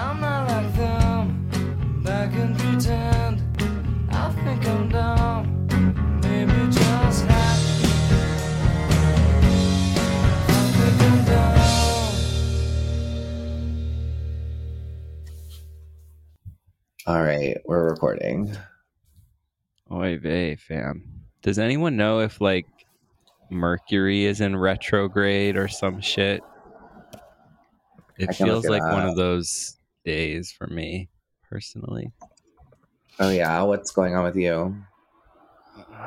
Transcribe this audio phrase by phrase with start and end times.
[0.00, 2.02] I'm not like them.
[2.02, 3.42] Back and pretend.
[4.10, 5.66] I think I'm dumb.
[6.22, 7.84] Maybe just happy.
[10.48, 11.60] I think I'm dumb.
[17.06, 18.56] All right, we're recording.
[19.92, 21.04] Oy vey, fam.
[21.42, 22.64] Does anyone know if like
[23.50, 26.42] Mercury is in retrograde or some shit?
[28.18, 31.08] It I can look feels it like one of those days for me
[31.48, 32.12] personally.
[33.18, 34.76] Oh yeah, what's going on with you?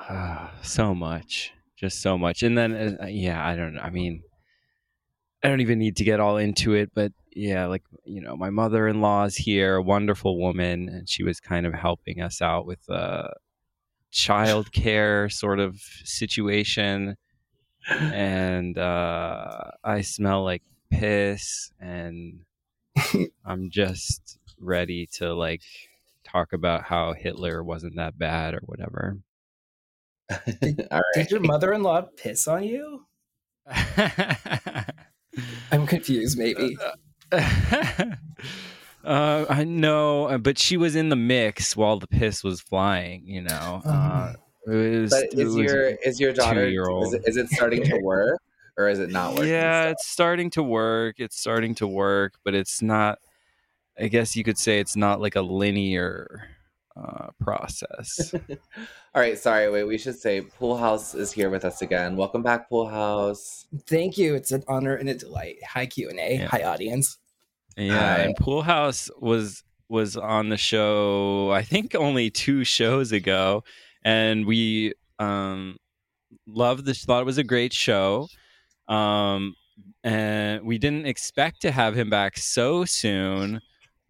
[0.64, 2.44] so much, just so much.
[2.44, 3.78] And then, uh, yeah, I don't.
[3.78, 4.24] I mean,
[5.44, 8.50] I don't even need to get all into it, but yeah, like, you know, my
[8.50, 12.42] mother in law is here, a wonderful woman, and she was kind of helping us
[12.42, 13.34] out with a
[14.12, 17.18] child care sort of situation.
[17.90, 22.40] And uh, I smell like piss, and
[23.46, 25.62] I'm just ready to like
[26.24, 29.18] talk about how Hitler wasn't that bad or whatever.
[30.32, 30.38] All
[30.92, 31.02] right.
[31.16, 33.06] Did your mother-in-law piss on you?
[35.72, 36.38] I'm confused.
[36.38, 36.78] Maybe.
[37.32, 38.16] uh,
[39.04, 43.24] I know, but she was in the mix while the piss was flying.
[43.26, 44.34] You know, uh,
[44.68, 47.08] it was, But it is was- your is your daughter two-year-old.
[47.08, 48.40] is it, is it starting to work
[48.78, 49.50] or is it not working?
[49.50, 49.92] yeah, still?
[49.92, 51.16] it's starting to work.
[51.20, 53.20] It's starting to work, but it's not.
[54.00, 56.50] I guess you could say it's not like a linear
[56.96, 58.34] uh, process.
[59.16, 59.70] All right, sorry.
[59.70, 62.16] Wait, we should say Poolhouse is here with us again.
[62.16, 63.66] Welcome back, Poolhouse.
[63.88, 64.36] Thank you.
[64.36, 65.58] It's an honor and a delight.
[65.68, 66.38] Hi Q and A.
[66.38, 66.48] Yeah.
[66.48, 67.18] Hi audience.
[67.78, 68.18] Yeah, Hi.
[68.24, 73.64] and Poolhouse was was on the show I think only two shows ago,
[74.04, 75.78] and we um
[76.48, 77.04] loved this.
[77.06, 78.28] Thought it was a great show,
[78.88, 79.56] um,
[80.04, 83.62] and we didn't expect to have him back so soon.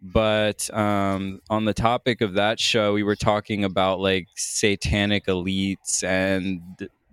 [0.01, 6.03] But um, on the topic of that show, we were talking about like satanic elites
[6.03, 6.61] and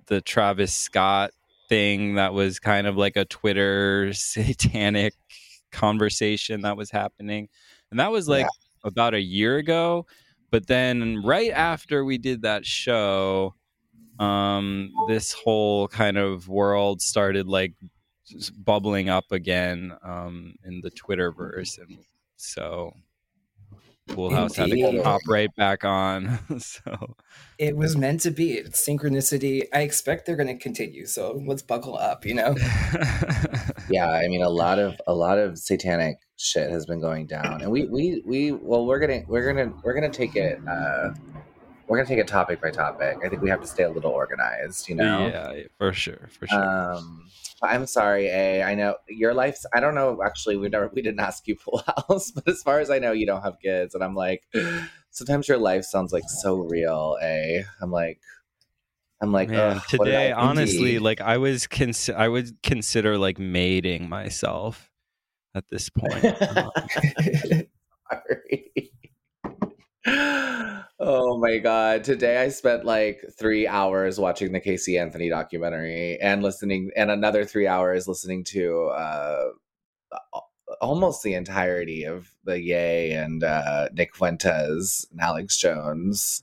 [0.06, 1.30] the Travis Scott
[1.68, 5.14] thing that was kind of like a Twitter satanic
[5.70, 7.48] conversation that was happening.
[7.90, 8.48] And that was like
[8.82, 10.06] about a year ago.
[10.50, 13.54] But then right after we did that show,
[14.20, 17.74] um, this whole kind of world started like
[18.58, 21.78] bubbling up again um, in the Twitterverse.
[21.78, 21.98] And
[22.36, 22.92] so
[24.08, 26.38] Poolhouse had to pop right back on.
[26.58, 27.16] so
[27.58, 28.52] It was meant to be.
[28.52, 29.62] It's synchronicity.
[29.72, 31.06] I expect they're going to continue.
[31.06, 32.24] So let's buckle up.
[32.26, 32.56] You know.
[33.90, 37.60] Yeah, I mean a lot of a lot of satanic shit has been going down,
[37.60, 40.60] and we we we well we're gonna we're gonna we're gonna take it.
[40.68, 41.10] uh
[41.90, 43.18] we're gonna take it topic by topic.
[43.24, 45.26] I think we have to stay a little organized, you know.
[45.26, 46.64] yeah, for sure, for sure.
[46.64, 47.28] Um,
[47.62, 48.62] I'm sorry, A.
[48.62, 49.66] I know your life's.
[49.74, 50.22] I don't know.
[50.24, 53.10] Actually, we never we didn't ask you Pool House, but as far as I know,
[53.10, 54.44] you don't have kids, and I'm like,
[55.10, 57.16] sometimes your life sounds like so real.
[57.20, 57.64] A.
[57.82, 58.20] I'm like,
[59.20, 63.40] I'm like, Man, ugh, what today, honestly, like I was, cons- I would consider like
[63.40, 64.92] mating myself
[65.56, 66.12] at this point.
[68.12, 68.89] Sorry.
[71.02, 72.04] Oh my god!
[72.04, 77.44] Today I spent like three hours watching the Casey Anthony documentary and listening, and another
[77.46, 79.44] three hours listening to uh,
[80.80, 86.42] almost the entirety of the Ye and uh, Nick Fuentes and Alex Jones.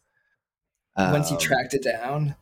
[0.98, 2.36] Once you Um, tracked it down.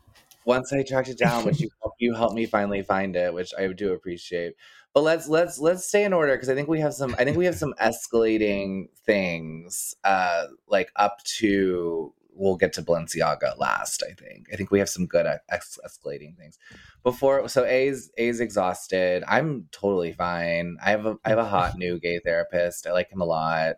[0.46, 1.70] once I tracked it down, which you
[2.00, 4.54] you helped me finally find it, which I do appreciate.
[4.96, 7.36] But let's let's let's stay in order because I think we have some I think
[7.36, 14.14] we have some escalating things uh like up to we'll get to Balenciaga last, I
[14.14, 14.48] think.
[14.52, 16.58] I think we have some good ex- escalating things.
[17.04, 19.26] Before so A's A's exhausted.
[19.28, 20.78] I'm totally fine.
[20.82, 22.88] I have a I have a hot new gay therapist.
[22.88, 23.76] I like him a lot.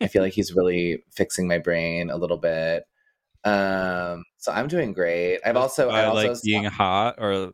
[0.00, 2.84] I feel like he's really fixing my brain a little bit.
[3.42, 5.40] Um so I'm doing great.
[5.44, 7.50] I've also I by, also like being hot, or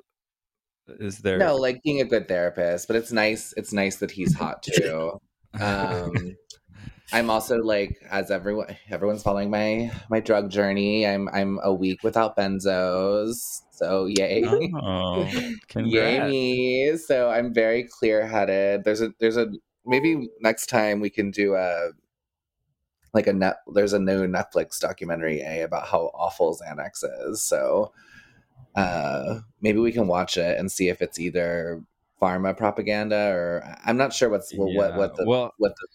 [0.99, 1.39] is there?
[1.39, 3.55] no, like being a good therapist, but it's nice.
[3.57, 5.21] It's nice that he's hot too.
[5.61, 6.37] Um,
[7.13, 11.07] I'm also like, as everyone, everyone's following my my drug journey.
[11.07, 15.27] I'm I'm a week without benzos, so yay, oh,
[15.77, 16.97] yay me.
[16.99, 18.85] So I'm very clear headed.
[18.85, 19.47] There's a there's a
[19.87, 21.91] maybe next time we can do a
[23.15, 23.57] like a net.
[23.73, 27.43] There's a new Netflix documentary a about how awful Xanax is.
[27.43, 27.93] So
[28.75, 31.83] uh maybe we can watch it and see if it's either
[32.21, 35.87] pharma propaganda or I'm not sure what's what what, what the well- what the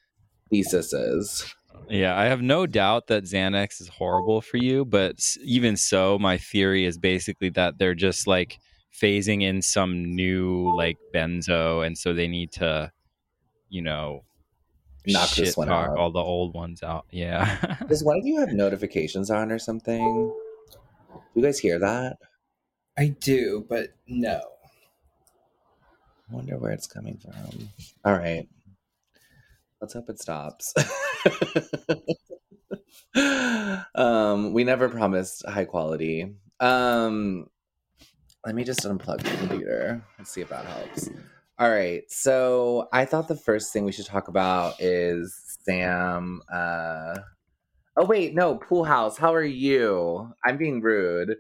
[0.49, 1.53] thesis is.
[1.89, 6.37] Yeah, I have no doubt that Xanax is horrible for you, but even so, my
[6.37, 8.57] theory is basically that they're just like
[9.01, 12.91] phasing in some new like benzo, and so they need to,
[13.69, 14.23] you know,
[15.07, 15.97] knock shit this one out.
[15.97, 17.05] all the old ones out.
[17.11, 17.75] Yeah.
[17.89, 20.31] Does one of you have notifications on or something?
[21.35, 22.17] You guys hear that?
[22.97, 24.41] I do, but no.
[26.29, 27.69] Wonder where it's coming from.
[28.05, 28.47] All right.
[29.81, 30.73] Let's hope it stops.
[33.95, 36.35] um, we never promised high quality.
[36.59, 37.47] Um,
[38.45, 40.03] let me just unplug the computer.
[40.17, 41.09] Let's see if that helps.
[41.59, 42.03] All right.
[42.09, 46.41] So I thought the first thing we should talk about is Sam.
[46.51, 47.15] Uh,
[47.97, 49.17] oh wait, no, Poolhouse.
[49.17, 50.33] How are you?
[50.45, 51.35] I'm being rude.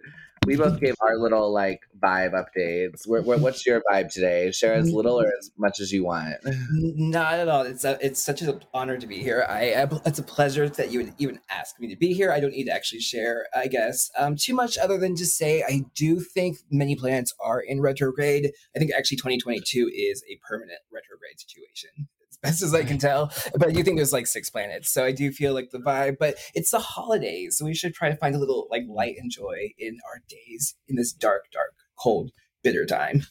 [0.45, 3.07] We both gave our little like vibe updates.
[3.07, 4.51] Where, where, what's your vibe today?
[4.51, 6.35] Share as little or as much as you want.
[6.71, 7.63] Not at all.
[7.63, 9.45] It's a, it's such an honor to be here.
[9.47, 12.31] I, I it's a pleasure that you would even ask me to be here.
[12.31, 15.63] I don't need to actually share, I guess, um, too much other than just say
[15.63, 18.51] I do think many planets are in retrograde.
[18.75, 22.09] I think actually 2022 is a permanent retrograde situation.
[22.33, 25.05] As best as I can tell, but I do think there's like six planets, so
[25.05, 26.17] I do feel like the vibe.
[26.19, 29.29] But it's the holidays, so we should try to find a little like light and
[29.29, 32.31] joy in our days in this dark, dark, cold,
[32.63, 33.23] bitter time.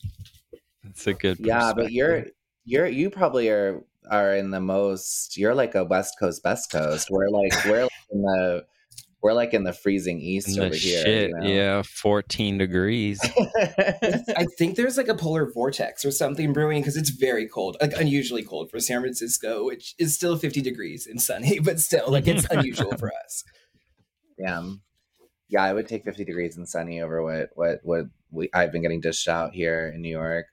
[0.85, 1.39] That's a good.
[1.41, 2.27] Yeah, but you're
[2.65, 5.37] you're you probably are are in the most.
[5.37, 7.09] You're like a West Coast, West Coast.
[7.11, 8.65] We're like we're like in the
[9.23, 11.03] we're like in the freezing east the over here.
[11.03, 11.29] shit.
[11.31, 11.47] you know?
[11.47, 13.21] Yeah, 14 degrees.
[13.57, 17.93] I think there's like a polar vortex or something brewing because it's very cold, like
[17.93, 22.27] unusually cold for San Francisco, which is still 50 degrees and sunny, but still like
[22.27, 23.45] it's unusual for us.
[24.39, 24.83] Damn.
[25.49, 28.83] Yeah, I would take 50 degrees and sunny over what what what we I've been
[28.83, 30.47] getting dished out here in New York.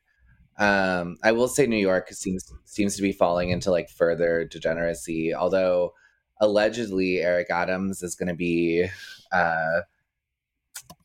[0.60, 5.33] Um, I will say New York seems seems to be falling into like further degeneracy,
[5.33, 5.94] although
[6.39, 8.88] allegedly Eric Adams is going to be
[9.31, 9.81] uh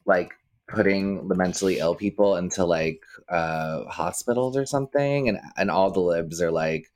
[0.06, 0.32] like
[0.68, 6.00] putting the mentally ill people into like uh hospitals or something and and all the
[6.00, 6.90] libs are like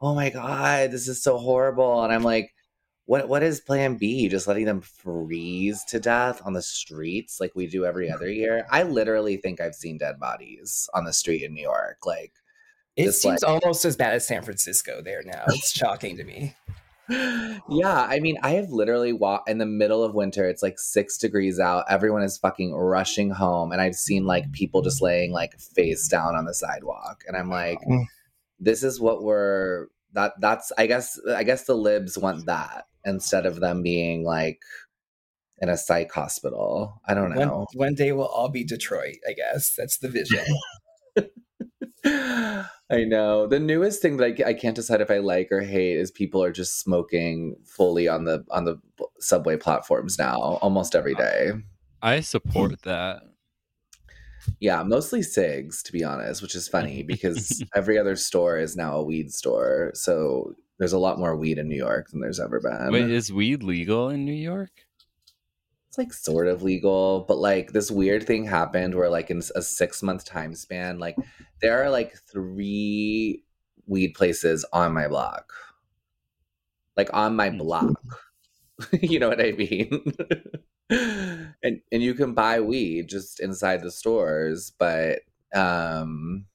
[0.00, 2.54] oh my god this is so horrible and i'm like
[3.06, 7.50] what what is plan b just letting them freeze to death on the streets like
[7.56, 11.42] we do every other year i literally think i've seen dead bodies on the street
[11.42, 12.32] in new york like
[12.96, 15.44] It seems like- almost as bad as San Francisco there now.
[15.48, 16.54] It's shocking to me.
[17.10, 20.48] Yeah, I mean, I have literally walked in the middle of winter.
[20.48, 21.84] It's like six degrees out.
[21.88, 26.36] Everyone is fucking rushing home, and I've seen like people just laying like face down
[26.36, 28.04] on the sidewalk, and I'm like, Mm.
[28.60, 30.32] this is what we're that.
[30.40, 34.60] That's I guess I guess the libs want that instead of them being like
[35.60, 37.00] in a psych hospital.
[37.06, 37.66] I don't One, know.
[37.74, 39.74] one day we'll all be Detroit, I guess.
[39.76, 40.44] That's the vision.
[42.90, 43.46] I know.
[43.46, 46.42] The newest thing that I, I can't decide if I like or hate is people
[46.42, 48.80] are just smoking fully on the on the
[49.20, 51.52] subway platforms now, almost every day.
[52.00, 53.22] I support that.
[54.60, 58.96] Yeah, mostly cigs, to be honest, which is funny because every other store is now
[58.96, 59.90] a weed store.
[59.94, 62.92] So there's a lot more weed in New York than there's ever been.
[62.92, 64.70] Wait, is weed legal in New York?
[65.98, 70.02] Like sort of legal, but like this weird thing happened where like in a six
[70.02, 71.16] month time span, like
[71.60, 73.42] there are like three
[73.86, 75.52] weed places on my block.
[76.96, 78.00] Like on my block.
[79.02, 80.12] you know what I mean?
[81.62, 85.20] and and you can buy weed just inside the stores, but
[85.54, 86.46] um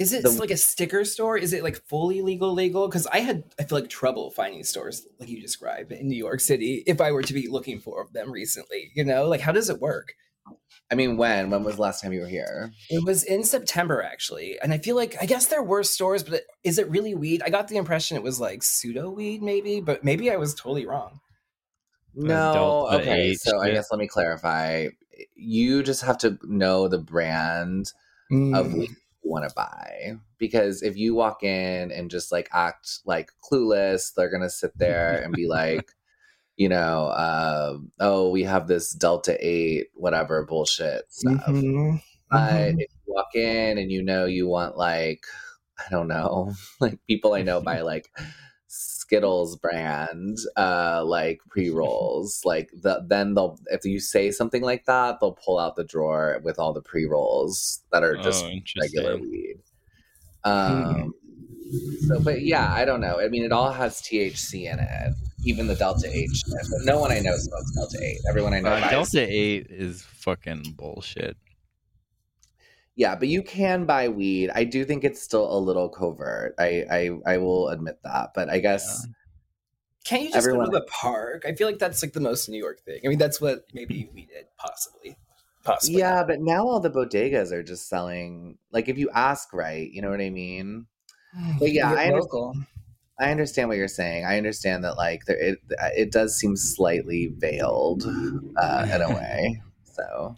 [0.00, 1.36] Is it The- like a sticker store?
[1.36, 2.88] Is it like fully legal legal?
[2.88, 6.40] Because I had I feel like trouble finding stores like you described in New York
[6.40, 8.90] City if I were to be looking for them recently.
[8.94, 10.14] You know, like how does it work?
[10.90, 11.50] I mean when?
[11.50, 12.72] When was the last time you were here?
[12.88, 16.44] It was in September actually, and I feel like I guess there were stores, but
[16.64, 17.42] is it really weed?
[17.44, 20.86] I got the impression it was like pseudo weed, maybe, but maybe I was totally
[20.86, 21.20] wrong.
[22.14, 22.88] No.
[22.90, 24.88] Okay, H so I guess let me clarify.
[25.36, 27.92] You just have to know the brand
[28.32, 28.78] of Mm.
[28.78, 28.90] weed
[29.22, 34.12] you want to buy because if you walk in and just like act like clueless
[34.16, 35.92] they're gonna sit there and be like
[36.56, 42.02] you know uh, oh we have this delta 8 whatever bullshit stuff Mhm.
[42.30, 42.80] but Mhm.
[42.80, 45.24] if you walk in and you know you want like
[45.78, 48.10] i don't know like people i know buy like
[49.10, 55.18] skittles brand uh like pre-rolls like the then they'll if you say something like that
[55.18, 59.56] they'll pull out the drawer with all the pre-rolls that are just oh, regular weed.
[60.44, 61.12] Um
[62.06, 63.20] so but yeah i don't know.
[63.20, 65.14] I mean it all has thc in it
[65.44, 68.60] even the delta 8 shit but no one i know smokes delta 8 everyone i
[68.60, 71.36] know Uh, Delta 8 is fucking bullshit.
[72.96, 74.50] Yeah, but you can buy weed.
[74.54, 76.54] I do think it's still a little covert.
[76.58, 78.30] I I, I will admit that.
[78.34, 79.06] But I guess
[80.04, 81.44] Can't you just Everyone- go to the park?
[81.46, 83.00] I feel like that's like the most New York thing.
[83.04, 85.16] I mean, that's what maybe we did, possibly.
[85.62, 85.98] Possibly.
[86.00, 90.00] yeah, but now all the bodegas are just selling like if you ask right, you
[90.02, 90.86] know what I mean?
[91.58, 92.66] But yeah, I understand.
[93.20, 94.24] I understand what you're saying.
[94.24, 95.58] I understand that like there it
[95.94, 98.04] it does seem slightly veiled
[98.56, 99.62] uh, in a way.
[99.84, 100.34] So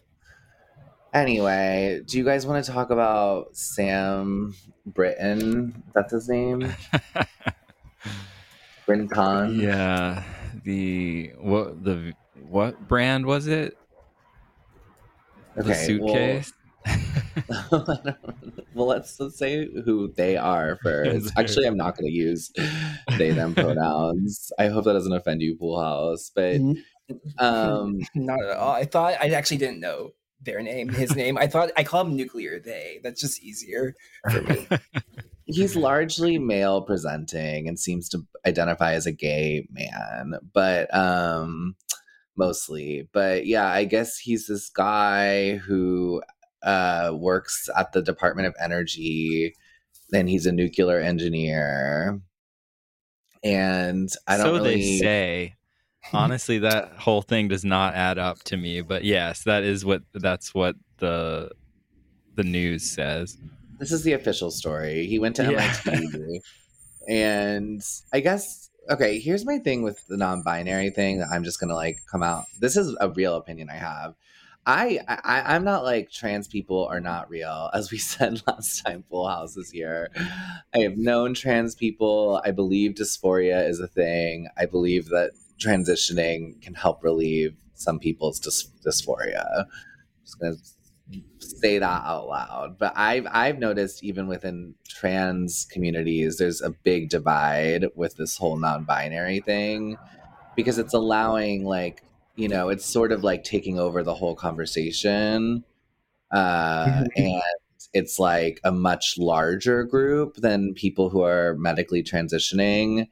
[1.13, 4.55] anyway, do you guys want to talk about Sam
[4.87, 5.83] Brinton?
[5.95, 6.75] That's his name.
[8.87, 9.61] Brinton Khan.
[9.61, 10.23] yeah,
[10.65, 12.13] the what the
[12.49, 13.77] what brand was it?
[15.57, 16.53] the suitcase.
[17.49, 18.05] Well,
[18.75, 21.33] well, let's let's say who they are first.
[21.39, 22.51] Actually, I'm not going to use
[23.19, 24.53] they them pronouns.
[24.59, 26.31] I hope that doesn't offend you, Poolhouse.
[26.35, 26.61] But
[27.39, 28.73] um, Not at all.
[28.73, 31.39] I thought I actually didn't know their name, his name.
[31.39, 33.01] I thought I call him nuclear they.
[33.03, 33.95] That's just easier
[34.31, 34.69] for me.
[35.47, 41.75] he's largely male presenting and seems to identify as a gay man but um
[42.37, 46.23] mostly but yeah i guess he's this guy who
[46.63, 49.55] uh works at the department of energy
[50.13, 52.21] and he's a nuclear engineer
[53.43, 55.55] and i don't so really they say.
[56.13, 58.81] Honestly, that whole thing does not add up to me.
[58.81, 61.51] But yes, that is what that's what the
[62.35, 63.37] the news says.
[63.79, 65.07] this is the official story.
[65.07, 65.75] He went to Yeah.
[65.87, 66.41] MIT,
[67.09, 67.83] and
[68.13, 69.19] I guess okay.
[69.19, 71.19] Here's my thing with the non-binary thing.
[71.19, 72.45] That I'm just gonna like come out.
[72.61, 74.15] This is a real opinion I have.
[74.65, 79.03] I, I I'm not like trans people are not real, as we said last time.
[79.11, 80.11] Full House this year.
[80.75, 82.41] I have known trans people.
[82.45, 84.49] I believe dysphoria is a thing.
[84.57, 85.33] I believe that
[85.63, 89.67] transitioning can help relieve some people's dys- dysphoria.
[90.25, 90.57] just gonna
[91.39, 92.79] say that out loud.
[92.79, 98.57] But I've I've noticed even within trans communities, there's a big divide with this whole
[98.57, 99.97] non-binary thing
[100.57, 102.03] because it's allowing like
[102.37, 105.65] you know it's sort of like taking over the whole conversation,
[106.33, 107.43] uh, and
[107.93, 113.09] it's like a much larger group than people who are medically transitioning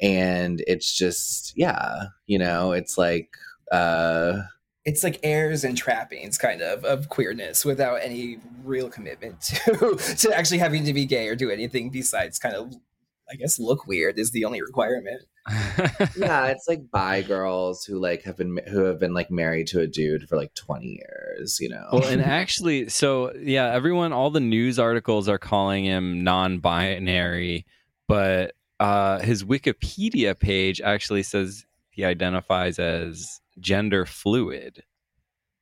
[0.00, 3.30] and it's just yeah you know it's like
[3.72, 4.42] uh
[4.84, 10.32] It's like airs and trappings, kind of, of queerness without any real commitment to to
[10.32, 12.72] actually having to be gay or do anything besides kind of,
[13.28, 15.22] I guess, look weird is the only requirement.
[16.16, 19.78] yeah it's like bi girls who like have been who have been like married to
[19.80, 24.30] a dude for like 20 years you know Well, and actually, so yeah, everyone, all
[24.30, 27.64] the news articles are calling him non-binary,
[28.08, 34.82] but uh, his Wikipedia page actually says he identifies as gender fluid.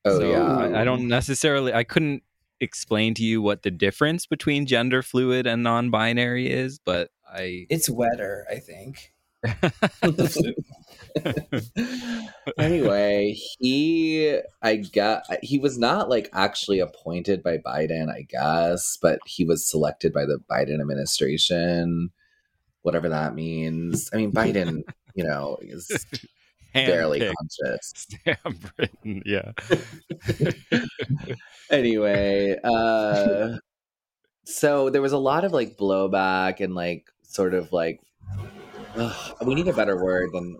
[0.04, 1.72] oh So yeah I, I don't necessarily.
[1.72, 2.22] I couldn't
[2.60, 7.66] explain to you what the difference between gender fluid and non-binary is, but I.
[7.70, 9.12] It's wetter, I think.
[12.58, 19.18] anyway, he I got he was not like actually appointed by Biden, I guess, but
[19.26, 22.10] he was selected by the Biden administration,
[22.84, 24.10] whatever that means.
[24.12, 24.82] I mean, Biden,
[25.14, 25.90] you know, is
[26.74, 28.06] barely conscious.
[29.04, 29.52] Yeah.
[31.70, 33.56] anyway, uh
[34.46, 38.00] so there was a lot of like blowback and like sort of like
[38.96, 40.58] ugh, we need a better word than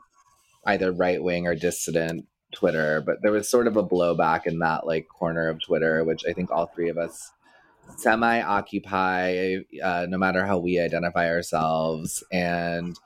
[0.67, 4.87] either right wing or dissident Twitter, but there was sort of a blowback in that
[4.87, 7.33] like corner of Twitter, which I think all three of us
[7.97, 12.23] semi occupy, uh, no matter how we identify ourselves.
[12.33, 12.99] And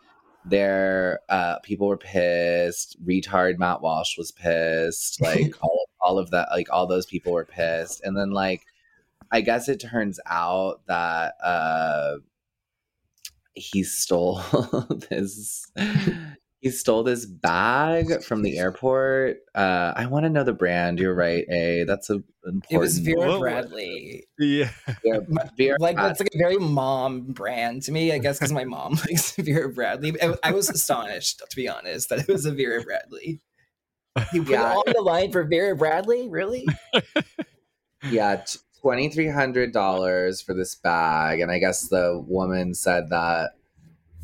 [0.45, 2.97] there, uh, people were pissed.
[3.05, 5.21] Retard Matt Walsh was pissed.
[5.23, 8.03] Like all, all of that, like all those people were pissed.
[8.03, 8.65] And then like,
[9.31, 12.17] I guess it turns out that uh,
[13.55, 14.37] he stole
[15.11, 15.71] this
[16.61, 19.37] he stole this bag from the airport.
[19.55, 20.99] Uh, I want to know the brand.
[20.99, 21.85] You're right, A.
[21.85, 22.67] That's a important.
[22.71, 23.39] It was Vera Whoa.
[23.41, 24.25] Bradley.
[24.39, 24.71] Yeah.
[25.05, 28.53] Vera- Vera like Brad- it's like a very mom brand to me, I guess, because
[28.53, 30.21] my mom likes Vera Bradley.
[30.21, 33.41] I, I was astonished, to be honest, that it was a Vera Bradley.
[34.33, 34.73] You put Yeah.
[34.73, 36.67] it on the line for Vera Bradley, really?
[38.11, 38.43] yeah,
[38.81, 43.51] twenty three hundred dollars for this bag, and I guess the woman said that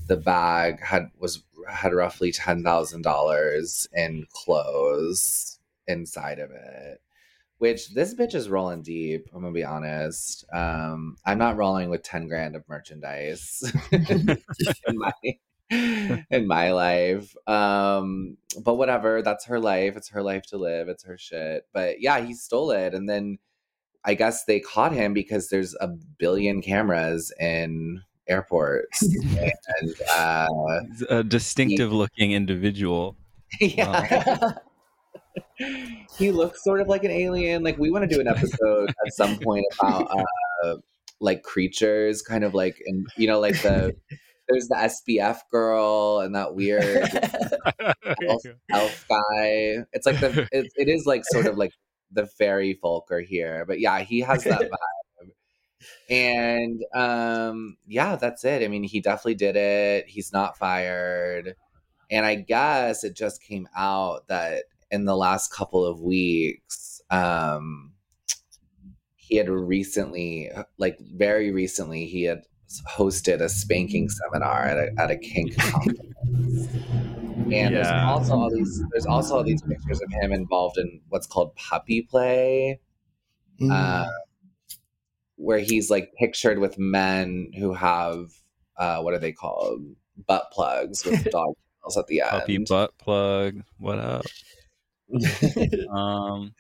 [0.09, 7.01] the bag had was had roughly ten thousand dollars in clothes inside of it.
[7.59, 9.29] Which this bitch is rolling deep.
[9.33, 10.45] I'm gonna be honest.
[10.53, 14.39] Um, I'm not rolling with ten grand of merchandise in
[14.93, 15.13] my
[15.71, 17.35] in my life.
[17.47, 19.23] Um, but whatever.
[19.23, 19.97] That's her life.
[19.97, 20.89] It's her life to live.
[20.89, 21.67] It's her shit.
[21.73, 23.39] But yeah, he stole it, and then
[24.05, 29.03] I guess they caught him because there's a billion cameras in airports,
[29.81, 30.49] and uh,
[31.09, 33.17] a distinctive looking individual.
[33.61, 34.53] yeah.
[36.19, 37.63] he looks sort of like an alien.
[37.63, 40.11] Like we want to do an episode at some point about
[40.65, 40.77] uh
[41.21, 43.95] like creatures, kind of like and you know, like the
[44.49, 47.09] there's the SBF girl and that weird
[48.29, 49.85] elf, elf guy.
[49.93, 51.73] It's like the it, it is like sort of like
[52.13, 55.04] the fairy folk are here, but yeah, he has that vibe.
[56.11, 58.63] And um, yeah, that's it.
[58.63, 60.07] I mean, he definitely did it.
[60.09, 61.57] He's not fired.
[62.11, 67.93] And I guess it just came out that in the last couple of weeks, um,
[69.17, 72.43] he had recently, like very recently, he had
[72.91, 76.69] hosted a spanking seminar at a, at a kink conference.
[77.51, 81.27] And there's also all these there's also all these pictures of him involved in what's
[81.27, 82.81] called puppy play,
[83.61, 83.71] Mm.
[83.73, 84.09] uh,
[85.37, 88.31] where he's like pictured with men who have
[88.77, 89.83] uh, what are they called?
[90.27, 92.31] Butt plugs with dog tails at the end.
[92.31, 93.63] Puppy butt plug.
[93.79, 94.25] What up?
[95.91, 96.55] Um,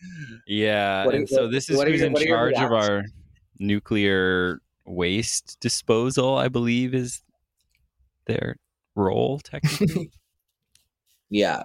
[0.46, 3.02] yeah, What and so this is who's your- in what are your charge of our
[3.58, 6.36] nuclear waste disposal.
[6.36, 7.22] I believe is
[8.26, 8.56] their
[8.94, 10.10] role technically.
[11.30, 11.64] yeah.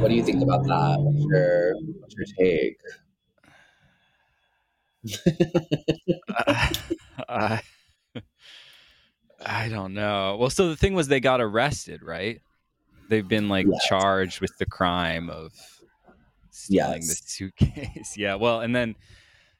[0.00, 0.96] What do you think about that?
[1.00, 2.76] What's your what's your take?
[7.28, 7.60] I,
[9.44, 10.36] I don't know.
[10.38, 12.40] Well, so the thing was, they got arrested, right?
[13.08, 13.86] They've been like Yes.
[13.86, 15.52] charged with the crime of
[16.50, 18.14] stealing the suitcase.
[18.16, 18.34] yeah.
[18.34, 18.96] Well, and then,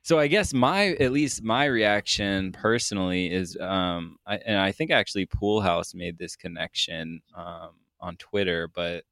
[0.02, 4.90] so I guess my at least my reaction personally is, um, I, and I think
[4.90, 7.70] actually Poolhouse made this connection um,
[8.00, 9.04] on Twitter, but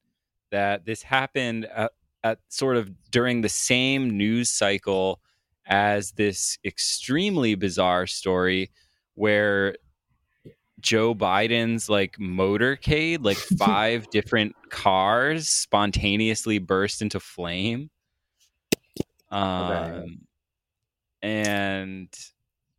[0.51, 1.93] that this happened at,
[2.25, 5.21] at sort of during the same news cycle
[5.69, 8.71] as this extremely bizarre story
[9.15, 9.77] where
[10.81, 17.91] Joe Biden's like motorcade, like five different cars spontaneously burst into flame.
[19.31, 20.23] Um,
[21.21, 22.09] and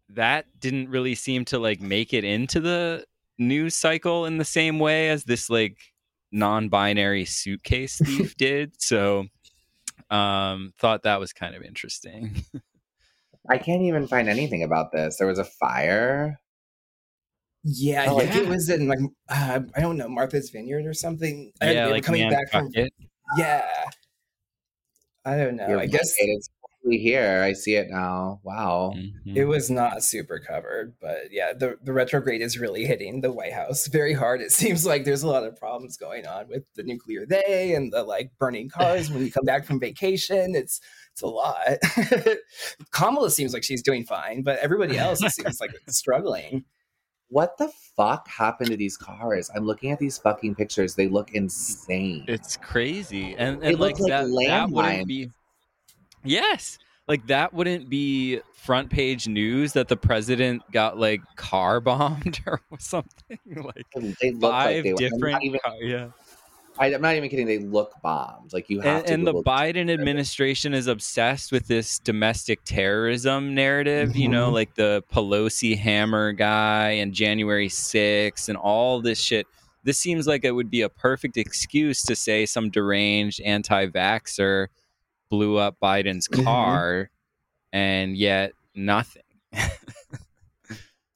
[0.09, 3.05] that didn't really seem to like make it into the
[3.37, 5.77] news cycle in the same way as this like
[6.31, 8.81] non-binary suitcase thief did.
[8.81, 9.27] So,
[10.09, 12.43] um, thought that was kind of interesting.
[13.49, 15.17] I can't even find anything about this.
[15.17, 16.39] There was a fire.
[17.63, 20.93] yeah, Oh, I think it was in like uh, I don't know Martha's Vineyard or
[20.93, 21.51] something.
[21.61, 22.93] Yeah, they were like coming back from Nantucket.
[23.37, 23.65] yeah.
[25.25, 25.67] I don't know.
[25.67, 26.49] You're I guess right, It's
[26.81, 27.41] totally here.
[27.43, 28.39] I see it now.
[28.43, 28.93] Wow.
[28.95, 29.35] Mhm.
[29.35, 33.51] It was not super covered, but yeah, the, the retrograde is really hitting the White
[33.53, 34.41] House very hard.
[34.41, 37.91] It seems like there's a lot of problems going on with the nuclear they and
[37.91, 40.55] the like burning cars when you come back from vacation.
[40.55, 40.79] It's
[41.19, 42.37] it's a lot.
[42.91, 46.63] Kamala seems like she's doing fine, but everybody else seems like struggling.
[47.29, 49.51] What the fuck happened to these cars?
[49.55, 50.95] I'm looking at these fucking pictures.
[50.95, 52.25] They look insane.
[52.27, 55.29] It's crazy, and, They and look like, like that, that wouldn't be.
[56.23, 62.39] Yes, like that wouldn't be front page news that the president got like car bombed
[62.47, 63.37] or something.
[63.45, 64.97] Like they look like five they were.
[64.97, 66.07] Different, not even, car- yeah.
[66.79, 67.45] I, am not even kidding.
[67.45, 68.53] They look bombed.
[68.53, 69.13] Like you have And, to.
[69.13, 74.15] and the Google- Biden administration is obsessed with this domestic terrorism narrative.
[74.15, 74.53] You know, Mhm.
[74.53, 79.45] like the Pelosi hammer guy and January 6 and all this shit.
[79.83, 84.67] This seems like it would be a perfect excuse to say some deranged anti-vaxer
[85.29, 86.43] blew up Biden's Mhm.
[86.43, 87.09] car,
[87.73, 89.23] and yet nothing.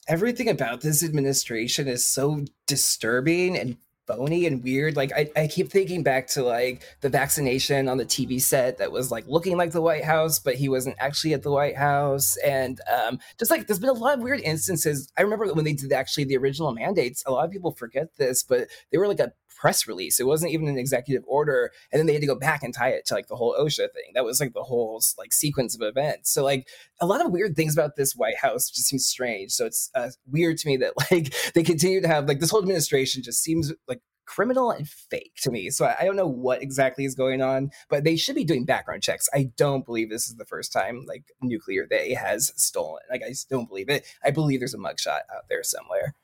[0.06, 4.96] Everything about this administration is so disturbing and phony and weird.
[4.96, 8.92] Like I, I keep thinking back to like the vaccination on the TV set that
[8.92, 12.36] was like looking like the White House, but he wasn't actually at the White House.
[12.38, 15.10] And um, just like there's been a lot of weird instances.
[15.16, 17.22] I remember when they did actually the original mandates.
[17.26, 19.32] A lot of people forget this, but they were like a
[19.64, 20.20] press release.
[20.20, 22.90] It wasn't even an executive order, and then they had to go back and tie
[22.90, 24.12] it to like the whole OSHA thing.
[24.12, 26.30] That was like the whole like sequence of events.
[26.30, 26.68] So like
[27.00, 29.52] a lot of weird things about this White House just seems strange.
[29.52, 32.60] So it's uh, weird to me that like they continue to have like this whole
[32.60, 35.70] administration just seems like criminal and fake to me.
[35.70, 39.02] So I, don't know what exactly is going on, but they should be doing background
[39.02, 39.30] checks.
[39.32, 43.00] I don't believe this is the first time like nuclear they has stolen.
[43.10, 44.06] Like I just don't believe it.
[44.22, 46.14] I believe there's a mugshot out there somewhere.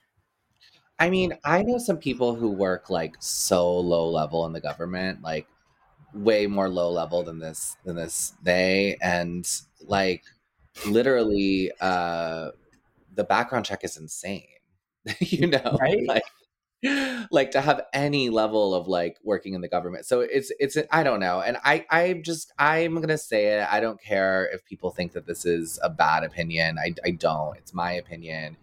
[1.00, 5.22] I mean, I know some people who work like so low level in the government,
[5.22, 5.48] like
[6.14, 9.46] way more low level than this than this they and
[9.86, 10.24] like
[10.86, 12.50] literally uh
[13.14, 14.46] the background check is insane.
[15.20, 16.06] you know, Right.
[16.06, 16.24] like
[17.30, 20.06] like to have any level of like working in the government.
[20.06, 21.40] So it's it's I don't know.
[21.40, 23.68] And I I just I'm going to say it.
[23.70, 26.78] I don't care if people think that this is a bad opinion.
[26.78, 27.56] I I don't.
[27.58, 28.56] It's my opinion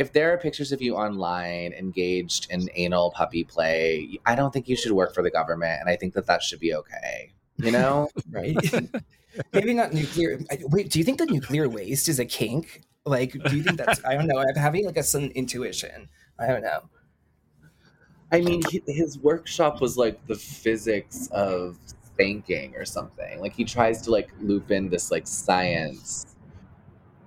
[0.00, 4.66] if there are pictures of you online engaged in anal puppy play, I don't think
[4.66, 7.32] you should work for the government, and I think that that should be okay.
[7.58, 8.56] You know, Right.
[9.52, 10.40] Maybe not nuclear.
[10.62, 12.82] Wait, do you think the nuclear waste is a kink?
[13.04, 14.02] Like, do you think that's?
[14.04, 14.38] I don't know.
[14.38, 16.08] I'm having like a sudden intuition.
[16.38, 16.80] I don't know.
[18.32, 21.76] I mean, his workshop was like the physics of
[22.16, 23.40] thinking or something.
[23.40, 26.29] Like he tries to like loop in this like science,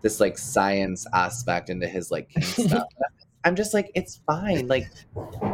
[0.03, 2.87] this like science aspect into his like stuff.
[3.45, 4.67] I'm just like, it's fine.
[4.67, 4.87] Like,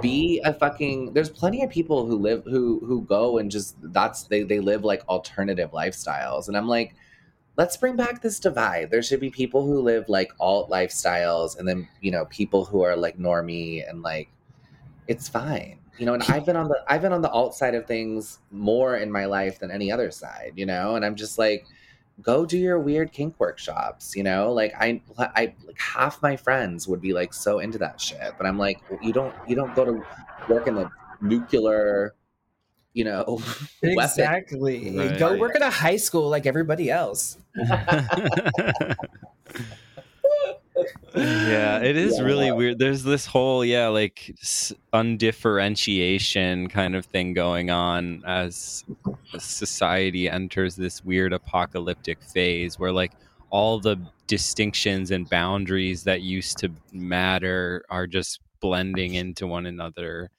[0.01, 1.13] be a fucking.
[1.13, 4.83] There's plenty of people who live who who go and just that's they they live
[4.83, 6.93] like alternative lifestyles, and I'm like.
[7.57, 8.89] Let's bring back this divide.
[8.89, 12.83] There should be people who live like alt lifestyles, and then you know people who
[12.83, 14.29] are like normie and like
[15.09, 17.75] it's fine you know and i've been on the i've been on the alt side
[17.75, 21.37] of things more in my life than any other side you know and i'm just
[21.37, 21.65] like
[22.21, 26.87] go do your weird kink workshops you know like i i like half my friends
[26.87, 29.85] would be like so into that shit but i'm like you don't you don't go
[29.85, 30.03] to
[30.49, 30.89] work in the
[31.21, 32.13] nuclear
[32.93, 33.41] you know
[33.83, 34.97] Exactly.
[34.97, 35.17] Right.
[35.17, 37.37] Go work at a high school like everybody else.
[41.15, 42.23] yeah, it is Yeah.
[42.23, 42.79] really weird.
[42.79, 44.35] There's this whole yeah, like
[44.93, 48.83] undifferentiation kind of thing going on as
[49.37, 53.13] society enters this weird apocalyptic phase where like
[53.49, 60.29] all the distinctions and boundaries that used to matter are just blending into one another.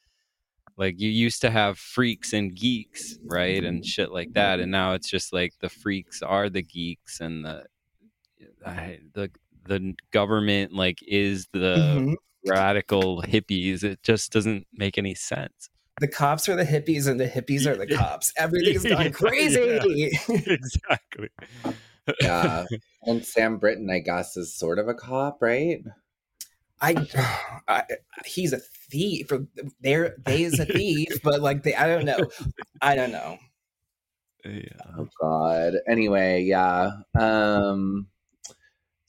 [0.77, 3.63] Like you used to have freaks and geeks, right?
[3.65, 4.61] And shit like that.
[4.61, 7.67] And now it's just like the freaks are the geeks and the
[8.65, 9.31] I, the
[9.71, 12.15] the government like is the Mhm.
[12.47, 13.83] radical hippies.
[13.85, 15.71] It just doesn't make any sense.
[16.01, 18.33] The cops are the hippies and the hippies are the cops.
[18.37, 20.11] Everything's Yeah, gone crazy.
[20.29, 21.29] exactly.
[22.21, 22.65] yeah
[23.05, 25.83] and sam brinton i guess is sort of a cop right
[26.83, 26.95] I,
[27.69, 27.85] I
[28.25, 29.31] he's a thief.
[29.83, 32.19] There, they is a thief, but like they, I don't know.
[32.81, 33.37] I don't know.
[34.47, 34.97] Yeah.
[34.97, 35.75] Oh God.
[35.87, 36.91] Anyway, yeah.
[37.19, 38.07] Um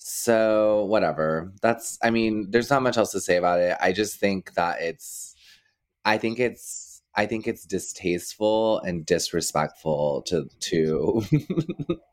[0.04, 1.54] so whatever.
[1.62, 3.78] That's I mean, there's not much else to say about it.
[3.80, 5.36] I just think that it's
[6.04, 11.24] I think it's I think it's distasteful and disrespectful to to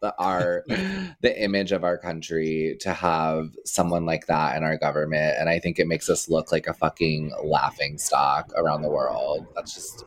[0.03, 0.64] the our
[1.22, 5.59] the image of our country to have someone like that in our government and I
[5.59, 9.46] think it makes us look like a fucking laughing stock around the world.
[9.55, 10.05] That's just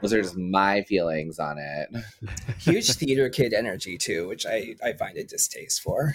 [0.00, 1.90] those are just my feelings on it.
[2.58, 6.14] Huge theater kid energy too, which I I find it distaste for.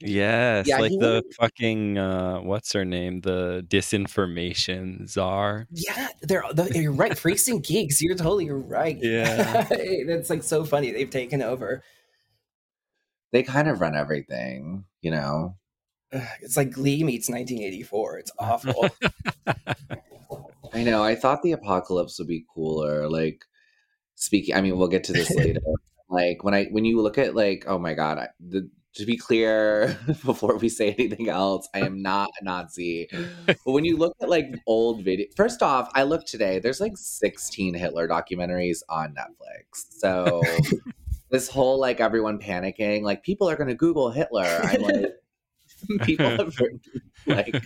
[0.00, 3.22] Yes, Yeah, like he the fucking uh what's her name?
[3.22, 5.66] The disinformation czar.
[5.70, 7.16] Yeah, they're, they're you're right.
[7.16, 8.02] Freaks and geeks.
[8.02, 8.98] You're totally right.
[9.00, 9.62] Yeah.
[10.06, 10.90] that's like so funny.
[10.92, 11.82] They've taken over.
[13.32, 15.56] they kind of run everything, you know.
[16.40, 18.18] It's like Glee meets 1984.
[18.18, 18.88] It's awful.
[20.72, 21.02] I know.
[21.02, 23.08] I thought the apocalypse would be cooler.
[23.08, 23.44] Like
[24.14, 25.60] speaking, I mean, we'll get to this later.
[26.08, 29.16] like when I when you look at like, oh my god, I, the, to be
[29.16, 33.08] clear before we say anything else, I am not a Nazi.
[33.46, 36.58] But when you look at like old video, first off, I look today.
[36.58, 39.86] There's like 16 Hitler documentaries on Netflix.
[39.98, 40.42] So
[41.30, 44.60] this whole like everyone panicking, like people are going to Google Hitler.
[44.62, 45.14] I'm like,
[46.02, 46.80] people have written
[47.26, 47.62] like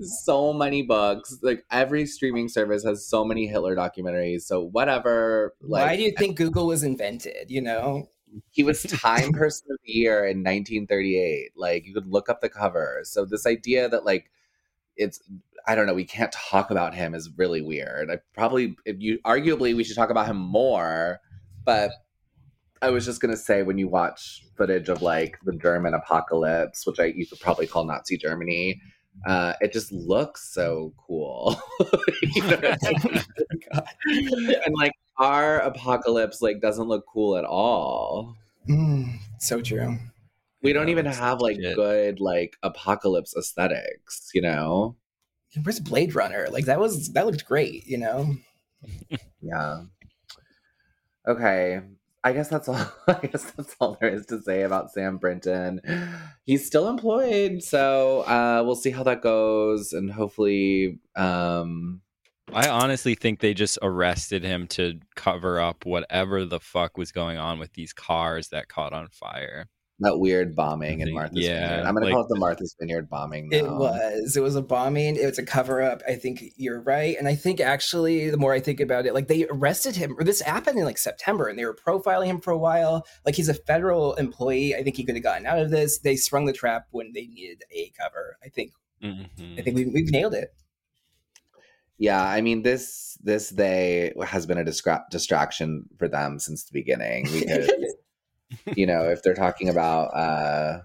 [0.00, 1.38] so many books.
[1.42, 4.42] Like every streaming service has so many Hitler documentaries.
[4.42, 5.54] So whatever.
[5.60, 7.50] Like Why do you think Google was invented?
[7.50, 8.08] You know,
[8.50, 11.52] he was Time Person of the Year in 1938.
[11.56, 13.00] Like you could look up the cover.
[13.04, 14.30] So this idea that like
[14.96, 15.20] it's
[15.66, 18.10] I don't know, we can't talk about him is really weird.
[18.10, 21.20] I probably if you arguably we should talk about him more,
[21.64, 21.92] but
[22.80, 26.98] I was just gonna say when you watch footage of like the German apocalypse, which
[26.98, 28.80] I you could probably call Nazi Germany,
[29.26, 31.60] uh, it just looks so cool.
[32.22, 32.78] You know I
[34.06, 34.58] mean?
[34.64, 38.36] and like our apocalypse like doesn't look cool at all.
[38.68, 39.98] Mm, so true.
[40.62, 41.76] We don't Yeah, even have like legit.
[41.76, 44.96] good like apocalypse aesthetics, you know?
[45.62, 46.48] Where's Blade Runner?
[46.50, 47.86] Like that was that looked great.
[47.86, 48.34] You know.
[49.42, 49.82] Yeah.
[51.26, 51.80] Okay.
[52.24, 52.76] I guess that's all
[53.08, 55.80] I guess that's all there is to say about Sam Brinton.
[56.44, 62.00] He's still employed, so uh we'll see how that goes and hopefully um
[62.52, 67.38] I honestly think they just arrested him to cover up whatever the fuck was going
[67.38, 69.68] on with these cars that caught on fire.
[70.00, 71.86] that weird bombing in Martha's yeah, Vineyard.
[71.86, 73.56] I'm gonna like- call it the Martha's Vineyard bombing now.
[73.58, 74.36] It was.
[74.36, 75.14] It was a bombing.
[75.14, 76.02] It was a cover up.
[76.08, 77.16] I think you're right.
[77.16, 80.24] And I think actually, the more I think about it, like they arrested him, or
[80.24, 83.06] this happened in like September, and they were profiling him for a while.
[83.24, 84.74] Like he's a federal employee.
[84.74, 85.98] I think he could have gotten out of this.
[86.00, 88.36] They sprung the trap when they needed a cover.
[88.44, 88.72] I think.
[89.02, 89.58] Mhm.
[89.58, 90.52] I think we, we've nailed it.
[91.98, 96.72] Yeah, I mean this this they has been a distra- distraction for them since the
[96.72, 97.70] beginning because
[98.76, 100.80] you know if they're talking about uh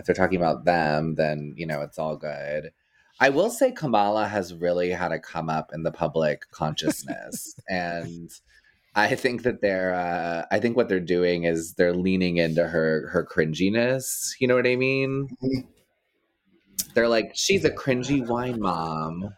[0.00, 2.72] if they're talking about them, then you know it's all good.
[3.20, 8.30] I will say Kamala has really had a come up in the public consciousness, and
[8.94, 9.94] I think that they're.
[9.94, 14.32] Uh, I think what they're doing is they're leaning into her her cringiness.
[14.40, 15.28] You know what I mean?
[16.94, 19.34] They're like, she's a cringy wine mom.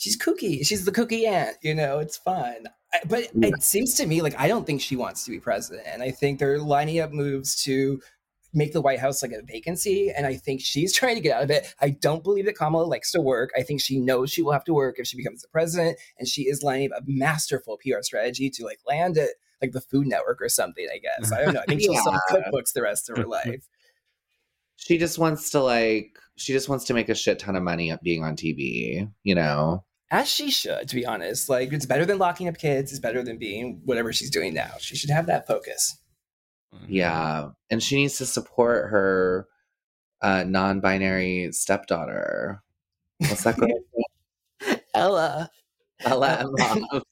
[0.00, 0.66] She's kooky.
[0.66, 1.56] She's the kooky aunt.
[1.62, 2.66] You know, it's fun.
[2.92, 3.48] I- But Yeah.
[3.54, 5.86] it seems to me like I don't think she wants to be president.
[5.86, 8.00] And I think they're lining up moves to
[8.52, 10.10] make the White House like a vacancy.
[10.10, 11.72] And I think she's trying to get out of it.
[11.80, 13.50] I don't believe that Kamala likes to work.
[13.56, 15.98] I think she knows she will have to work if she becomes the president.
[16.18, 19.30] And she is lining up a masterful PR strategy to like land it
[19.62, 21.30] like the Food Network or something, I guess.
[21.30, 21.60] I don't know.
[21.60, 23.68] I think she'll sell cookbooks the rest of her life.
[24.76, 26.18] She just wants to like.
[26.36, 29.08] She just wants to make a shit ton of money being on TV.
[29.22, 29.84] You know.
[30.10, 31.48] As she should, to be honest.
[31.48, 34.72] Like it's better than locking up kids, it's better than being whatever she's doing now.
[34.78, 35.96] She should have that focus.
[36.88, 39.48] Yeah, and she needs to support her
[40.22, 42.62] uh, non-binary stepdaughter.
[43.18, 43.68] What's that girl?
[44.94, 45.50] Ella.
[46.00, 47.02] Ella Emhoff.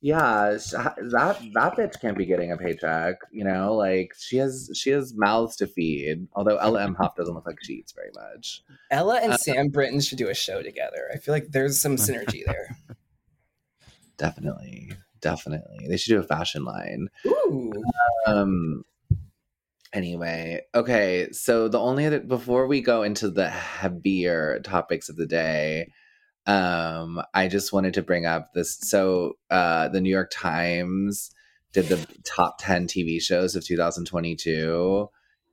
[0.00, 3.16] yeah, that that bitch can't be getting a paycheck.
[3.30, 6.26] You know, like she has she has mouths to feed.
[6.34, 8.62] Although Ella Emhoff doesn't look like she eats very much.
[8.90, 11.08] Ella and Uh, Sam Brinton should do a show together.
[11.14, 12.76] I feel like there's some synergy there.
[14.18, 17.08] Definitely, definitely, they should do a fashion line.
[17.26, 17.70] Ooh.
[18.26, 18.84] Um.
[19.92, 21.30] Anyway, okay.
[21.32, 25.92] So the only other before we go into the heavier topics of the day,
[26.46, 28.78] um, I just wanted to bring up this.
[28.80, 31.30] So, uh, the New York Times
[31.72, 35.10] did the top ten TV shows of 2022,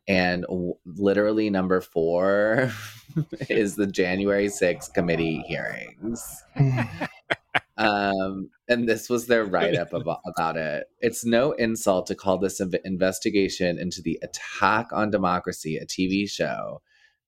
[0.08, 2.72] and w- literally number four
[3.50, 6.44] is the January 6th committee hearings
[7.78, 10.86] um, and this was their write up about, about it.
[11.00, 16.30] It's no insult to call this an investigation into the attack on democracy a TV
[16.30, 16.82] show.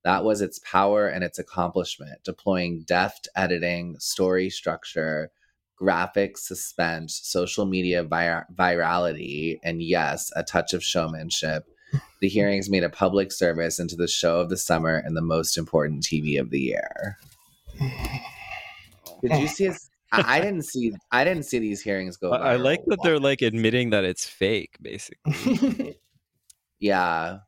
[0.05, 5.31] That was its power and its accomplishment, deploying deft editing, story structure,
[5.75, 11.65] graphic suspense, social media vir- virality, and yes, a touch of showmanship.
[12.21, 15.57] The hearings made a public service into the show of the summer and the most
[15.57, 17.17] important TV of the year.
[19.23, 19.65] Did you see?
[19.65, 20.93] His, I didn't see.
[21.11, 22.31] I didn't see these hearings go.
[22.31, 25.97] I, I like that they're like admitting that it's fake, basically.
[26.77, 27.39] Yeah,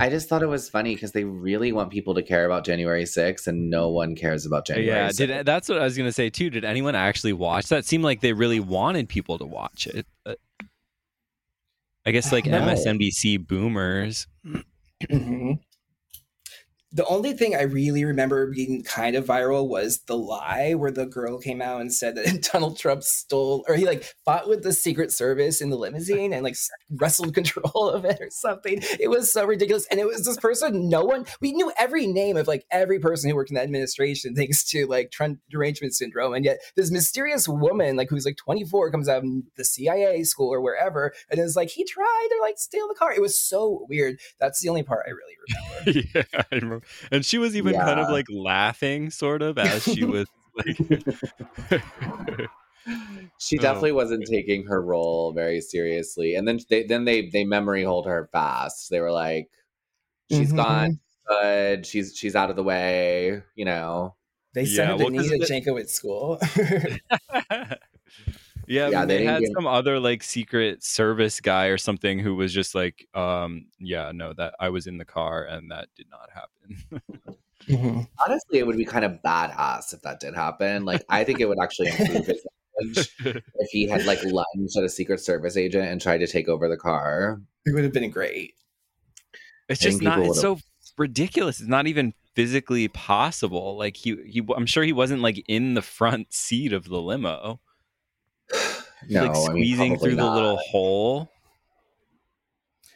[0.00, 3.04] I just thought it was funny because they really want people to care about January
[3.04, 4.86] 6th, and no one cares about January.
[4.88, 5.16] yeah, 6th.
[5.16, 6.50] did that's what I was gonna say too.
[6.50, 7.84] Did anyone actually watch that?
[7.84, 10.06] Seemed like they really wanted people to watch it.
[10.24, 10.38] But
[12.06, 12.60] I guess like No.
[12.60, 14.26] MSNBC boomers.
[15.02, 15.58] Mhm.
[16.90, 21.04] The only thing I really remember being kind of viral was the lie where the
[21.04, 24.72] girl came out and said that Donald Trump stole or he like fought with the
[24.72, 26.56] Secret Service in the limousine and like
[26.90, 28.80] wrestled control of it or something.
[28.98, 29.86] It was so ridiculous.
[29.90, 33.28] And it was this person, no one, we knew every name of like every person
[33.28, 36.32] who worked in the administration thanks to like Trump derangement syndrome.
[36.32, 40.52] And yet this mysterious woman, like who's like 24, comes out of the CIA school
[40.52, 43.12] or wherever and is like, he tried to like steal the car.
[43.12, 44.18] It was so weird.
[44.40, 45.36] That's the only part I really
[45.84, 46.08] remember.
[46.14, 46.86] yeah, I remember.
[47.12, 50.76] And she was even kind of like laughing, sort of, as she was like.
[53.38, 53.62] she Oh.
[53.62, 56.34] definitely wasn't taking her role very seriously.
[56.34, 58.88] And then they then they they memory hold her fast.
[58.90, 59.48] They were like,
[60.30, 60.56] "She's Mhm.
[60.56, 61.86] gone, good.
[61.86, 64.14] She's she's out of the way." You know.
[64.54, 66.38] They Yeah, sent her to well, 'cause Nina it- Jankowicz school.
[68.68, 71.78] yeah, Yeah, I mean, they they had give- some other like secret service guy or
[71.78, 75.70] something who was just like, um, yeah, no, that I was in the car and
[75.70, 77.02] that did not happen.
[77.66, 78.08] Mhm.
[78.26, 80.84] Honestly, it would be kind of badass if that did happen.
[80.84, 82.46] Like, I think it would actually improve his
[82.80, 83.08] image
[83.56, 86.68] if he had like lunged at a Secret Service agent and tried to take over
[86.68, 87.40] the car.
[87.66, 88.54] It would have been great.
[89.68, 90.20] It's I just not.
[90.20, 90.58] It's so
[90.96, 91.60] ridiculous.
[91.60, 93.76] It's not even physically possible.
[93.76, 97.60] Like he, he, I'm sure he wasn't like in the front seat of the limo,
[99.08, 101.30] No, like I mean, squeezing probably through the little hole.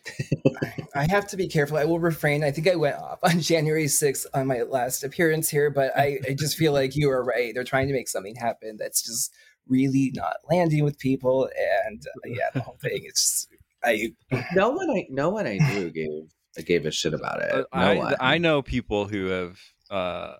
[0.94, 1.76] I have to be careful.
[1.76, 2.42] I will refrain.
[2.44, 6.18] I think I went off on January 6th on my last appearance here, but I,
[6.28, 7.54] I just feel like you are right.
[7.54, 9.32] They're trying to make something happen that's just
[9.68, 11.48] really not landing with people.
[11.88, 13.48] And uh, yeah, the whole thing, it's just,
[13.84, 14.12] I,
[14.54, 17.52] No one I no one I knew gave gave a shit about it.
[17.52, 18.14] No Uh, I, one.
[18.20, 19.58] I know people who have.
[19.90, 20.34] Uh,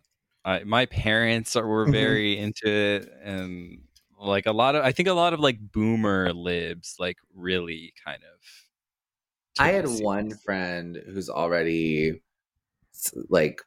[0.44, 1.92] I, my parents are, were Mhm.
[1.92, 3.82] very into it, and
[4.23, 8.23] like a lot of, I think a lot of like boomer libs, like really kind
[8.23, 8.41] of.
[9.59, 12.23] I had one friend who's already
[13.29, 13.61] like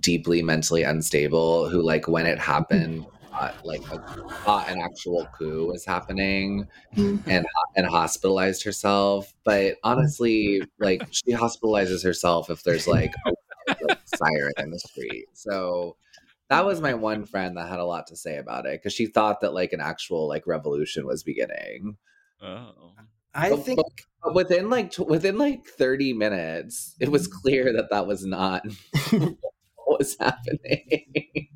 [0.00, 2.52] deeply mentally unstable who like when it mm-hmm.
[2.52, 3.06] happened
[3.38, 3.98] thought like a,
[4.44, 6.66] thought an actual coup was happening
[6.96, 7.28] mm-hmm.
[7.28, 9.32] and and hospitalized herself.
[9.44, 9.74] But mm-hmm.
[9.84, 13.32] honestly, like she hospitalizes herself if there's like a
[13.88, 15.26] like, siren in the street.
[15.34, 15.96] So
[16.50, 19.06] that was my one friend that had a lot to say about it because she
[19.06, 21.96] thought that like an actual like revolution was beginning.
[22.42, 22.92] Oh.
[23.34, 23.80] I But- think
[24.22, 27.38] But within like tw- within like 30 minutes, it was mm-hmm.
[27.40, 28.62] clear that that was not
[29.10, 31.48] what was happening.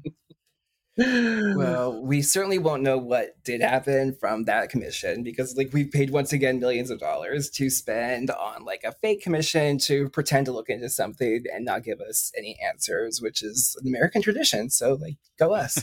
[1.56, 6.10] Well, we certainly won't know what did happen from that commission because like we paid
[6.10, 10.52] once again millions of dollars to spend on like a fake commission to pretend to
[10.52, 14.70] look into something and not give us any answers, which is an American tradition.
[14.70, 15.82] So like go us.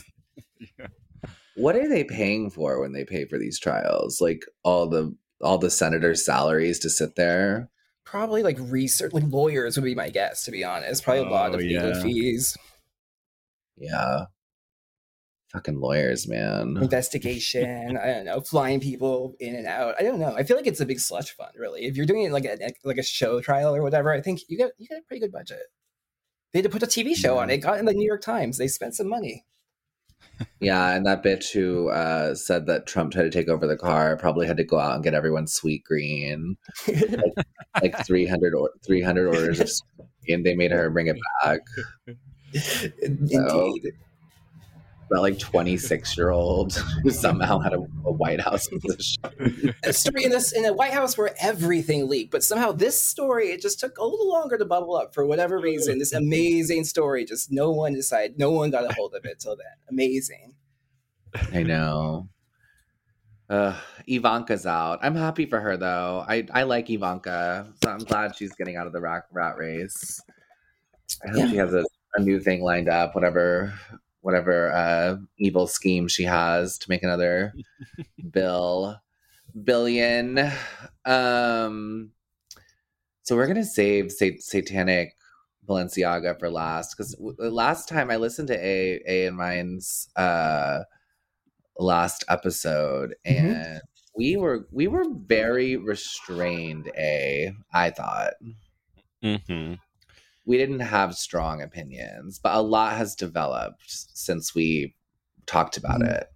[1.56, 4.20] what are they paying for when they pay for these trials?
[4.20, 7.68] Like all the all the senators' salaries to sit there.
[8.04, 11.04] Probably like research like lawyers would be my guess, to be honest.
[11.04, 12.02] Probably a lot Oh, of legal yeah.
[12.02, 12.56] fees,
[13.76, 14.24] Yeah.
[15.52, 16.76] Fucking lawyers, man.
[16.80, 19.96] investigation, I don't know, flying people in and out.
[19.98, 20.34] I don't know.
[20.36, 21.86] I feel like it's a big slush fund, really.
[21.86, 24.56] If you're doing it like a like a show trial or whatever, I think you
[24.56, 25.62] get you get a pretty good budget.
[26.52, 27.58] They had to put a TV show on it.
[27.58, 28.58] Got in the New York Times.
[28.58, 29.44] They spent some money.
[30.60, 34.16] Yeah, and that bitch who uh, said that Trump tried to take over the car
[34.16, 36.56] probably had to go out and get everyone Sweetgreen.
[37.82, 40.42] Like 300, or, 300 orders of sweet green.
[40.42, 41.60] They made her bring it back.
[43.02, 43.92] Indeed.
[45.10, 49.74] That like 26 year old who somehow had a, a White House position.
[49.84, 53.48] a story in this in a White House where everything leaked, but somehow this story
[53.48, 55.98] it just took a little longer to bubble up for whatever reason.
[55.98, 59.56] This amazing story, just no one decided, no one got a hold of it till
[59.56, 59.66] then.
[59.90, 60.54] Amazing.
[61.52, 62.28] I know.
[63.48, 65.00] Uh, Ivanka's out.
[65.02, 66.24] I'm happy for her though.
[66.28, 70.20] I, I like Ivanka, so I'm glad she's getting out of the rat, rat race.
[71.26, 71.50] I hope Yeah.
[71.50, 73.74] she has a, a new thing lined up, whatever
[74.20, 77.54] whatever uh, evil scheme she has to make another
[78.30, 78.96] bill
[79.64, 80.38] billion.
[81.04, 82.12] Um,
[83.22, 85.16] so we're gonna save sat- satanic
[85.66, 90.80] Balenciaga for last because last time I listened to a a and mine's uh
[91.78, 93.54] last episode Mhm.
[93.54, 93.80] and
[94.16, 98.34] we were we were very restrained a i thought
[99.22, 99.74] Mm hmm
[100.46, 104.94] we didn't have strong opinions but a lot has developed since we
[105.46, 106.10] talked about Mhm.
[106.12, 106.26] it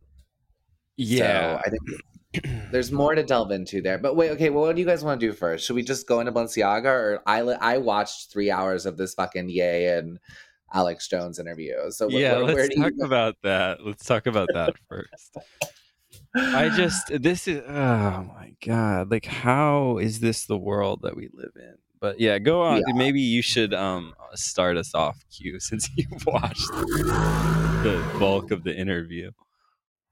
[0.97, 1.57] Yeah.
[1.57, 4.81] so i think there's more to delve into there but wait okay well what do
[4.81, 7.79] you guys want to do first should we just go into balenciaga or i i
[7.79, 10.19] watched three hours of this fucking Ye and
[10.73, 13.85] alex jones interview so wh- yeah, where, where let's do you talk about that.
[13.87, 15.37] Let's talk about that first.
[16.37, 21.29] I just this is oh my god, like how is this the world that we
[21.33, 21.75] live in?
[22.01, 22.83] But yeah, go on.
[22.87, 22.95] Yeah.
[22.95, 28.77] Maybe you should um start us off, Q, since you've watched the bulk of the
[28.77, 29.31] interview.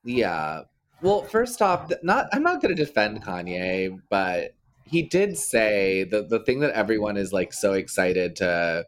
[0.05, 0.63] Yeah.
[1.01, 6.23] Well, first off, not I'm not going to defend Kanye, but he did say the
[6.23, 8.85] the thing that everyone is like so excited to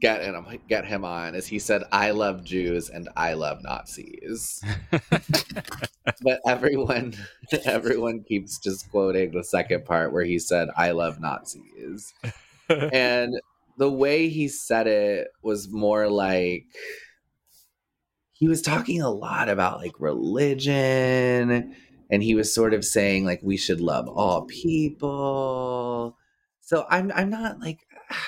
[0.00, 4.62] get him get him on is he said I love Jews and I love Nazis.
[6.22, 7.14] but everyone
[7.64, 12.14] everyone keeps just quoting the second part where he said I love Nazis.
[12.70, 13.34] and
[13.76, 16.64] the way he said it was more like
[18.32, 21.74] he was talking a lot about like religion
[22.10, 26.16] and he was sort of saying like we should love all people
[26.60, 27.80] so i'm i'm not like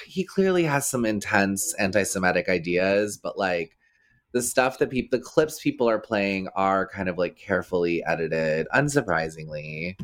[0.07, 3.77] he clearly has some intense anti-semitic ideas but like
[4.33, 8.66] the stuff that people the clips people are playing are kind of like carefully edited
[8.75, 9.96] unsurprisingly.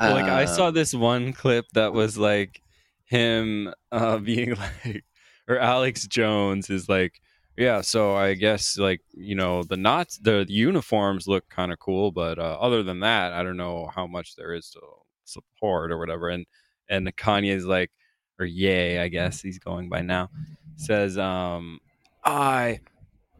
[0.00, 2.62] Well, like I Um, saw this one clip that was like
[3.06, 5.04] him uh being like
[5.48, 7.20] or Alex Jones is like
[7.56, 12.12] yeah so I guess like you know the knots the uniforms look kind of cool
[12.12, 14.80] but uh, other than that I don't know how much there is to
[15.24, 16.28] support or whatever.
[16.28, 16.46] And
[16.88, 17.90] and Kanye's like
[18.38, 20.28] or Ye I guess he's going by now
[20.76, 21.80] says um
[22.24, 22.80] I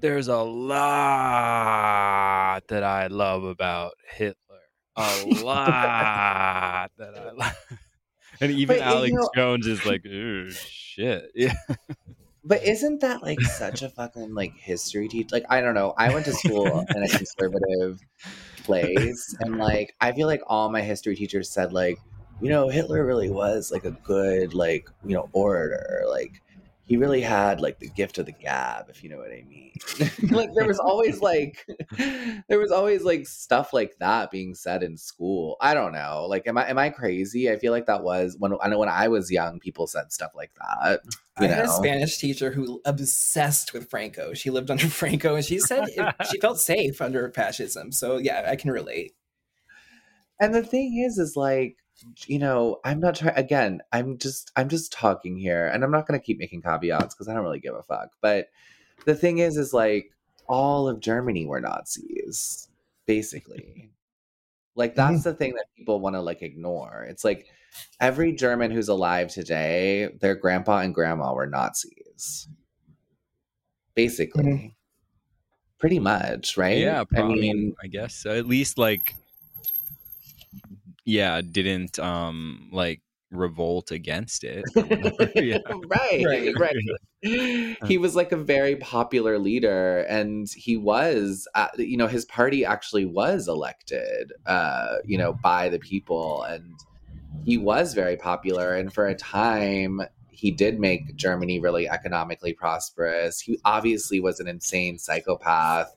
[0.01, 4.35] there's a lot that I love about Hitler
[4.97, 7.67] a lot that I love.
[8.39, 11.31] And even But, you Alex know- Jones is like, "Ooh, shit.
[11.35, 11.55] Yeah.
[12.45, 15.33] But isn't that like such a fucking like history teach?
[15.33, 15.95] Like I don't know.
[15.97, 17.99] I went to school in a conservative
[18.63, 21.97] place, and like I feel like all my history teachers said like,
[22.41, 26.05] you know, Hitler really was like a good like you know orator.
[26.09, 26.43] Like
[26.87, 29.73] he really had like the gift of the gab, if you know what I mean.
[30.31, 31.67] like there was always like
[32.49, 35.57] there was always like stuff like that being said in school.
[35.61, 36.27] I don't know.
[36.29, 37.51] Like am I am I crazy?
[37.51, 40.31] I feel like that was when I know when I was young, people said stuff
[40.35, 41.01] like that.
[41.39, 41.69] I You had a?
[41.69, 44.33] Spanish teacher who obsessed with Franco.
[44.35, 47.91] She lived under Franco, and she said it, she felt safe under fascism.
[47.91, 49.15] So yeah, I can relate.
[50.39, 51.79] And the thing is, is like,
[52.27, 56.07] you know, I'm not trying again, I'm just I'm just talking here and I'm not
[56.07, 58.11] gonna keep making caveats because I don't really give a fuck.
[58.21, 58.49] But
[59.05, 60.13] the thing is, is like
[60.49, 62.69] all of Germany were Nazis,
[63.07, 63.91] basically.
[64.75, 65.31] Like that's mm-hmm.
[65.31, 67.07] the thing that people want to like ignore.
[67.09, 67.47] It's like
[68.01, 72.47] every German who's alive today, their grandpa and grandma were Nazis.
[72.49, 72.53] Mm-hmm.
[73.95, 74.77] Basically.
[75.79, 76.79] Pretty much, right?
[76.79, 78.31] Yeah, I pro- I mean, mean, I guess so.
[78.31, 79.15] At least like,
[81.07, 83.01] yeah, didn't um like
[83.31, 84.65] revolt against it.
[85.35, 85.59] yeah.
[85.89, 86.55] right, Right.
[86.59, 86.77] right.
[87.87, 92.65] He was like a very popular leader, and he was, uh, you know, his party
[92.65, 96.73] actually was elected, uh, you know, by the people, and
[97.45, 98.75] he was very popular.
[98.75, 103.41] And for a time, he did make Germany really economically prosperous.
[103.41, 105.96] He obviously was an insane psychopath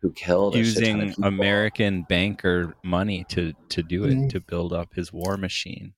[0.00, 1.24] who killed a ton of Using.
[1.24, 4.30] American banker money to to do it Mhm.
[4.30, 5.94] to build up his war machine.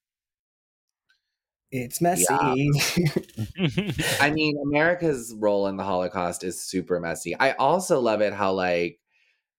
[1.71, 2.27] It's messy.
[4.21, 7.35] I mean, America's role in the Holocaust is super messy.
[7.39, 8.99] I also love it how like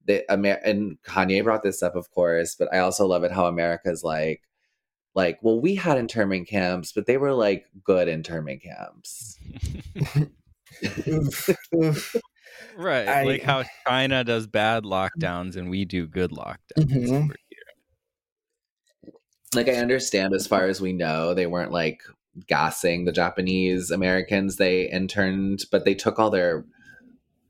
[0.05, 3.47] the Amer- and Kanye brought this up, of course, but I also love it how
[3.47, 4.41] America's like,
[5.15, 9.37] like, well, we had internment camps, but they were like good internment camps.
[11.07, 12.15] Oof, oof.
[12.75, 16.85] Right, I- like how China does bad lockdowns and we do good lockdowns.
[16.87, 17.33] Mhm.
[19.55, 22.01] Like, I understand as far as we know, they weren't like
[22.47, 26.65] gassing the Japanese Americans they interned, but they took all their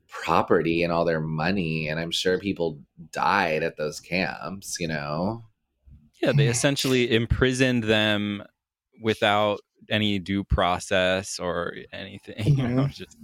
[0.08, 2.78] property and all their money, and I'm sure people
[3.10, 4.78] died at those camps.
[4.78, 5.44] You know.
[6.22, 8.44] Yeah, they essentially imprisoned them
[9.00, 12.36] without any due process or anything.
[12.58, 13.16] You know, just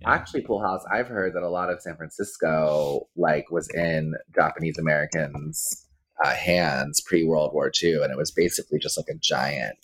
[0.00, 0.10] yeah.
[0.10, 5.86] Actually, Poolhouse, I've heard that a lot of San Francisco like was in Japanese Americans'
[6.24, 9.76] uh, hands pre World War II, and it was basically just like a giant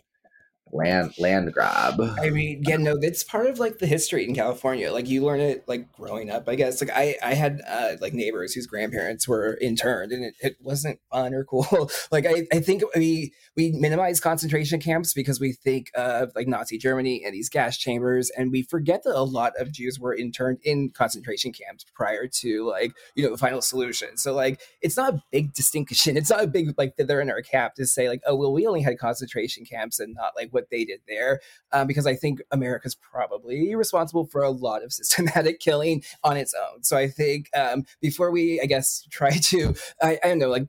[0.72, 2.00] land land grab.
[2.00, 4.90] I mean, yeah, no, that's part of like the history in California.
[4.90, 6.80] Like you learn it like growing up, I guess.
[6.80, 10.98] Like I, I had uh, like neighbors whose grandparents were interned, and it, it wasn't
[11.10, 11.90] fun or cool.
[12.10, 16.78] like I, I think we we minimize concentration camps because we think of like Nazi
[16.78, 20.58] Germany and these gas chambers, and we forget that a lot of Jews were interned
[20.64, 24.16] in concentration camps prior to like you know the final solution.
[24.16, 26.16] So like it's not a big distinction.
[26.16, 28.52] It's not a big like that they're in our cap to say like oh well
[28.52, 31.40] we only had concentration camps and not like what they did there
[31.72, 36.54] um, because I think America's probably responsible for a lot of systematic killing on its
[36.54, 36.82] own.
[36.82, 40.66] So I think um, before we, I guess, try to, I, I don't know, like.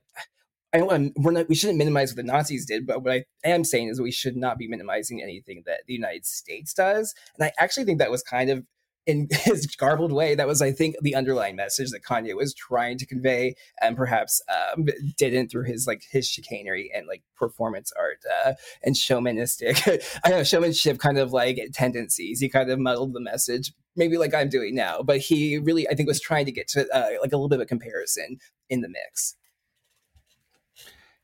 [0.72, 3.62] I don't we're not, we shouldn't minimize what the Nazis did, but what I am
[3.62, 7.14] saying is we should not be minimizing anything that the United States does.
[7.38, 8.64] And I actually think that was kind of
[9.06, 10.34] in his garbled way.
[10.34, 14.42] That was, I think, the underlying message that Kanye was trying to convey, and perhaps
[14.48, 14.86] um,
[15.16, 18.20] didn't through his like his chicanery and like performance art.
[18.44, 19.86] Uh, and showmanistic,
[20.24, 22.40] I don't know showmanship kind of like tendencies.
[22.40, 25.94] He kind of muddled the message, maybe like I'm doing now, but he really, I
[25.94, 28.38] think, was trying to get to uh, like a little bit of a comparison
[28.68, 29.36] in the mix.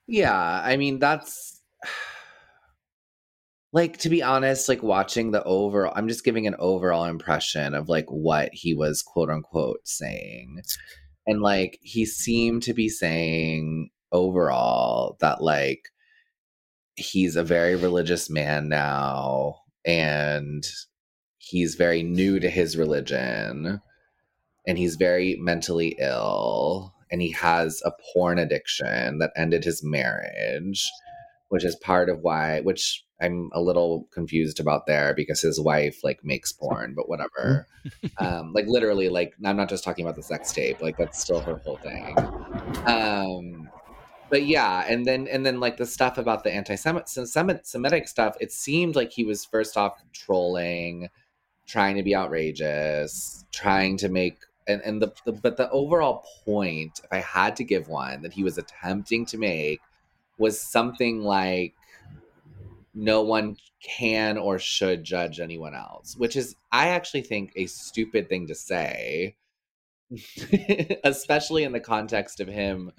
[0.07, 1.61] Yeah, I mean that's
[3.73, 7.89] like to be honest, like watching the overall I'm just giving an overall impression of
[7.89, 10.63] like what he was quote unquote saying.
[11.27, 15.83] And like he seemed to be saying overall that like
[16.97, 20.67] he's a very religious man now and
[21.39, 23.81] he's very new to his religion
[24.67, 30.89] and he's very mentally ill and he has a porn addiction that ended his marriage
[31.49, 36.03] which is part of why which i'm a little confused about there because his wife
[36.05, 37.67] like makes porn but whatever.
[38.19, 41.41] Um like literally like i'm not just talking about the sex tape like that's still
[41.41, 42.15] her whole thing.
[42.87, 43.71] Um
[44.31, 48.97] but yeah and then and then like the stuff about the anti-semitic stuff it seemed
[48.97, 51.09] like he was first off trolling
[51.67, 57.01] trying to be outrageous trying to make and, and the, the but the overall point
[57.03, 59.81] if i had to give one that he was attempting to make
[60.39, 61.75] was something like
[62.95, 68.29] no one can or should judge anyone else which is i actually think a stupid
[68.29, 69.37] thing to say
[71.05, 72.91] especially in the context of him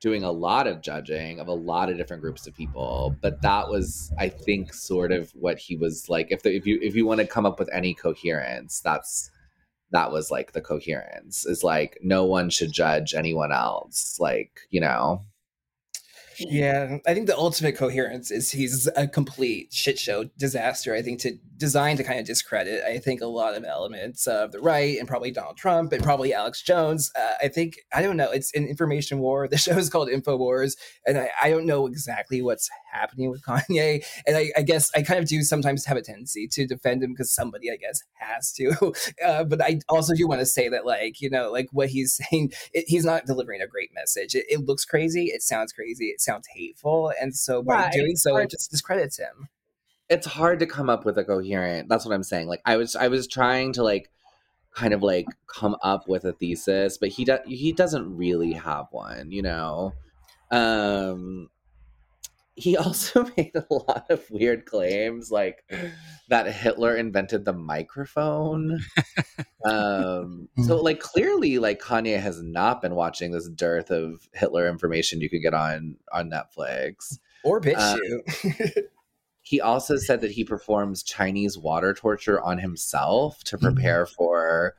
[0.00, 3.14] doing a lot of judging of a lot of different groups of people.
[3.20, 6.28] But that was i think sort of what he was like.
[6.30, 9.30] If the, if you if you want to come up with any coherence that's
[9.92, 14.80] that was like the coherence is like no one should judge anyone else like you
[14.80, 15.22] know
[16.48, 20.94] Yeah, I think the ultimate coherence is he's a complete shit show disaster.
[20.94, 22.82] I think to design to kind of discredit.
[22.82, 26.32] I think a lot of elements of the right and probably Donald Trump and probably
[26.32, 27.12] Alex Jones.
[27.14, 28.30] Uh, I think I don't know.
[28.30, 29.46] It's an information war.
[29.50, 34.04] The show is called Infowars, and I, I don't know exactly what's happening with Kanye.
[34.26, 37.12] And I, I guess I kind of do sometimes have a tendency to defend him
[37.12, 38.94] because somebody, I guess, has to.
[39.24, 42.14] Uh, but I also do want to say that, like you know, like what he's
[42.30, 44.34] saying, it, he's not delivering a great message.
[44.34, 45.26] It, it looks crazy.
[45.26, 46.06] It sounds crazy.
[46.06, 47.92] It sounds hateful, and so by Right.
[47.92, 49.48] doing so, it just discredits him.
[50.08, 52.96] it's hard to come up with a coherent that's what i'm saying like i was
[52.96, 54.10] i was trying to like
[54.74, 58.86] kind of like come up with a thesis but he does he doesn't really have
[58.90, 59.92] one you know
[60.50, 61.48] um
[62.60, 65.64] he also made a lot of weird claims like
[66.28, 68.80] that hitler invented the microphone.
[69.64, 75.20] Um so like clearly like kanye has not been watching this dearth of hitler information
[75.20, 77.18] you could get on on netflix.
[77.42, 78.84] Or BitChute.
[79.42, 84.74] he also said that he performs Chinese water torture on himself to prepare for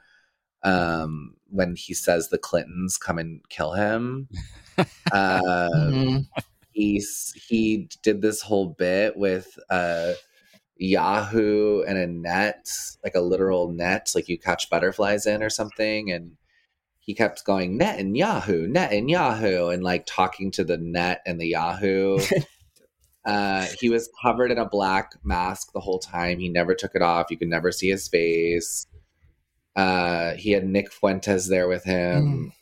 [0.63, 4.29] um, when he says the Clintons come and kill him.
[5.11, 6.19] uh,
[6.81, 10.13] He's he did this whole bit with uh,
[10.77, 12.73] Yahoo and a net,
[13.03, 16.37] like a literal net, like you catch butterflies in or something, and
[16.99, 21.21] he kept going net and Yahoo, net and Yahoo, and like talking to the net
[21.27, 22.17] and the Yahoo.
[23.25, 26.39] uh, he was covered in a black mask the whole time.
[26.39, 27.27] He never took it off.
[27.29, 28.87] You could never see his face.
[29.75, 32.53] Uh, he had Nick Fuentes there with him,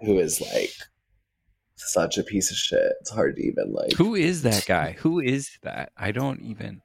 [0.00, 0.72] who is like
[1.76, 2.92] such a piece of shit.
[3.00, 3.92] It's hard to even like.
[3.92, 4.96] Who is that guy?
[5.00, 5.92] Who is that?
[5.96, 6.82] I don't even.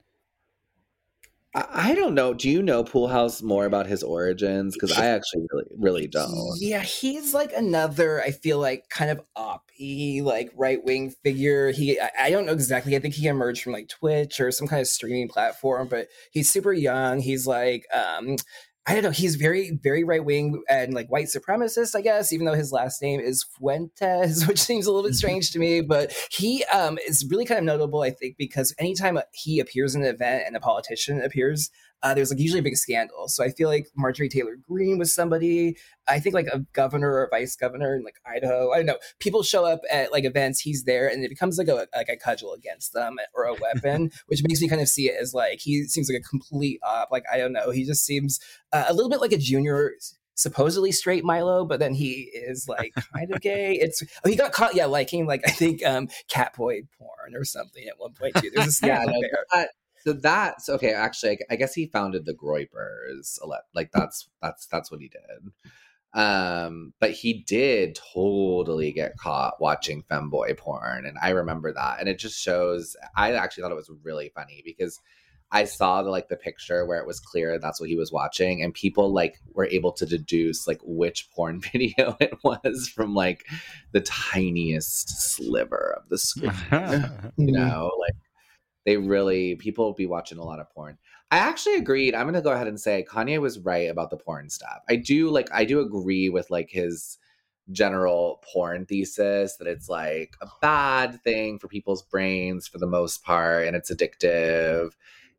[1.55, 2.33] I, I don't know.
[2.33, 4.75] Do you know Poolhouse more about his origins?
[4.75, 6.57] Because I actually really, really don't.
[6.59, 8.21] Yeah, he's like another.
[8.21, 11.71] I feel like kind of oppy, like right wing figure.
[11.71, 12.95] He, I, I don't know exactly.
[12.95, 16.49] I think he emerged from like Twitch or some kind of streaming platform, but he's
[16.49, 17.19] super young.
[17.19, 18.37] He's like, um,
[18.87, 19.11] I don't know.
[19.11, 22.33] He's very, very right wing and like white supremacist, I guess.
[22.33, 25.81] Even though his last name is Fuentes, which seems a little bit strange to me,
[25.81, 30.01] but he um is really kind of notable, I think, because anytime he appears in
[30.01, 31.69] an event and a politician appears,
[32.03, 33.27] uh, there's like usually a big scandal.
[33.27, 35.77] So I feel like Marjorie Taylor Greene was somebody.
[36.07, 38.71] I think like a governor or a vice governor in like Idaho.
[38.71, 38.97] I don't know.
[39.19, 40.59] People show up at like events.
[40.59, 44.11] He's there, and it becomes like a like a cudgel against them or a weapon,
[44.27, 47.09] which makes me kind of see it as like he seems like a complete op.
[47.11, 47.69] Like I don't know.
[47.71, 48.39] He just seems
[48.73, 49.93] uh, a little bit like a junior.
[50.33, 53.73] Supposedly straight Milo, but then he is like kind of gay.
[53.81, 57.85] It's oh, he got caught, yeah, liking like I think um catboy porn or something
[57.87, 58.49] at one point too.
[58.51, 59.45] There's a Yeah, scandal no, there.
[59.53, 59.69] that,
[60.03, 60.93] so that's okay.
[60.93, 63.39] Actually, I, I guess he founded the Groypers.
[63.73, 65.51] Like that's that's that's what he did.
[66.13, 71.99] Um, but he did totally get caught watching femboy porn, and I remember that.
[71.99, 72.95] And it just shows.
[73.15, 74.99] I actually thought it was really funny because
[75.53, 78.63] I saw the like the picture where it was clear that's what he was watching,
[78.63, 83.45] and people like were able to deduce like which porn video it was from like
[83.91, 86.53] the tiniest sliver of the screen
[87.37, 88.15] you know like
[88.85, 90.97] they really people be watching a lot of porn.
[91.29, 94.49] I actually agreed i'm gonna go ahead and say kanye was right about the porn
[94.49, 94.79] stuff.
[94.89, 97.17] I do like i do agree with like his
[97.71, 103.23] general porn thesis that it's like a bad thing for people's brains for the most
[103.23, 104.91] part and it's addictive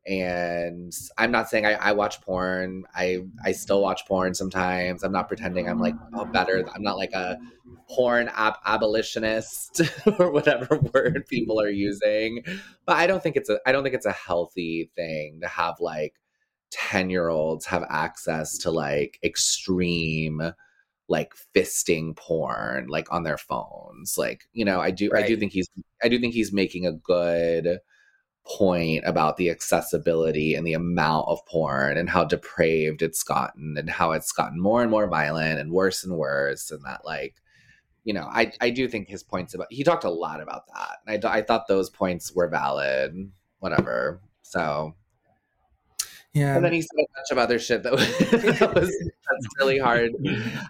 [0.07, 2.85] and i'm not saying I, I watch porn.
[2.95, 5.05] I i still watch porn sometimes.
[5.05, 7.39] I'm not pretending i'm like oh better i'm not like a
[7.89, 9.81] porn ab- abolitionist
[10.19, 12.43] or whatever word people are using.
[12.85, 15.77] But i don't think it's a i don't think it's a healthy thing to have
[15.79, 16.15] like
[16.73, 20.43] 10 year olds have access to like extreme
[21.09, 24.17] like fisting porn like on their phones.
[24.17, 25.69] Like you know i do i do think he's
[26.03, 27.79] i do think he's making a good
[28.45, 33.89] point about the accessibility and the amount of porn and how depraved it's gotten and
[33.89, 37.37] how it's gotten more and more violent and worse and worse and that like
[38.03, 40.99] you know i i do think his points about he talked a lot about that.
[41.07, 43.31] And i, I thought those points were valid
[43.61, 44.21] whatever.
[44.43, 44.97] So
[46.35, 46.57] Yeah.
[46.57, 48.19] and then he said a bunch of other shit that was,
[48.59, 50.13] that was that's really hard.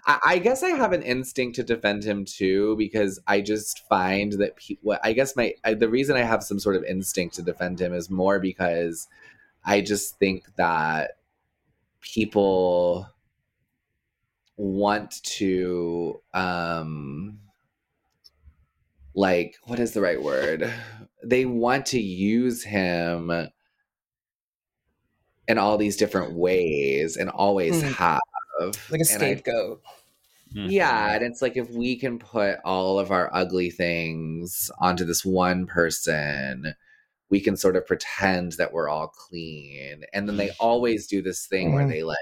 [0.05, 4.33] I, I guess I have an instinct to defend him too because I just find
[4.33, 4.97] that people.
[5.03, 7.93] I guess my I, the reason I have some sort of instinct to defend him
[7.93, 9.07] is more because
[9.63, 11.11] I just think that
[12.01, 13.07] people
[14.57, 17.39] want to um
[19.15, 20.71] like what is the right word?
[21.23, 23.31] They want to use him
[25.47, 27.93] in all these different ways and always Mm.
[27.93, 28.19] have.
[28.91, 29.81] like a And I scapegoat.
[30.55, 30.71] Mhm.
[30.71, 35.25] yeah, and it's like if we can put all of our ugly things onto this
[35.25, 36.75] one person,
[37.29, 40.03] we can sort of pretend that we're all clean.
[40.13, 41.89] And then they always do this thing where Mhm.
[41.89, 42.17] they like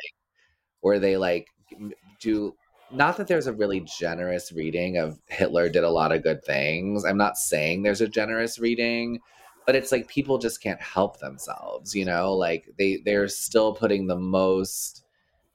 [0.79, 1.47] where they like
[2.21, 2.55] do
[2.91, 7.03] not that there's a really generous reading of Hitler did a lot of good things.
[7.05, 9.19] I'm not saying there's a generous reading,
[9.65, 12.33] but it's like people just can't help themselves, you know?
[12.33, 15.03] Like they they're still putting the most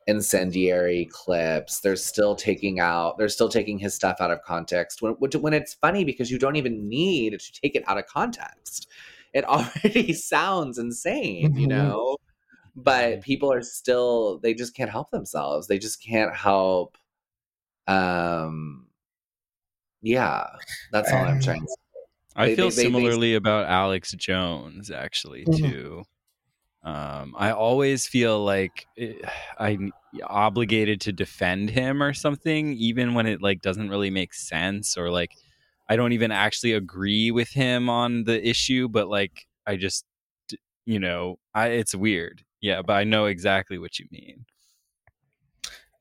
[0.06, 1.80] incendiary clips.
[1.80, 5.74] They're still taking out, they're still taking his stuff out of context when, when it's
[5.74, 8.88] funny because you don't even need to take it out of context.
[9.34, 11.68] It already sounds insane, you Mhm.
[11.68, 12.16] know?
[12.76, 15.66] But people are still, they just can't help themselves.
[15.68, 16.98] They just can't help.
[17.88, 18.88] Um,
[20.02, 20.46] yeah,
[20.90, 21.85] that's all I'm trying to say.
[22.36, 25.58] I They- feel they- they- they- similarly about Alex Jones actually Mhm.
[25.58, 26.04] too.
[26.82, 28.86] Um, I always feel like
[29.58, 34.96] I'm obligated to defend him or something, even when it like doesn't really make sense
[34.96, 35.32] or like
[35.88, 40.04] I don't even actually agree with him on the issue, but like I just,
[40.84, 42.44] you know, I it's weird.
[42.60, 44.46] Yeah, but I know exactly what you mean.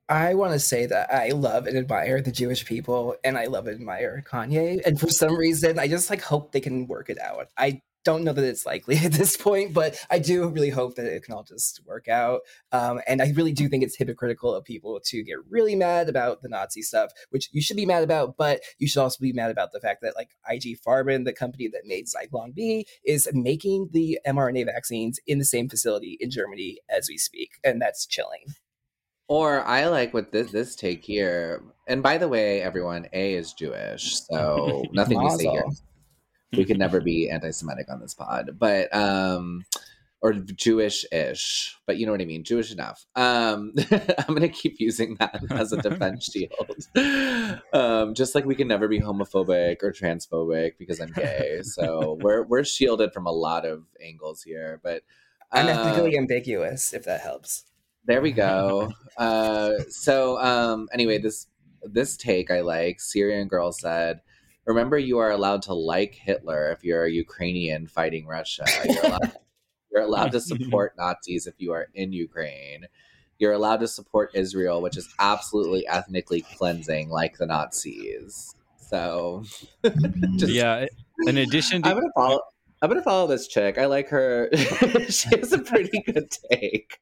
[0.08, 3.66] I want to say that I love and admire the Jewish people, and I love
[3.66, 4.86] and admire Kanye.
[4.86, 7.48] And for some reason, I just like hope they can work it out.
[7.58, 11.06] I don't know that it's likely at this point, but I do really hope that
[11.06, 12.42] it can all just work out.
[12.72, 16.44] Um, and I really do think it's hypocritical of people to get really mad about
[16.44, 19.50] the Nazi stuff, which you should be mad about, but you should also be mad
[19.50, 23.90] about the fact that like IG Farben, the company that made Zyklon B, is making
[23.92, 28.46] the mRNA vaccines in the same facility in Germany as we speak, and that's chilling.
[29.28, 31.64] Or I like what this this take here.
[31.88, 35.66] And by the way, everyone, A is Jewish, so nothing we say here.
[36.54, 39.66] We could never be anti-Semitic on this pod, but um,
[40.22, 43.06] or Jewish-ish, but you know what I mean, Jewish enough.
[43.16, 47.64] Um, I'm gonna keep using that as a defense shield.
[47.74, 52.44] Um, just like we can never be homophobic or transphobic because I'm gay, so we're
[52.44, 54.80] we're shielded from a lot of angles here.
[54.84, 55.04] But
[55.52, 57.66] I'm uh, ethnically ambiguous, if that helps.
[58.06, 58.92] There we go.
[59.18, 61.48] Uh, so um, anyway, this
[61.84, 63.00] this take I like.
[63.00, 64.22] Syrian girl said,
[64.66, 68.66] "Remember, you are allowed to like Hitler if you're a Ukrainian fighting Russia.
[68.86, 69.32] You're allowed,
[69.92, 72.88] you're allowed to support Nazis if you are in Ukraine.
[73.38, 78.56] You're allowed to support Israel, which is absolutely ethnically cleansing, like the Nazis.
[78.78, 79.44] So,
[80.38, 80.86] just, yeah,
[81.26, 82.40] in addition to I'm gonna follow.
[82.82, 83.78] I'm gonna follow this chick.
[83.78, 84.50] I like her.
[85.10, 87.00] she has a pretty good take.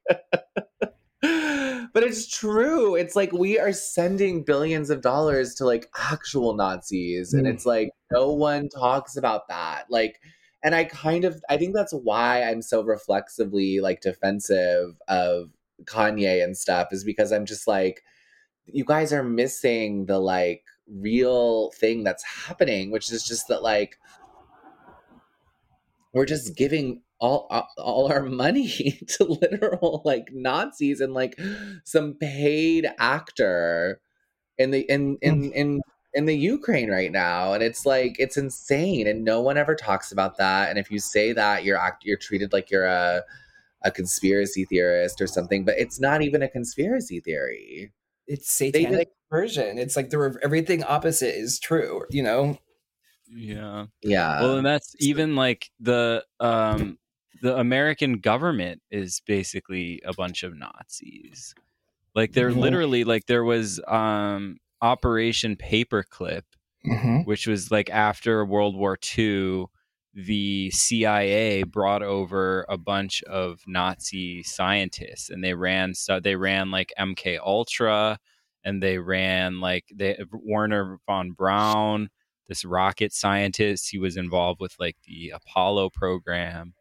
[1.94, 2.96] But it's true.
[2.96, 7.54] It's like we are sending billions of dollars to like actual Nazis, and Mm.
[7.54, 9.86] it's like no one talks about that.
[9.90, 10.20] Like,
[10.64, 15.50] and I kind of I think that's why I'm so reflexively like defensive of
[15.84, 18.02] Kanye and stuff is because I'm just like,
[18.66, 23.98] you guys are missing the like real thing that's happening, which is just that like
[26.12, 28.68] we're just giving all all our money
[29.08, 31.38] to literal like Nazis and like
[31.84, 34.00] some paid actor
[34.58, 35.80] in the in in in
[36.12, 40.12] in the Ukraine right now and it's like it's insane and no one ever talks
[40.12, 43.22] about that and if you say that you're act you're treated like you're a
[43.82, 47.92] a conspiracy theorist or something but it's not even a conspiracy theory
[48.26, 49.78] It's satanic version.
[49.78, 52.04] It's like the re- everything opposite is true.
[52.10, 52.58] You know,
[53.28, 53.86] yeah.
[54.02, 56.98] yeah well and that's even like the um
[57.44, 61.54] the american government is basically a bunch of nazis
[62.14, 62.62] like they're Mhm.
[62.66, 66.42] literally like there was um operation paperclip
[67.24, 69.64] which was like after world war ii
[70.14, 76.70] the cia brought over a bunch of nazi scientists and they ran so they ran
[76.70, 78.18] like mk ultra
[78.62, 82.08] and they ran like they Wernher von Braun
[82.48, 83.90] this rocket scientist.
[83.90, 86.74] He was involved with like the Apollo program,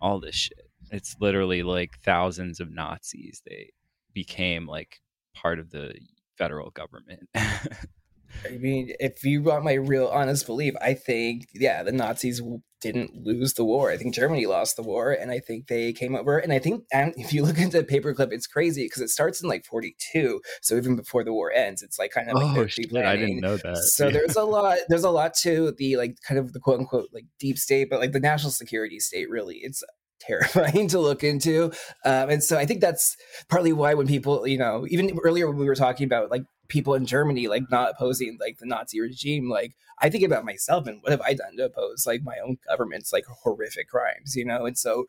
[0.00, 0.70] all this shit.
[0.90, 3.42] It's literally like thousands of Nazis.
[3.46, 3.70] They
[4.14, 5.00] became like
[5.34, 5.94] part of the
[6.36, 7.28] federal government.
[7.34, 12.40] I mean, if you want my real honest belief, I think yeah, the Nazis
[12.80, 13.90] didn't lose the war.
[13.90, 16.38] I think Germany lost the war, and I think they came over.
[16.38, 19.48] And I think, and if you look into Paperclip, it's crazy because it starts in
[19.48, 22.66] like forty two, so even before the war ends, it's like kind of like oh
[22.66, 22.94] shit!
[22.96, 23.76] I didn't know that.
[23.78, 24.12] so Yeah.
[24.12, 27.24] there's a lot there's a lot to the like kind of the quote unquote like
[27.38, 29.82] deep state but like the national security state really it's
[30.20, 31.66] terrifying to look into
[32.04, 33.16] um, and so i think that's
[33.48, 36.94] partly why when people you know even earlier when we were talking about like people
[36.94, 41.02] in Germany like not opposing like the Nazi regime, like I think about myself and
[41.02, 44.66] what have I done to oppose like my own government's like horrific crimes, you know?
[44.66, 45.06] And so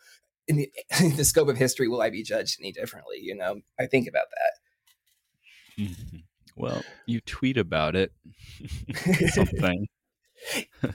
[0.48, 3.18] in the, in the scope of history, will I be judged any differently?
[3.22, 4.28] You know, I think about
[5.78, 5.84] that.
[5.84, 6.24] Mhm.
[6.56, 8.12] Well, you tweet about it.
[9.34, 9.88] Something.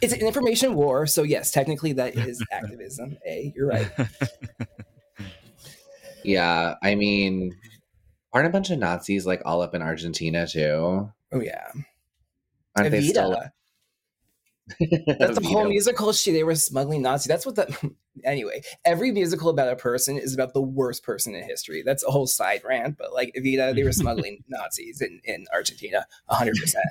[0.02, 3.16] It's an information war, so yes, technically that is activism.
[3.26, 3.90] A, you're right.
[6.22, 7.54] Yeah, I mean,
[8.34, 11.10] aren't a bunch of Nazis like all up in Argentina too?
[11.32, 11.70] Oh yeah,
[12.76, 13.30] Aren't they still?
[13.30, 13.50] Evita.
[15.18, 16.12] That's a whole musical.
[16.12, 17.28] She they were smuggling Nazi.
[17.28, 18.62] That's what the anyway.
[18.84, 21.82] Every musical about a person is about the worst person in history.
[21.84, 22.96] That's a whole side rant.
[22.98, 26.86] But like Evita, they were smuggling Nazis in in Argentina, hundred percent.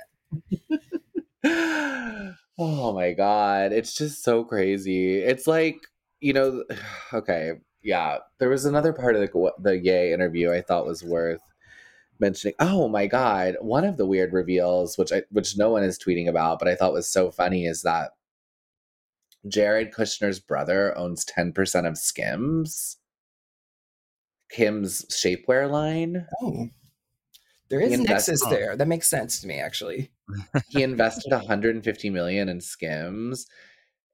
[2.58, 5.18] oh my god, it's just so crazy.
[5.18, 5.76] It's like
[6.20, 6.64] you know,
[7.12, 7.54] okay,
[7.84, 8.18] yeah.
[8.38, 11.42] There was another part of the the Ye interview I thought was worth
[12.18, 12.54] mentioning.
[12.58, 16.28] Oh my god, one of the weird reveals, which I which no one is tweeting
[16.28, 18.12] about, but I thought was so funny, is that
[19.46, 22.96] Jared Kushner's brother owns ten percent of Skims,
[24.50, 26.26] Kim's shapewear line.
[26.42, 26.68] Oh,
[27.68, 28.76] there is invests- nexus there.
[28.76, 30.10] That makes sense to me, actually.
[30.68, 33.46] he invested 150 million in skims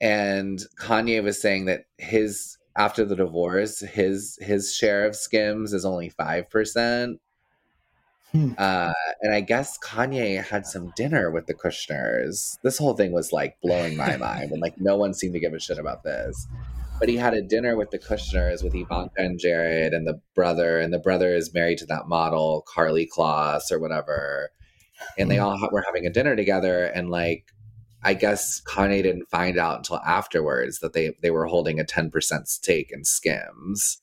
[0.01, 5.85] and kanye was saying that his after the divorce his his share of skims is
[5.85, 7.17] only 5%
[8.33, 8.53] Hmm.
[8.59, 8.93] uh,
[9.23, 12.57] and i guess kanye had some dinner with the kushners.
[12.63, 15.53] This whole thing was like blowing my mind and like no one seemed to give
[15.53, 16.47] a shit about this.
[17.01, 20.79] But he had a dinner with the kushners with ivanka and jared and the brother
[20.79, 24.51] and the brother is married to that model Karlie Kloss or whatever.
[25.19, 27.47] And they all ha- were having a dinner together and like
[28.03, 32.47] i guess kanye didn't find out until afterwards that they they were holding a 10%
[32.47, 34.01] stake in skims.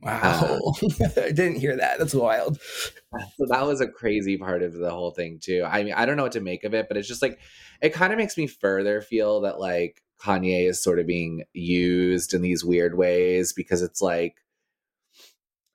[0.00, 0.60] Wow,
[1.16, 1.98] I didn't hear that.
[1.98, 2.60] That's wild.
[2.60, 5.64] so that was a crazy part of the whole thing too.
[5.66, 7.38] I mean i don't know what to make of it but it's just like
[7.80, 12.34] it kind of makes me further feel that like kanye is sort of being used
[12.34, 14.36] in these weird ways because it's like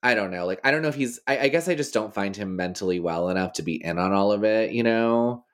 [0.01, 0.45] i don't know.
[0.45, 2.99] Like i don't know if he's i, I guess i just don't find him mentally
[2.99, 5.45] well enough to be in on all of it you know?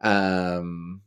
[0.00, 1.02] Um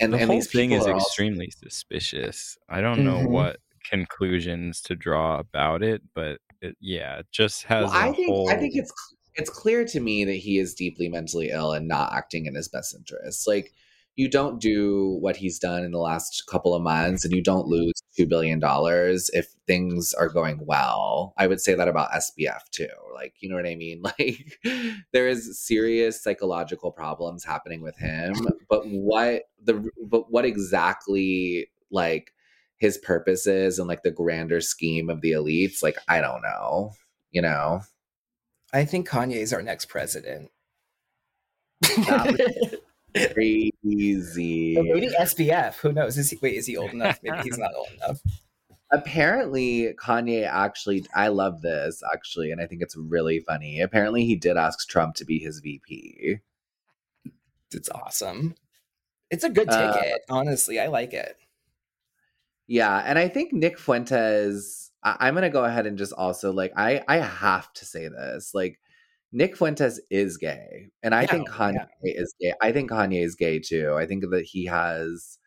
[0.00, 2.56] and, the and whole thing is are all- extremely suspicious.
[2.68, 3.30] I don't know Mhm.
[3.30, 7.84] what conclusions to draw about it, but it, yeah, it just has.
[7.84, 8.50] Well, I think whole...
[8.50, 8.92] I think it's
[9.36, 12.68] it's clear to me that he is deeply mentally ill and not acting in his
[12.68, 13.46] best interest.
[13.46, 13.72] Like
[14.20, 17.66] you don't do what he's done in the last couple of months, and you don't
[17.66, 21.32] lose two billion dollars if things are going well.
[21.38, 22.88] I would say that about SBF too.
[23.14, 24.02] Like you know what I mean?
[24.18, 24.58] Like
[25.12, 28.34] there is serious psychological problems happening with him,
[28.68, 32.32] but what the but what exactly like
[32.76, 36.92] his purpose is and like the grander scheme of the elites like i don't know
[37.30, 37.82] you know
[38.72, 40.50] I think Kanye is our next president.
[41.80, 42.78] That
[43.32, 45.74] crazy maybe SBF.
[45.76, 46.16] Who knows?
[46.18, 47.18] Is he, wait, is he old enough?
[47.22, 48.20] Maybe he's not old enough.
[48.92, 54.34] apparently kanye actually i love this actually and i think it's really funny apparently he
[54.34, 56.40] did ask trump to be his vp
[57.72, 58.56] It's awesome.
[59.30, 60.22] It's a good Uh, ticket.
[60.28, 61.36] honestly, I like it.
[62.66, 66.72] yeah and i think nick fuentes I- i'm gonna go ahead and just also like
[66.76, 68.80] i i have to say this like
[69.32, 73.34] nick fuentes is gay and i Yeah, think kanye is gay i think kanye is
[73.34, 75.38] gay too i think that he has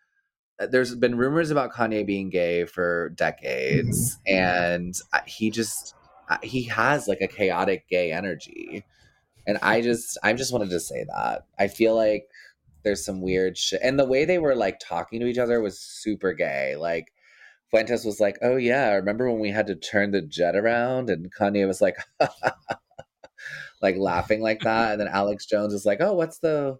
[0.59, 5.95] uh, there's been rumors about kanye being gay for decades and uh, he just
[6.29, 8.85] uh, he has like a chaotic gay energy
[9.47, 11.45] and i just i just wanted to say that.
[11.59, 12.25] I feel like
[12.83, 15.79] there's some weird shit and the way they were like talking to each other was
[15.79, 17.11] super gay like
[17.69, 21.09] fuentes was like oh yeah remember when we had to turn the jet around?
[21.09, 21.97] And kanye was like
[23.83, 26.77] like laughing like that and then alex jones was like oh what's the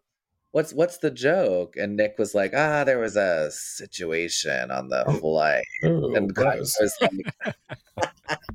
[0.51, 5.03] what's what's the joke and nick was like ah there was a situation on the
[5.19, 7.35] flight and Kanye was like-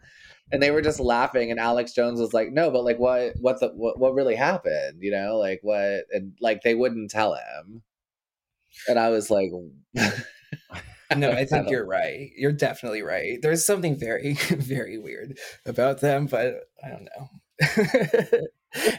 [0.53, 3.61] and they were just laughing and alex jones was like no but like what what's
[3.61, 7.83] the, what, what really happened you know like what and like they wouldn't tell him
[8.89, 9.51] and i was like
[11.17, 12.31] no, I think you're right.
[12.37, 13.41] You're definitely right.
[13.41, 17.29] There's something very, very weird about them, but I don't know.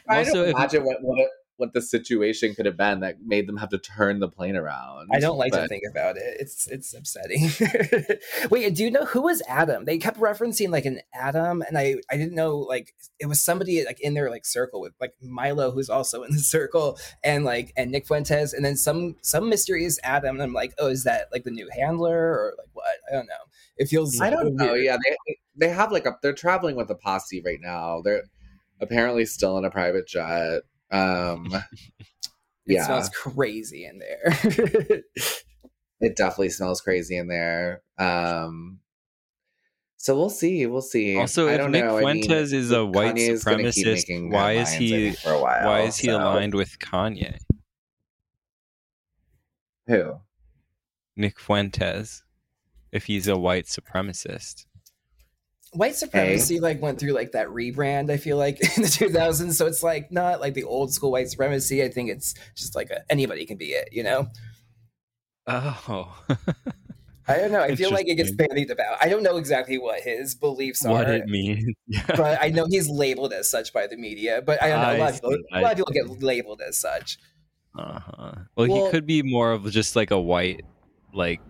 [0.09, 3.47] I Also, don't imagine what, what it- what the situation could have been that made
[3.47, 5.09] them have to turn the plane around.
[5.11, 6.37] I don't like to think about it.
[6.39, 7.49] It's it's upsetting.
[8.51, 9.85] Wait, do you know who was Adam?
[9.85, 13.83] They kept referencing like an Adam, and I I didn't know like it was somebody
[13.85, 17.73] like in their like circle with like Milo, who's also in the circle, and like
[17.75, 20.35] and Nick Fuentes, and then some some mysterious Adam.
[20.35, 22.85] And I'm like, oh, is that like the new handler or like what?
[23.09, 23.33] I don't know.
[23.77, 24.73] It feels I don't know.
[24.73, 24.85] weird.
[24.85, 28.01] Yeah, they they have like a they're traveling with a posse right now.
[28.03, 28.23] They're
[28.81, 30.61] apparently still in a private jet.
[30.91, 31.53] Um,
[32.67, 34.23] It yeah, smells crazy in there.
[36.01, 37.81] it definitely smells crazy in there.
[37.97, 38.79] Um,
[39.95, 40.65] so we'll see.
[40.65, 41.17] We'll see.
[41.17, 41.97] Also, I if don't Nick know.
[41.97, 45.65] I mean, Fuentes is a white Kanye's supremacist, why is he for a while?
[45.65, 47.37] why is he so- aligned with Kanye?
[49.87, 50.15] Who?
[51.15, 52.23] Nick Fuentes,
[52.91, 54.65] if he's a white supremacist.
[55.73, 58.09] White supremacy like went through like that rebrand.
[58.09, 61.29] I feel like in the 2000s, so it's like not like the old school white
[61.29, 61.83] supremacy.
[61.83, 63.89] I think it's just like a, anybody can be it.
[63.91, 64.27] You know.
[65.47, 66.17] Oh,
[67.29, 67.61] I don't know.
[67.61, 68.97] I feel like it gets bandied about.
[69.01, 71.65] I don't know exactly what his beliefs what are, what it means?
[72.07, 74.41] but I know he's labeled as such by the media.
[74.45, 74.95] But I don't know.
[74.95, 77.17] A lot people, a lot of people get labeled as such.
[77.77, 78.31] Uh-huh.
[78.55, 80.63] Well, Well- he could be more of just like a white,
[81.13, 81.41] like,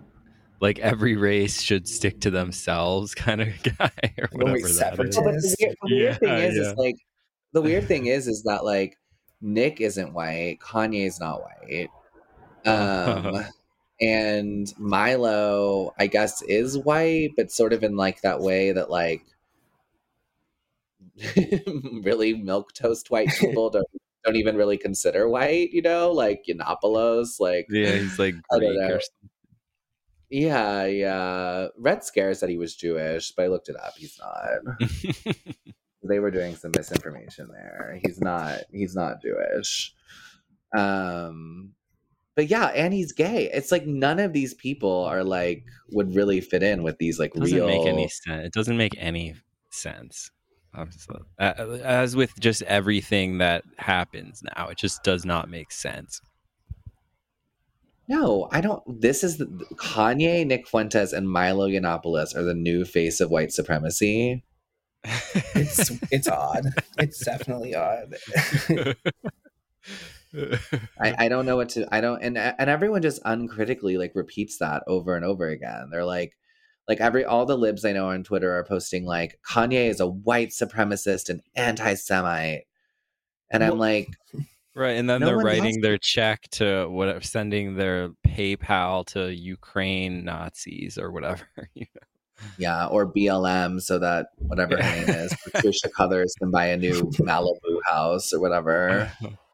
[0.59, 4.99] like every race should stick to themselves kind of guy or Like a whatever that
[4.99, 5.15] is.
[5.15, 5.17] separatist.
[5.17, 6.71] Well, but the weird, the weird Yeah, thing is, yeah.
[6.71, 6.95] is like
[7.53, 8.97] the weird thing is, is that like
[9.41, 11.89] Nick isn't white, Kanye's not white,
[12.65, 13.45] um,
[14.01, 19.23] and Milo, I guess, is white, but sort of in like that way that like
[22.03, 23.85] really milk toast white people don't
[24.25, 28.95] don't even really consider white, you know, like Yiannopoulos, like Yeah, he's like Greek know.
[28.95, 28.99] or
[30.29, 31.67] yeah, yeah.
[31.77, 33.93] Red Scare said he was Jewish, but I looked it up.
[33.95, 34.77] He's not.
[36.03, 37.99] they were doing some misinformation there.
[38.03, 39.93] He's not he's not Jewish.
[40.75, 41.73] Um
[42.35, 43.49] but yeah, and he's gay.
[43.51, 47.35] It's like none of these people are like would really fit in with these like
[47.35, 48.45] It doesn't real make any sense.
[48.45, 49.35] It doesn't make any
[49.71, 50.29] sense.
[51.39, 56.21] Uh, As with just everything that happens now, it just does not make sense.
[58.07, 59.45] No, I don't this is the,
[59.75, 64.43] Kanye, Nick Fuentes and Milo Yiannopoulos are the new face of white supremacy.
[65.55, 66.65] It's it's odd.
[66.97, 68.15] It's definitely odd.
[70.99, 74.57] I, I don't know what to I don't and and everyone just uncritically like repeats
[74.57, 75.89] that over and over again.
[75.91, 76.33] They're like
[76.87, 80.07] like every all the libs I know on Twitter are posting like Kanye is a
[80.07, 82.63] white supremacist and anti-Semite.
[83.49, 84.09] And I'm Well- like,
[84.77, 90.23] Right, and then No they're writing their check to whatever, sending their PayPal to Ukraine
[90.23, 91.47] Nazis or whatever.
[91.73, 91.87] you
[92.59, 95.05] yeah, or BLM so that whatever her Yeah.
[95.05, 99.11] name is, Patricia Cuthers can buy a new Malibu house or whatever.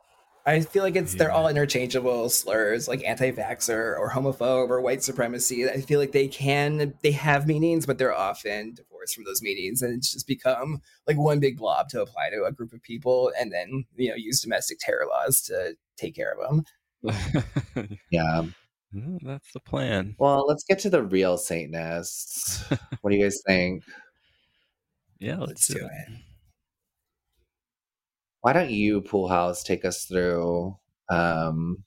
[0.45, 0.51] know?
[0.51, 5.69] I feel like it's they're all interchangeable slurs like anti-vaxxer or homophobe or white supremacy.
[5.69, 9.81] I feel like they can they have meanings, but they're often divorced from those meanings,
[9.81, 13.31] and it's just become like one big blob to apply to a group of people,
[13.39, 16.63] and then you know use domestic terror laws to take care of them.
[18.11, 18.43] Yeah.
[19.23, 20.15] That's the plan.
[20.19, 22.63] Well, let's get to the real Satanists.
[23.01, 23.83] what do you guys think?
[25.19, 25.89] Yeah, let's, Let's do do it.
[26.13, 26.19] it.
[28.43, 30.75] Why don't you, Poolhouse, take us through
[31.09, 31.85] um,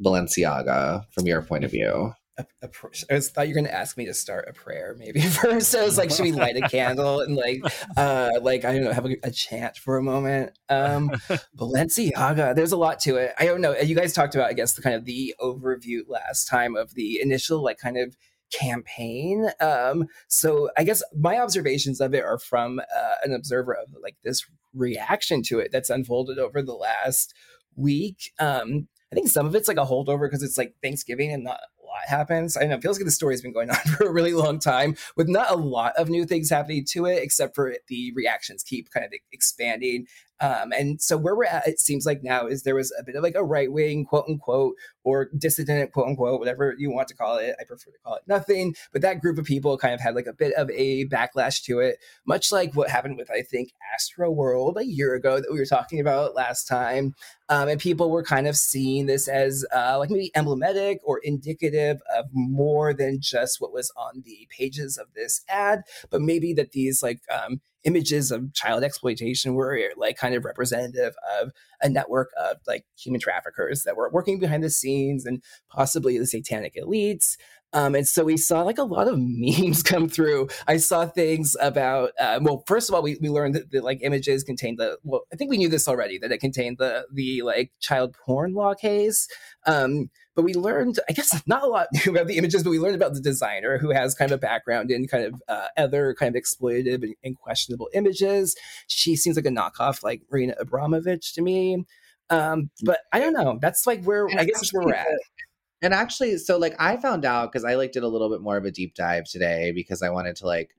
[0.00, 2.12] Balenciaga from your point of view?
[2.38, 4.52] A, a pr- I was, thought you were going to ask me to start a
[4.52, 5.74] prayer maybe first.
[5.74, 7.60] I was like, should we light a candle and like,
[7.96, 10.56] uh, like I don't know, have a, a chant for a moment?
[10.68, 11.10] Um,
[11.58, 13.34] Balenciaga, there's a lot to it.
[13.36, 13.76] I don't know.
[13.76, 17.20] You guys talked about, I guess, the kind of the overview last time of the
[17.20, 18.16] initial like kind of
[18.52, 19.50] campaign.
[19.60, 24.16] Um, so I guess my observations of it are from uh, an observer of like
[24.22, 24.44] this
[24.74, 27.34] reaction to it that's unfolded over the last
[27.76, 28.32] week.
[28.38, 31.60] Um, I think some of it's like a holdover because it's like Thanksgiving and not
[31.82, 32.56] a lot happens.
[32.56, 32.74] I know.
[32.74, 35.50] It feels like the story's been going on for a really long time with not
[35.50, 39.12] a lot of new things happening to it, except for the reactions keep kind of
[39.32, 40.06] expanding.
[40.40, 43.16] Um, and so where we're at, it seems like now is there was a bit
[43.16, 44.74] of like a right wing quote unquote
[45.04, 47.56] or dissident quote unquote, whatever you want to call it.
[47.60, 48.74] I prefer to call it nothing.
[48.92, 51.80] But that group of people kind of had like a bit of a backlash to
[51.80, 55.66] it, much like what happened with I think Astroworld a year ago that we were
[55.66, 57.14] talking about last time.
[57.48, 62.00] Um, and people were kind of seeing this as uh, like maybe emblematic or indicative
[62.16, 66.72] of more than just what was on the pages of this ad, but maybe that
[66.72, 72.30] these like um, images of child exploitation were like kind of representative of a network
[72.38, 77.36] of like human traffickers that were working behind the scenes and possibly the satanic elites.
[77.72, 80.48] Um, and so we saw like a lot of memes come through.
[80.66, 84.00] I saw things about, uh, well, first of all, we, we learned that the like
[84.02, 87.42] images contained the, well, I think we knew this already, that it contained the, the
[87.42, 89.28] like child porn law case.
[89.66, 92.94] Um, but we learned, I guess, not a lot about the images, but we learned
[92.94, 96.36] about the designer who has kind of a background in kind of uh, other kind
[96.36, 98.54] of exploitative and, and questionable images.
[98.86, 101.84] She seems like a knockoff, like Marina Abramović to me.
[102.28, 103.58] Um, but I don't know.
[103.60, 105.06] That's like where I guess that's where we're at.
[105.82, 108.56] And actually, so like I found out because I like did a little bit more
[108.56, 110.74] of a deep dive today because I wanted to like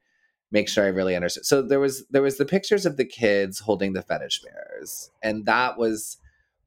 [0.52, 1.46] make sure I really understood.
[1.46, 5.46] So there was there was the pictures of the kids holding the fetish bears, and
[5.46, 6.18] that was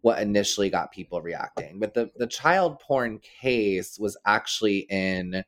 [0.03, 1.79] what initially got people reacting.
[1.79, 5.45] But the the child porn case was actually in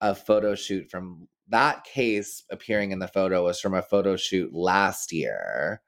[0.00, 4.52] a photo shoot from that case appearing in the photo was from a photo shoot
[4.52, 5.82] last year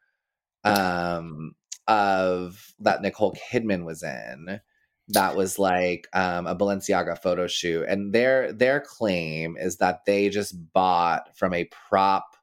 [0.65, 1.55] um
[1.89, 4.61] of that Nicole Kidman was in
[5.09, 10.29] that was like um, a Balenciaga photo shoot, and their their claim is that they
[10.29, 12.36] just bought from a prop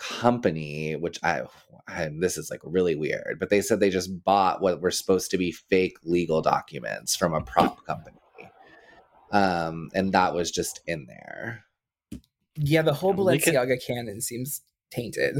[0.00, 1.42] company, which I,
[1.86, 5.30] I this is like really weird, but they said they just bought what were supposed
[5.30, 8.18] to be fake legal documents from a prop company,
[9.30, 11.64] um, and that was just in there.
[12.56, 15.36] Yeah, the whole We could- Balenciaga canon seems tainted.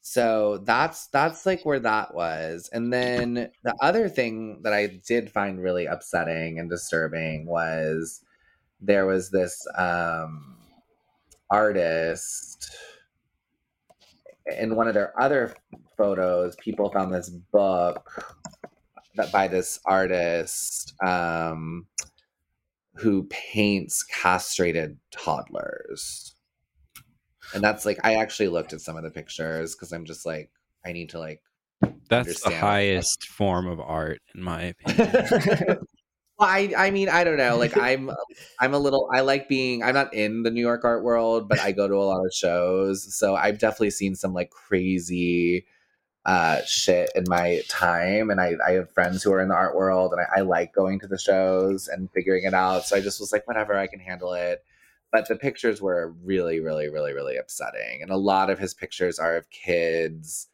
[0.00, 2.70] So that's that's like where that was.
[2.72, 8.22] And then the other thing that I did find really upsetting and disturbing was
[8.80, 10.56] there was this um
[11.50, 12.70] artist
[14.56, 15.54] in one of their other
[15.96, 18.22] photos, people found this book
[19.16, 21.86] that by this artist um
[22.94, 26.34] who paints castrated toddlers
[27.52, 30.50] and that's like i actually looked at some of the pictures because i'm just like
[30.86, 31.42] i need to like
[32.08, 35.86] That's the highest form of art, in my opinion.
[36.38, 38.10] Well i i mean i don't know like i'm
[38.60, 41.58] i'm a little i like being i'm not in the new york art world but
[41.60, 45.66] i go to a lot of shows so i've definitely seen some like crazy
[46.24, 49.76] uh shit in my time and i i have friends who are in the art
[49.76, 53.00] world and I, I like going to the shows and figuring it out so i
[53.00, 54.64] just was like whatever i can handle it.
[55.10, 59.18] But the pictures were really really really really upsetting and a lot of his pictures
[59.18, 60.48] are of kids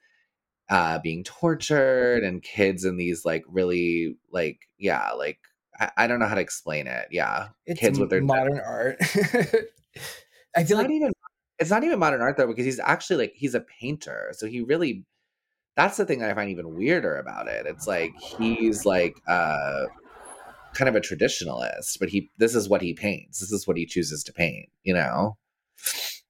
[0.70, 5.40] uh being tortured and kids in these like really like yeah like
[5.80, 8.96] i, I don't know how to explain it yeah It's kids with their modern art.
[10.56, 11.12] I it's feel not like even
[11.58, 14.60] it's not even modern art though because he's actually like he's a painter so he
[14.60, 15.04] really
[15.76, 19.84] that's the thing that i find even weirder about it it's like he's like uh
[20.74, 23.86] kind of a traditionalist but he this is what he paints this is what he
[23.86, 25.36] chooses to paint you know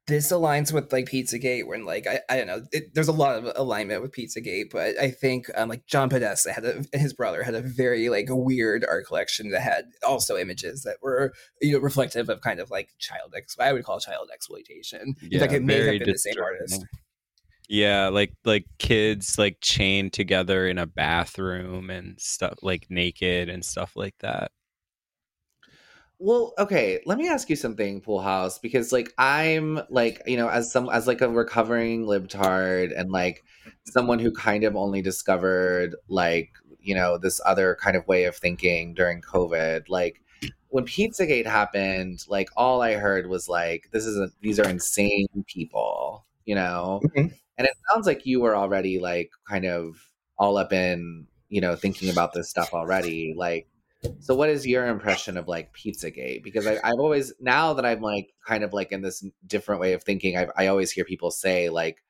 [0.06, 3.36] this aligns with like Pizzagate when like I, I don't know it, there's a lot
[3.36, 7.42] of alignment with Pizzagate but I think um like John Podesta had a, his brother
[7.42, 11.78] had a very like weird art collection that had also images that were you know
[11.78, 15.14] reflective of kind of like child ex I would call child exploitation.
[15.22, 16.84] Yeah, it may have been the same artist.
[17.68, 23.64] Yeah, like like kids like chained together in a bathroom and stuff like naked and
[23.64, 24.52] stuff like that.
[26.24, 30.72] Well, okay, let me ask you something, Poolhouse, because like I'm like, you know, as
[30.72, 33.44] some as like a recovering libtard and like
[33.84, 36.48] someone who kind of only discovered like,
[36.80, 40.22] you know, this other kind of way of thinking during COVID, like
[40.68, 45.26] when Pizzagate happened, like all I heard was like, this is a these are insane
[45.46, 47.02] people, you know?
[47.04, 47.34] Mhm.
[47.58, 51.76] And it sounds like you were already like kind of all up in, you know,
[51.76, 53.34] thinking about this stuff already.
[53.36, 53.68] Like
[54.20, 56.42] so what is your impression of like Pizzagate?
[56.42, 59.92] Because I, I've always now that I'm like kind of like in this different way
[59.92, 62.02] of thinking, I, I always hear people say like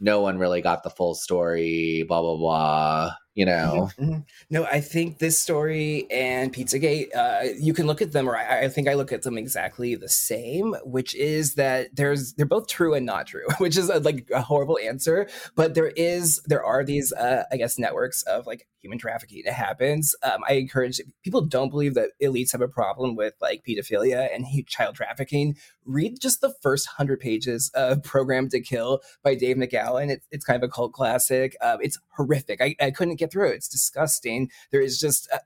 [0.00, 3.12] no one really got the full story, blah blah blah.
[3.38, 4.24] You know, Mhm.
[4.50, 8.62] No, I think this story and Pizzagate, uh, you can look at them, or I,
[8.64, 12.66] I think I look at them exactly the same, which is that there's they're both
[12.66, 15.28] true and not true, which is a, like a horrible answer.
[15.54, 19.54] But there is there are these uh, I guess networks of like human trafficking that
[19.54, 20.16] happens.
[20.24, 24.46] Um, I encourage people don't believe that elites have a problem with like pedophilia and
[24.66, 25.56] child trafficking.
[25.84, 30.10] Read just the first hundred pages of Programmed to Kill by Dave McGowan.
[30.10, 31.56] It's it's kind of a cult classic.
[31.60, 32.60] Um, it's horrific.
[32.60, 33.50] I, I couldn't get through.
[33.50, 34.50] It's disgusting.
[34.70, 35.38] There is just uh,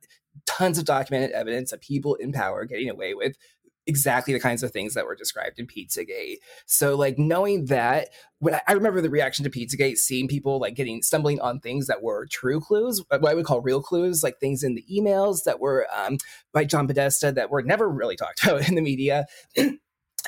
[0.46, 3.36] tons of documented evidence of people in power getting away with
[3.86, 6.36] exactly the kinds of things that were described in Pizzagate.
[6.66, 10.74] So, like knowing that, when I, I remember the reaction to Pizzagate, seeing people like
[10.74, 14.38] getting stumbling on things that were true clues, what I would call real clues, like
[14.38, 16.18] things in the emails that were um,
[16.52, 19.26] by John Podesta that were never really talked about in the media.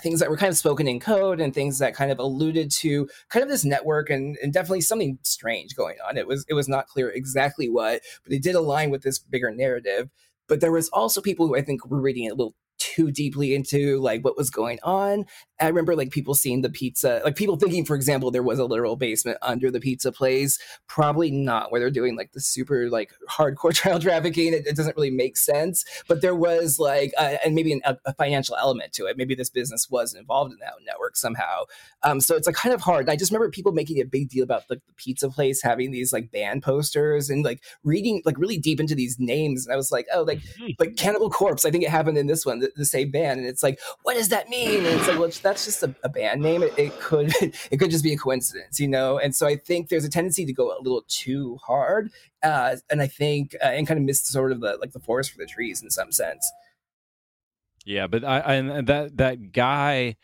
[0.01, 3.09] Things that were kind of spoken in code and things that kind of alluded to
[3.29, 6.17] kind of this network and, and definitely something strange going on.
[6.17, 9.51] It was it was not clear exactly what, but it did align with this bigger
[9.51, 10.11] narrative.
[10.47, 13.55] But there was also people who I think were reading it a little too deeply
[13.55, 15.25] into like what was going on.
[15.61, 18.65] I remember like people seeing the pizza, like people thinking, for example, there was a
[18.65, 20.59] literal basement under the pizza place.
[20.87, 24.53] Probably not where they're doing like the super like hardcore child trafficking.
[24.53, 25.85] It, it doesn't really make sense.
[26.09, 29.17] But there was like, uh, and maybe an, a, financial element to it.
[29.17, 31.65] Maybe this business was involved in that network somehow.
[32.03, 33.09] Um, so it's like kind of hard.
[33.09, 36.13] I just remember people making a big deal about the, the pizza place having these
[36.13, 39.67] like band posters and like reading like really deep into these names.
[39.67, 40.41] And I was like, oh, like
[40.79, 41.65] like Cannibal Corpse.
[41.65, 42.67] I think it happened in this one.
[42.79, 44.79] The same band, and it's like, what does that mean?
[44.79, 46.63] And it's like, well, that's just a, a band name.
[46.63, 47.33] It, it could
[47.71, 49.19] it could just be a coincidence, you know.
[49.19, 52.11] And so I think there's a tendency to go a little too hard,
[52.43, 55.33] uh, and I think uh, and kind of miss sort of the like the forest
[55.33, 56.51] for the trees in some sense.
[57.85, 60.17] Yeah, but I, I and that that guy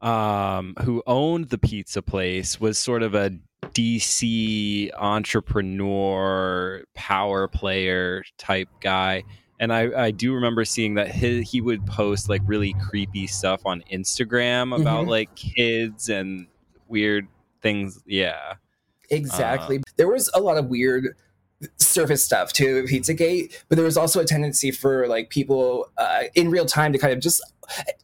[0.00, 3.32] um who owned the pizza place was sort of a
[3.72, 9.24] DC entrepreneur power player type guy.
[9.60, 13.60] And I, I do remember seeing that he, he would post like really creepy stuff
[13.66, 15.10] on Instagram about Mhm.
[15.10, 16.46] like kids and
[16.88, 17.28] weird
[17.62, 18.02] things.
[18.06, 18.54] Yeah.
[19.10, 19.82] Exactly.
[19.96, 21.08] there was a lot of weird
[21.76, 26.50] surface stuff to Pizzagate, but there was also a tendency for like people uh, in
[26.50, 27.42] real time to kind of just.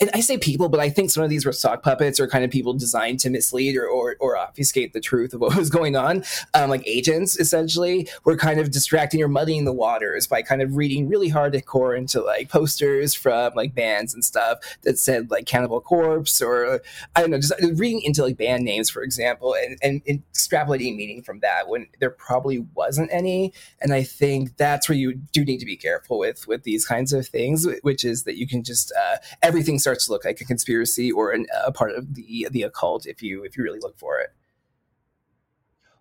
[0.01, 2.45] And I say people, but I think some of these were sock puppets or kind
[2.45, 5.97] of people designed to mislead or, or, or obfuscate the truth of what was going
[5.97, 6.25] on.
[6.55, 10.77] Um, like agents, essentially, were kind of distracting or muddying the waters by kind of
[10.77, 15.81] reading really hardcore into like posters from like bands and stuff that said like Cannibal
[15.81, 16.81] Corpse or
[17.15, 20.97] I don't know, just reading into like band names, for example, and, and, and extrapolating
[20.97, 23.53] meaning from that when there probably wasn't any.
[23.81, 27.13] And I think that's where you do need to be careful with with these kinds
[27.13, 29.17] of things, which is that you can just uh,
[29.57, 33.07] everything starts to look like a conspiracy or an, a part of the the occult
[33.07, 34.29] if you if you really look for it.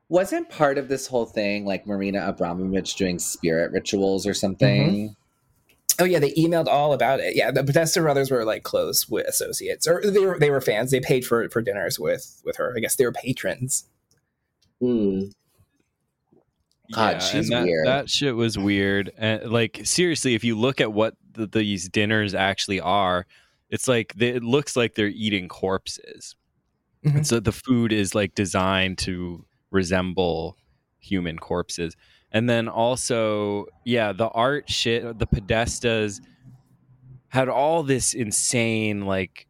[0.10, 5.16] Wasn't part of this whole thing like Marina Abramović doing spirit rituals or something?
[6.00, 7.38] Oh yeah, they emailed all about it.
[7.38, 10.92] Yeah, the Podesta brothers were like close with associates, or they were they were fans.
[10.92, 12.74] They paid for for dinners with with her.
[12.76, 13.86] I guess they were patrons.
[14.82, 15.28] Hmm.
[16.94, 17.88] God, yeah, she's that, weird.
[17.88, 19.12] That shit was weird.
[19.18, 23.26] And like seriously, if you look at what the, these dinners actually are,
[23.76, 26.36] it's like they, it looks like they're eating corpses.
[27.06, 27.18] Mhm.
[27.18, 30.58] And so the food is like designed to resemble
[31.00, 31.96] human corpses.
[32.32, 36.20] And then also, yeah, the art shit, the Podestas
[37.28, 39.48] had all this insane like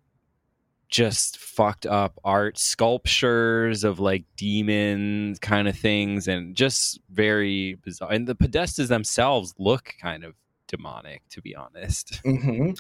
[0.90, 8.12] just fucked up art sculptures of like demons kind of things and just very bizarre
[8.12, 10.34] and the podestas themselves look kind of
[10.68, 12.72] demonic to be honest hmm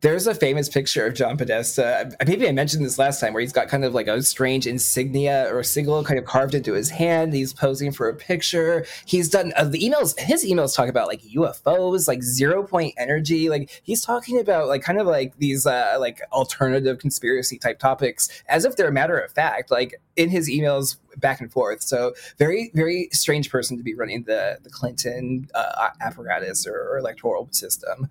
[0.00, 2.10] There's a famous picture of John Podesta.
[2.26, 5.54] Maybe I mentioned this last time, where he's got kind of like a strange insignia
[5.54, 7.34] or sigil kind of carved into his hand.
[7.34, 8.86] He's posing for a picture.
[9.04, 10.18] He's done uh, the emails.
[10.18, 13.50] His emails talk about like UFOs, like zero point energy.
[13.50, 18.30] Like he's talking about like kind of like these uh, like alternative conspiracy type topics
[18.48, 19.70] as if they're a matter of fact.
[19.70, 21.82] Like in his emails back and forth.
[21.82, 26.98] So very very strange person to be running the the Clinton uh, apparatus or, or
[26.98, 28.10] electoral system.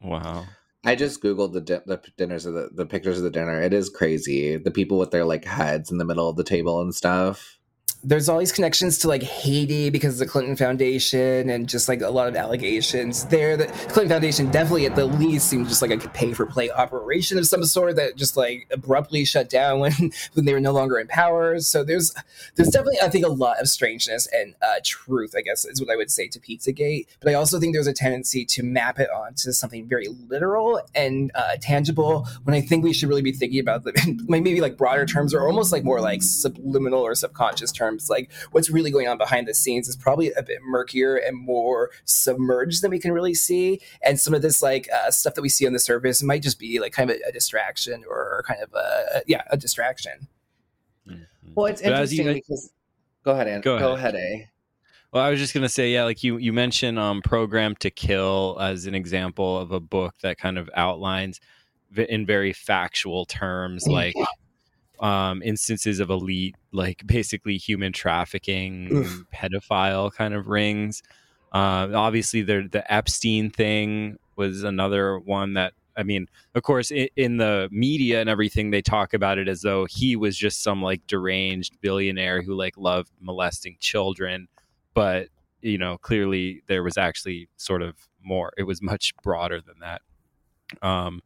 [0.00, 0.46] wow
[0.84, 3.62] I just googled the di- the dinners of the, the pictures of the dinner.
[3.62, 4.56] It is crazy.
[4.56, 7.58] The people with their like heads in the middle of the table and stuff.
[8.04, 12.02] There's all these connections to like Haiti because of the Clinton Foundation and just like
[12.02, 13.56] a lot of allegations there.
[13.56, 17.38] The Clinton Foundation definitely at the least seemed just like a pay for play operation
[17.38, 19.92] of some sort that just like abruptly shut down when
[20.32, 21.60] when they were no longer in power.
[21.60, 22.12] So there's
[22.56, 25.90] there's definitely I think a lot of strangeness and uh, truth I guess is what
[25.90, 27.06] I would say to Pizzagate.
[27.20, 31.30] But I also think there's a tendency to map it onto something very literal and
[31.36, 33.92] uh, tangible when I think we should really be thinking about the
[34.26, 38.70] maybe like broader terms or almost like more like subliminal or subconscious terms like what's
[38.70, 42.90] really going on behind the scenes is probably a bit murkier and more submerged than
[42.90, 45.72] we can really see and some of this like uh, stuff that we see on
[45.72, 49.22] the surface might just be like kind of a, a distraction or kind of a
[49.26, 50.28] yeah a distraction
[51.54, 52.70] Well, it's But as you interesting men- because.
[53.24, 53.60] Go ahead, Ann.
[53.60, 54.14] Go Go ahead.
[54.14, 54.48] ahead, A.
[55.12, 58.56] Well, I was just gonna say, yeah, like you you mentioned um, "Programmed to Kill"
[58.60, 61.38] as an example of a book that kind of outlines
[61.90, 64.14] v- in very factual terms, like
[65.00, 68.88] um, instances of elite, like basically human trafficking,
[69.34, 71.02] pedophile kind of rings.
[71.52, 75.74] Uh, obviously, the the Epstein thing was another one that.
[75.94, 79.60] I mean, of course, in, in the media and everything, they talk about it as
[79.60, 84.48] though he was just some like deranged billionaire who like loved molesting children
[84.94, 85.28] but
[85.60, 90.02] you know clearly there was actually sort of more it was much broader than that
[90.86, 91.20] um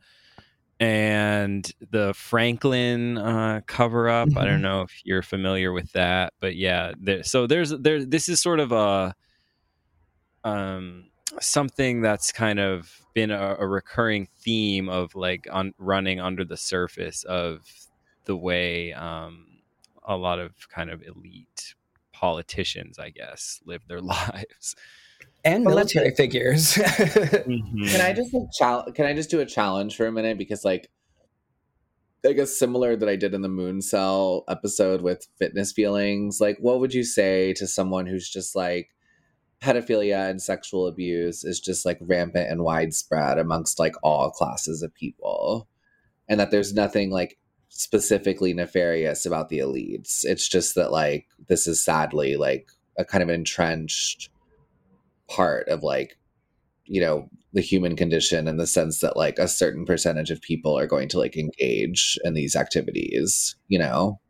[0.79, 4.63] and the franklin uh cover up i don't Mhm.
[4.63, 8.61] know if you're familiar with that but yeah there, so there's there this is sort
[8.61, 9.15] of a
[10.45, 16.45] um something that's kind of been a, a recurring theme of like on running under
[16.45, 17.61] the surface of
[18.25, 19.47] the way um
[20.05, 21.75] a lot of kind of elite
[22.13, 24.77] politicians, I guess, live their lives.
[25.47, 26.75] And But let's- military figures.
[27.47, 27.85] Mm-hmm.
[27.87, 30.37] Can I just like, chal- can I just do a challenge for a minute?
[30.37, 30.89] Because like
[32.27, 36.41] I guess similar that I did in the Moon Cell episode with fitness feelings.
[36.41, 38.89] Like, what would you say to someone who's just like,
[39.63, 44.93] pedophilia and sexual abuse is just like rampant and widespread amongst like all classes of
[44.95, 45.69] people?
[46.29, 50.25] And that there's nothing like specifically nefarious about the elites.
[50.25, 54.31] It's just that like this is sadly like a kind of entrenched
[55.29, 56.17] part of like
[56.85, 60.79] you know the human condition in the sense that like a certain percentage of people
[60.79, 64.21] are going to like engage in these activities you know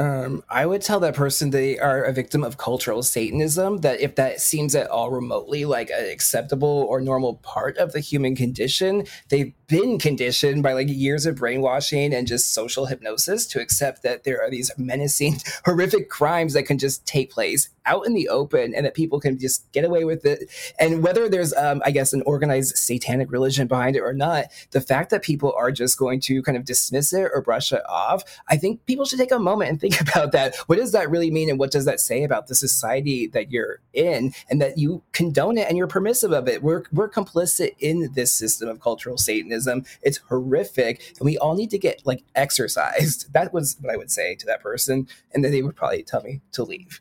[0.00, 3.78] um, I would tell that person they are a victim of cultural Satanism.
[3.78, 8.00] That if that seems at all remotely like an acceptable or normal part of the
[8.00, 13.60] human condition, they've been conditioned by like years of brainwashing and just social hypnosis to
[13.60, 18.12] accept that there are these menacing, horrific crimes that can just take place out in
[18.12, 20.50] the open and that people can just get away with it.
[20.78, 24.80] And whether there's, um, I guess, an organized satanic religion behind it or not, the
[24.80, 28.22] fact that people are just going to kind of dismiss it or brush it off,
[28.48, 30.56] I think people should take a moment and think about that.
[30.66, 31.48] What does that really mean?
[31.48, 35.58] And what does that say about the society that you're in and that you condone
[35.58, 36.62] it and you're permissive of it?
[36.62, 39.59] We're, we're complicit in this system of cultural Satanism.
[40.02, 41.14] It's horrific.
[41.18, 43.26] And we all need to get like exercised.
[43.32, 45.06] That was what I would say to that person.
[45.32, 47.00] And then they would probably tell me to leave.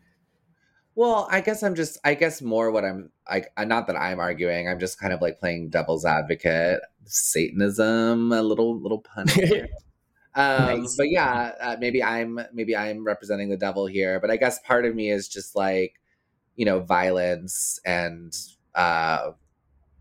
[1.00, 4.68] Well, I guess I'm just I guess more what I'm like not that I'm arguing,
[4.68, 9.28] I'm just kind of like playing devil's advocate, Satanism, a little little pun.
[10.36, 10.98] um Nice.
[10.98, 14.86] but yeah, uh, maybe I'm maybe I'm representing the devil here, but I guess part
[14.86, 16.02] of me is just like
[16.58, 18.36] you know, violence and
[18.76, 19.32] uh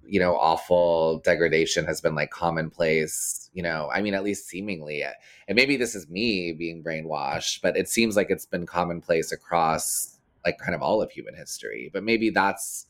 [0.08, 3.90] you know, awful degradation has been like commonplace, you know.
[3.92, 5.02] I mean, at least seemingly.
[5.02, 5.12] Eh,
[5.46, 10.18] and maybe this is me being brainwashed, but it seems like it's been commonplace across
[10.44, 11.90] like kind of all of human history.
[11.92, 12.86] But maybe that's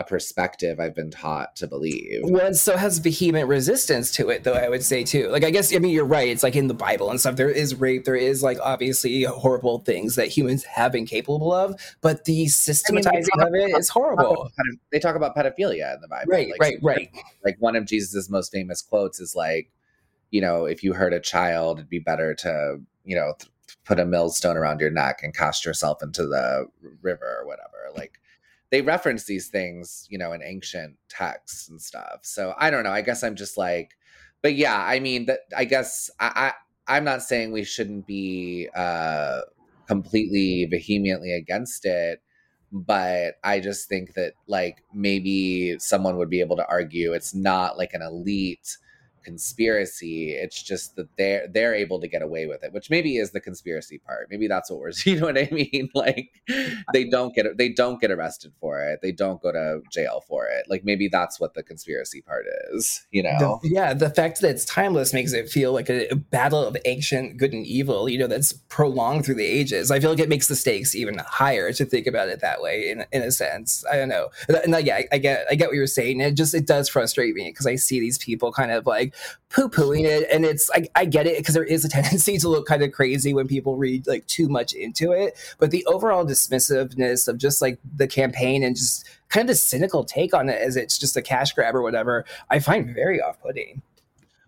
[0.00, 2.22] a perspective I've been taught to believe.
[2.24, 4.54] Well, it so has vehement resistance to it, though.
[4.54, 5.28] I would say too.
[5.28, 6.28] Like, I guess I mean you're right.
[6.28, 7.36] It's like in the Bible and stuff.
[7.36, 8.06] There is rape.
[8.06, 11.78] There is like obviously horrible things that humans have been capable of.
[12.00, 14.50] But the systematizing talk of it is horrible.
[14.90, 16.30] They talk about pedophilia in the Bible.
[16.32, 17.08] Right, Like, right, right.
[17.44, 19.70] Like one of Jesus's most famous quotes is like,
[20.30, 23.50] you know, if you hurt a child, it'd be better to, you know, th-
[23.84, 26.66] put a millstone around your neck and cast yourself into the
[27.02, 27.90] river or whatever.
[27.94, 28.20] Like
[28.70, 32.20] they reference these things, you know, in ancient texts and stuff.
[32.22, 32.90] So I don't know.
[32.92, 33.90] I guess I'm just like,
[34.42, 36.52] but yeah, I mean, that I guess I,
[36.88, 39.40] I I'm not saying we shouldn't be uh
[39.86, 42.22] completely vehemently against it
[42.72, 47.76] but i just think that like maybe someone would be able to argue it's not
[47.76, 48.76] like an elite
[49.24, 53.30] conspiracy it's just that they're they're able to get away with it which maybe is
[53.30, 56.30] the conspiracy part maybe that's what we're you know what i mean like
[56.92, 60.46] they don't get they don't get arrested for it they don't go to jail for
[60.46, 64.40] it like maybe that's what the conspiracy part is you know The- yeah, the fact
[64.40, 68.08] that it's timeless makes it feel like a, a battle of ancient good and evil,
[68.08, 69.90] you know, that's prolonged through the ages.
[69.90, 72.90] I feel like it makes the stakes even higher to think about it that way
[72.90, 73.84] in, in a sense.
[73.90, 74.28] I don't know.
[74.48, 76.20] And, and yeah, I, I get I get what you're saying.
[76.20, 79.09] It just it does frustrate me because I see these people kind of like
[79.48, 82.66] poo-pooing it and it's I, I get it because there is a tendency to look
[82.66, 85.36] kind of crazy when people read like too much into it.
[85.58, 90.04] But the overall dismissiveness of just like the campaign and just kind of the cynical
[90.04, 93.82] take on it as it's just a cash grab or whatever, I find very off-putting.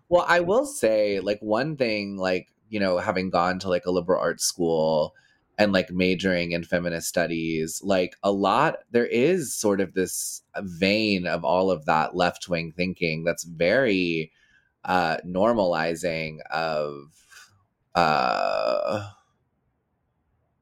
[0.09, 3.91] Well, I will say, like, one thing, like, you know, having gone to like a
[3.91, 5.15] liberal arts school
[5.57, 11.25] and like majoring in feminist studies, like, a lot, there is sort of this vein
[11.25, 14.31] of all of that left wing thinking that's very
[14.85, 17.11] uh, normalizing of,
[17.95, 19.09] uh,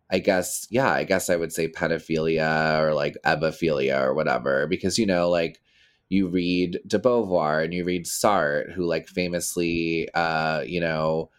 [0.09, 4.97] I guess, yeah, I guess I would say pedophilia or like ebophilia or whatever, because,
[4.97, 5.61] you know, like,
[6.09, 11.29] you read de Beauvoir and you read Sartre, who like famously, uh, you know,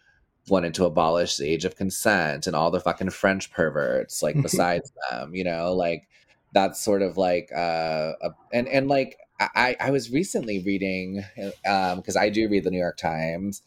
[0.49, 4.91] wanted to abolish the age of consent and all the fucking French perverts like besides
[5.11, 6.09] them, you know, like
[6.53, 11.23] that's sort of like uh, a, and and like I I was recently reading
[11.67, 13.61] um because I do read the New York Times.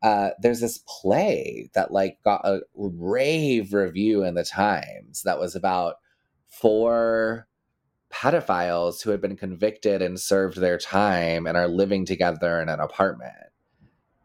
[0.00, 5.56] Uh, there's this play that like got a rave review in the Times that was
[5.56, 5.96] about
[6.46, 7.48] four
[8.12, 12.80] pedophiles who had been convicted and served their time and are living together in an
[12.80, 13.48] apartment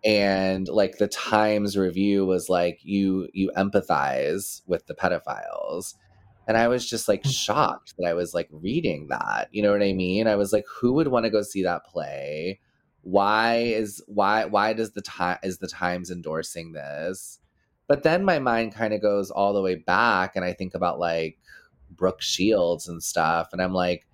[0.03, 5.95] and like the times review was like you you empathize with the pedophiles
[6.47, 9.83] and i was just like shocked that i was like reading that you know what
[9.83, 12.59] i mean i was like who would want to go see that play
[13.01, 17.39] why is why why does the time is the times endorsing this
[17.87, 20.99] but then my mind kind of goes all the way back and i think about
[20.99, 21.37] like
[21.95, 23.49] Brooke Shields and stuff.
[23.51, 24.05] And I'm like,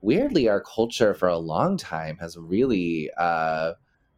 [0.00, 3.72] weirdly, our culture for a long time has really uh,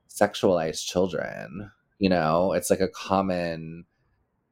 [0.09, 1.70] sexualized children.
[1.99, 3.86] You know, it's like a common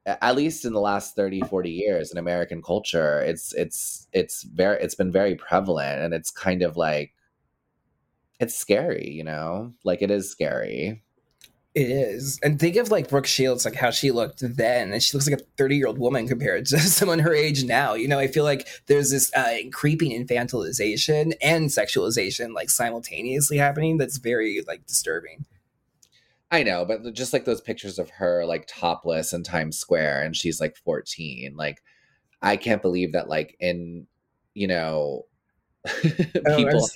[0.05, 4.81] at least in the last 30 40 years in american culture it's it's it's very
[4.81, 7.13] it's been very prevalent and it's kind of like
[8.39, 11.01] it's scary you know like it is scary
[11.75, 12.39] It is.
[12.43, 15.39] And think of like Brooke Shields, like how she looked then, and she looks like
[15.39, 17.95] a 30 year old woman compared to someone her age now.
[17.95, 23.97] You know, I feel like there's this uh, creeping infantilization and sexualization like simultaneously happening
[23.97, 25.45] that's very like disturbing.
[26.53, 30.35] I know but just like those pictures of her like topless in times square and
[30.37, 31.83] she's like 14 like
[32.41, 34.07] i can't believe that like in
[34.53, 35.25] you know
[36.47, 36.89] Oh, people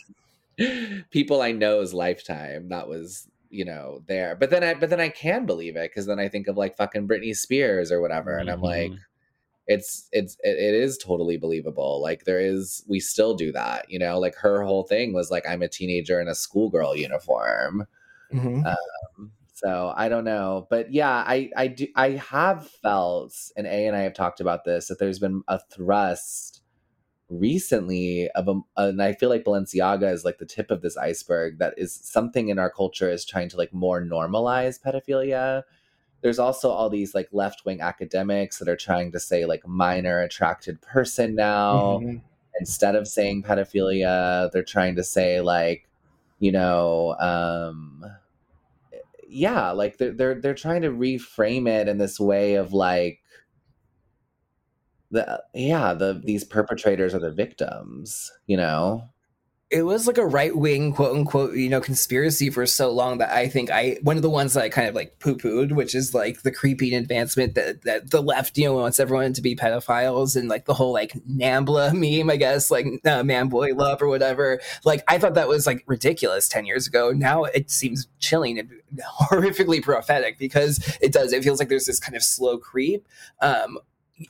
[0.60, 5.00] I people i know's lifetime that was you know there but then i but then
[5.00, 8.38] i can believe it because then i think of like fucking britney spears or whatever
[8.38, 9.00] and i'm like Mhm.
[9.68, 14.00] it's it's it, it is totally believable like there is we still do that you
[14.00, 17.86] know like her whole thing was like i'm a teenager in a schoolgirl uniform
[18.34, 18.66] Mhm.
[18.66, 19.32] um,
[19.64, 23.96] so I don't know, but yeah, I I do I have felt, and A and
[23.96, 26.62] I have talked about this that there's been a thrust
[27.30, 31.60] recently of a, and I feel like Balenciaga is like the tip of this iceberg.
[31.60, 35.64] That is something in our culture is trying to like more normalize pedophilia.
[36.22, 40.20] There's also all these like left wing academics that are trying to say like minor
[40.22, 42.22] attracted person now Mhm.
[42.60, 45.88] instead of saying pedophilia they're trying to say like
[46.40, 48.04] you know um
[49.28, 53.20] yeah like they're they're, they're trying to reframe it in this way of like
[55.12, 59.04] the yeah the these perpetrators are the victims you know
[59.70, 63.32] it was like a right wing quote unquote you know conspiracy for so long that
[63.32, 65.94] I think I one of the ones that I kind of like poo pooed, which
[65.94, 69.58] is like the creeping advancement that that the left you know wants everyone to be
[69.58, 74.02] pedophiles and like the whole like Nambla meme I guess like uh, man boy love
[74.02, 74.62] or whatever.
[74.86, 77.12] Like I thought that was like ridiculous ten years ago.
[77.12, 78.72] Now it seems chilling and
[79.22, 81.34] horrifically prophetic because it does.
[81.34, 83.06] It feels like there's this kind of slow creep.
[83.42, 83.80] Um,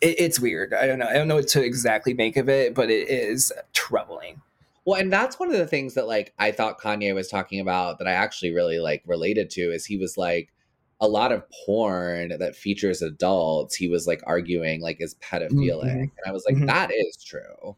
[0.01, 0.73] it, it's weird.
[0.73, 1.07] I don't know.
[1.07, 4.41] I don't know what to exactly make of it, but it is troubling.
[4.87, 7.99] Well and that's one of the things that like i thought kanye was talking about
[7.99, 10.53] that i actually really like related to is he was like
[11.01, 15.83] a lot of porn that features adults he was like arguing like is pedophilic.
[15.93, 15.99] Mhm.
[16.01, 16.65] and i was like Mhm.
[16.67, 17.75] that is true.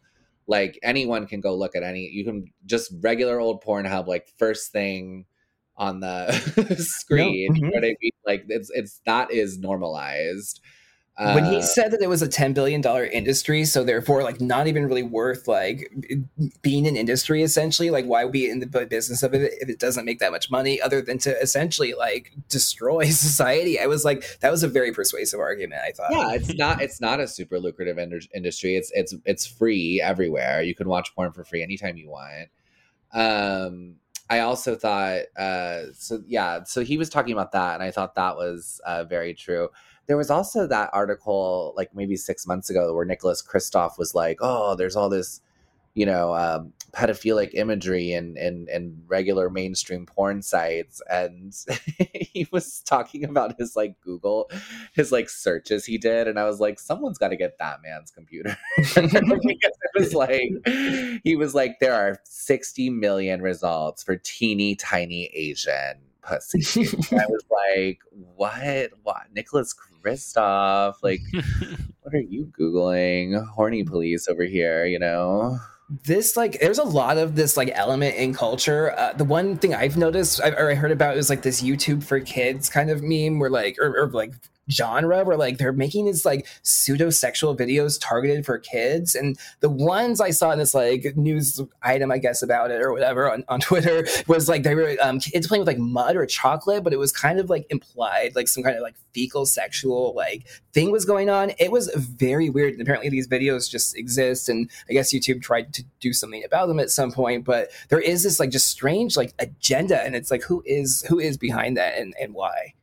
[0.47, 4.71] Like anyone can go look at any you can just regular old pornhub like first
[4.71, 5.25] thing
[5.77, 6.31] on the
[6.79, 8.11] screen you know what i mean?
[8.25, 10.61] Like it's it's that is normalized
[11.19, 14.39] when he Uh, said that it was a 10 billion dollar industry so therefore like
[14.39, 15.91] not even really worth like
[16.61, 20.05] being an industry essentially like why be in the business of it if it doesn't
[20.05, 23.79] make that much money other than to essentially like destroy society?
[23.79, 26.11] I was like that was a very persuasive argument i thought.
[26.11, 28.75] Yeah it's not it's not a super lucrative indu- industry.
[28.77, 30.61] It's it's it's free everywhere.
[30.61, 32.47] You can watch porn for free anytime you want.
[33.13, 33.95] Um
[34.31, 38.13] i also thought uh so yeah so he was talking about that and i thought
[38.13, 39.69] that was uh very true
[40.09, 44.39] there was also that article like maybe six months ago where nicholas kristof was like
[44.41, 45.39] oh there's all this
[45.93, 51.53] you know um, pedophilic imagery and and regular mainstream porn sites and
[52.11, 54.49] he was talking about his like google
[54.93, 58.11] his like searches he did and i was like someone's got to get that man's
[58.11, 58.57] computer.
[58.77, 65.25] Because it was like he was like there are 60 million results for teeny tiny
[65.33, 66.85] asian pussy
[67.15, 67.99] i was like
[68.35, 68.91] what?
[69.03, 69.73] What nicholas
[70.03, 71.21] kristof like
[72.01, 73.45] what are you googling?
[73.47, 75.57] Horny police over here you know?
[76.05, 78.93] This like there's a lot of this like element in culture.
[78.97, 82.03] Uh, the one thing i've noticed I, or i heard about is like this youtube
[82.03, 84.33] for kids kind of meme where like or, or like
[84.71, 89.15] genre where like they're making these like pseudo sexual videos targeted for kids.
[89.15, 92.91] And the ones i saw in this like news item i guess about it or
[92.91, 96.25] whatever on, on twitter was like they were um, kids playing with like mud or
[96.25, 100.13] chocolate but it was kind of like implied like some kind of like fecal sexual
[100.15, 101.51] like thing was going on.
[101.57, 102.73] It was very weird.
[102.73, 106.67] And apparently these videos just exist and i guess youtube tried to do something about
[106.67, 110.31] them at some point but there is this like just strange like agenda and it's
[110.31, 112.73] like who is who is behind that and, and why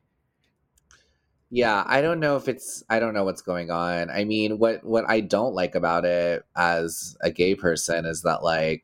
[1.49, 4.09] Yeah, I don't know if it's I don't know what's going on.
[4.09, 8.43] I mean, what what I don't like about it as a gay person is that
[8.43, 8.83] like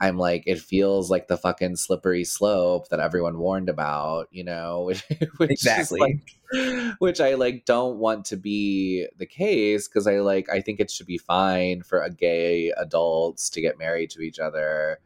[0.00, 4.84] I'm like it feels like the fucking slippery slope that everyone warned about, you know,
[4.86, 5.04] which,
[5.38, 6.00] which is, Exactly.
[6.00, 10.80] like which I like don't want to be the case because I like I think
[10.80, 15.00] it should be fine for a gay adults to get married to each other,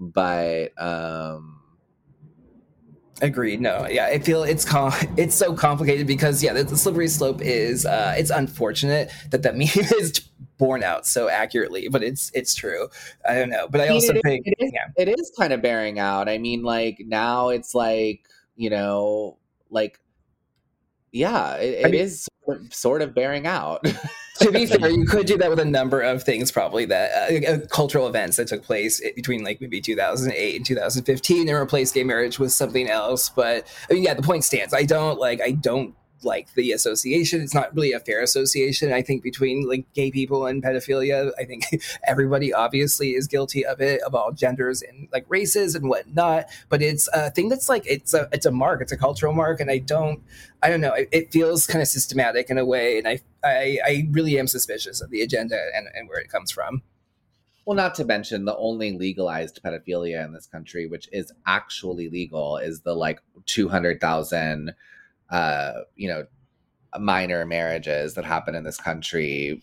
[0.00, 1.61] but um
[3.22, 3.60] Agreed.
[3.60, 7.40] No, yeah, I feel it's com- it's so complicated because yeah, the, the slippery slope
[7.40, 9.68] is uh, it's unfortunate that that meme
[9.98, 10.18] is
[10.58, 12.88] borne out so accurately, but it's it's true.
[13.28, 15.08] I don't know, but I I mean, also it is- think it is- yeah, it
[15.08, 16.28] is kind of bearing out.
[16.28, 18.24] I mean, like now it's like
[18.56, 19.38] you know,
[19.70, 20.00] like
[21.12, 22.28] yeah, it, I it mean- is
[22.70, 23.86] sort of bearing out.
[24.40, 27.52] to be fair, you could do that with a number of things, probably that uh,
[27.52, 32.04] uh, cultural events that took place between like maybe 2008 and 2015, and replace gay
[32.04, 33.28] marriage with something else.
[33.28, 34.74] But I mean, yeah, the point stands.
[34.74, 35.40] I don't like.
[35.40, 35.94] I don't
[36.24, 37.40] like the association.
[37.40, 38.92] It's not really a fair association.
[38.92, 41.32] I think between like gay people and pedophilia.
[41.38, 41.64] I think
[42.04, 46.46] everybody obviously is guilty of it, of all genders and like races and whatnot.
[46.68, 48.82] But it's a thing that's like it's a it's a mark.
[48.82, 50.22] It's a cultural mark, and I don't.
[50.62, 50.92] I don't know.
[50.92, 54.46] It, it feels kind of systematic in a way, and I, I, I really am
[54.46, 56.82] suspicious of the agenda and, and where it comes from.
[57.64, 62.56] Well, not to mention the only legalized pedophilia in this country, which is actually legal,
[62.56, 64.74] is the like 200,000,
[65.32, 66.24] uh, you know,
[67.00, 69.62] minor marriages that happen in this country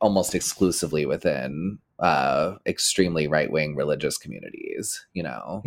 [0.00, 5.62] almost exclusively within uh, extremely right wing religious communities, you know,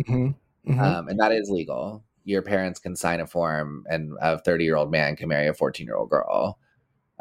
[0.66, 0.80] Mm-hmm.
[0.80, 2.02] um, and that is legal.
[2.24, 5.54] Your parents can sign a form, and a 30 year old man can marry a
[5.54, 6.58] 14 year old girl,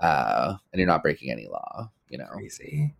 [0.01, 2.27] uh, and you're not breaking any law, you know.
[2.31, 2.95] Crazy.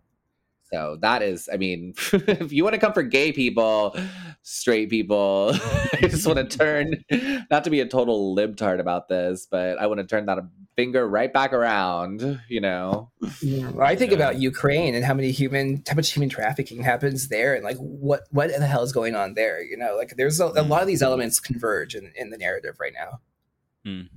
[0.74, 3.96] So that is, I mean, if you want to come for gay people,
[4.42, 5.52] straight people,
[5.92, 7.04] I just want to turn,
[7.48, 10.38] not to be a total libtard about this, but I want to turn that
[10.76, 13.12] finger right back around, you know?
[13.22, 14.16] Mm, I think Yeah.
[14.16, 18.22] about Ukraine and how many human, how much human trafficking happens there, and like what
[18.30, 19.62] what the hell is going on there?
[19.62, 22.76] You know, like there's a, a lot of these elements converge in, in the narrative
[22.80, 23.20] right now.
[23.86, 24.08] Mhm.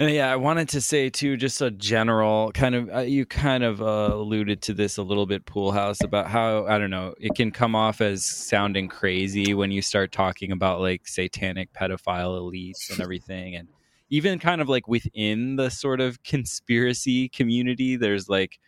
[0.00, 2.90] And yeah, I wanted to say too, just a general kind of.
[2.92, 6.78] Uh, you kind of uh, alluded to this a little bit, Poolhouse, about how I
[6.78, 11.06] don't know it can come off as sounding crazy when you start talking about like
[11.06, 13.68] satanic pedophile elites and everything, and
[14.10, 18.58] even kind of like within the sort of conspiracy community, there's like,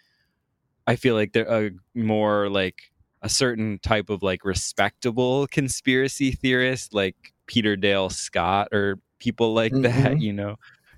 [0.86, 2.92] I feel like there are more like
[3.22, 7.16] a certain type of like respectable conspiracy theorist, like
[7.48, 10.20] Peter Dale Scott or people like that, Mhm.
[10.20, 10.54] you know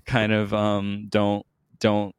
[0.09, 1.45] kind of um don't
[1.79, 2.15] don't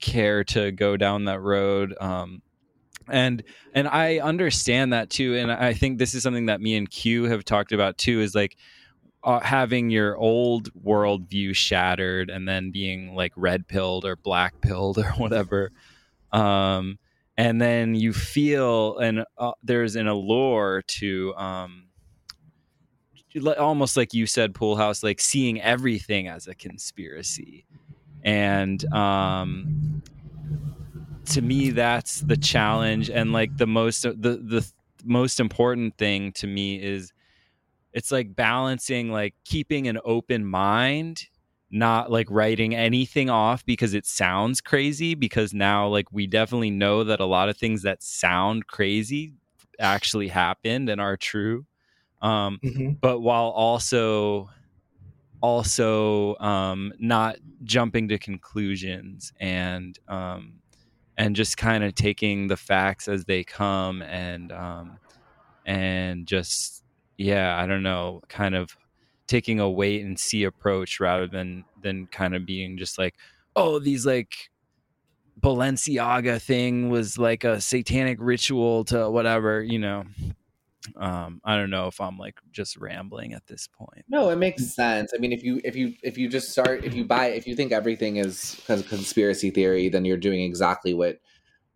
[0.00, 2.40] care to go down that road um
[3.10, 3.42] and
[3.74, 7.24] and i understand that too and i think this is something that me and q
[7.24, 8.56] have talked about too is like
[9.22, 14.96] uh, having your old worldview shattered and then being like red pilled or black pilled
[15.04, 15.72] or whatever
[16.32, 16.98] um
[17.36, 21.84] and then you feel and uh, there's an allure to um
[23.58, 27.66] almost like you said poolhouse like seeing everything as a conspiracy.
[28.22, 30.02] And um
[31.26, 33.10] to me that's the challenge.
[33.10, 34.70] And like the most the the
[35.04, 37.12] most important thing to me is
[37.92, 41.26] it's like balancing like keeping an open mind
[41.70, 47.02] not like writing anything off because it sounds crazy because now like we definitely know
[47.02, 49.32] that a lot of things that sound crazy
[49.80, 51.66] actually happened and are true
[52.24, 53.00] um Mhm.
[53.00, 54.48] but while also
[55.44, 60.54] also um, not jumping to conclusions and um,
[61.18, 64.98] and just kind of taking the facts as they come and um,
[65.66, 66.82] and just
[67.18, 68.74] yeah I don't know kind of
[69.26, 73.14] taking a wait and see approach rather than than kind of being just like
[73.54, 74.32] oh these like
[75.40, 80.04] Balenciaga thing was like a satanic ritual to whatever you know
[80.96, 84.74] um i don't know if i'm like just rambling at this point No, it makes
[84.74, 85.12] sense.
[85.14, 87.56] I mean, if you if you if you just start if you buy if you
[87.56, 91.20] think everything is cons- conspiracy theory, then you're doing exactly what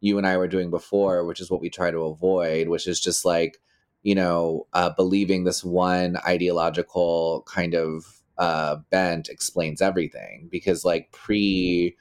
[0.01, 3.01] you and I were doing before, which is what we try to avoid, which is
[3.01, 3.57] just like
[4.03, 8.05] you know uh, believing this one ideological kind of
[8.37, 10.49] uh, bent explains everything.
[10.51, 11.97] Because like pre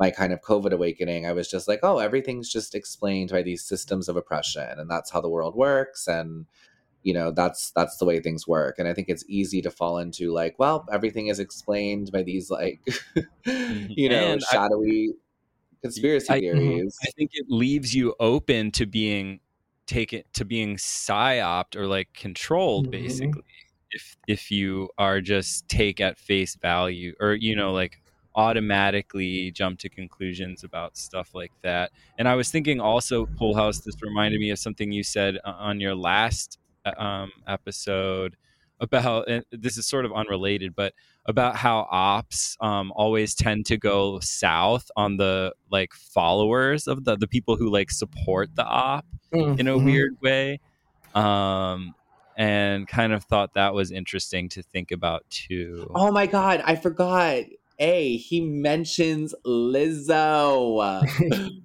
[0.00, 3.62] my kind of COVID awakening, I was just like, oh, everything's just explained by these
[3.64, 6.46] systems of oppression, and that's how the world works, and
[7.02, 9.98] you know that's that's the way things work and i think it's easy to fall
[9.98, 12.80] into like well everything is explained by these like
[13.46, 15.14] you know And I- shadowy
[15.82, 19.40] conspiracy I- theories i think it leaves you open to being
[19.86, 22.90] taken to being psyoped or like controlled Mhm.
[22.90, 23.42] basically
[23.90, 28.00] if if you are just take at face value or you know like
[28.40, 31.90] automatically jump to conclusions about stuff like that.
[32.18, 35.80] And i was thinking also poolhouse this reminded me of something you said uh, on
[35.80, 38.36] your last uh, um, episode
[38.80, 40.94] about and this is sort of unrelated but
[41.26, 47.14] about how ops um, always tend to go south on the like followers of the
[47.16, 49.84] the people who like support the op in a Mhm.
[49.84, 50.60] weird way.
[51.14, 51.94] Um
[52.36, 55.90] and kind of thought that was interesting to think about too.
[55.94, 57.42] Oh my god i forgot
[57.80, 61.02] a he mentions lizzo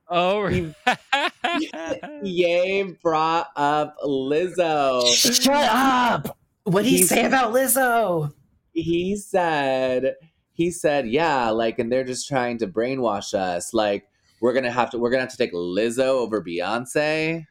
[0.10, 0.74] oh He-
[2.24, 6.38] ye brought up lizzo Shut up!
[6.64, 8.34] What did he He's- say about Lizzo?
[8.72, 10.16] he said
[10.54, 13.74] he said, "Yeah, like, and they're just trying to brainwash us.
[13.74, 14.06] Like,
[14.42, 17.46] we're gonna have to, we're gonna have to take Lizzo over Beyonce."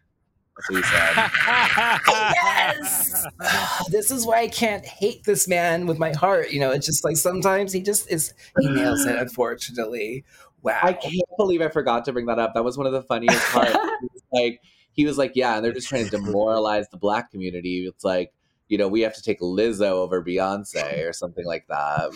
[0.71, 1.41] Yes
[3.91, 7.05] this is why i can't hate this man with my heart you know it's just
[7.05, 10.25] like sometimes he just is he nails it unfortunately
[10.65, 12.55] wow I can't believe I forgot to bring that up.
[12.55, 13.77] That was one of the funniest parts.
[14.33, 14.61] Like,
[14.95, 18.33] he was like, "Yeah, and they're just trying to demoralize the black community." It's like,
[18.67, 22.11] you know, we have to take Lizzo over Beyonce or something like that.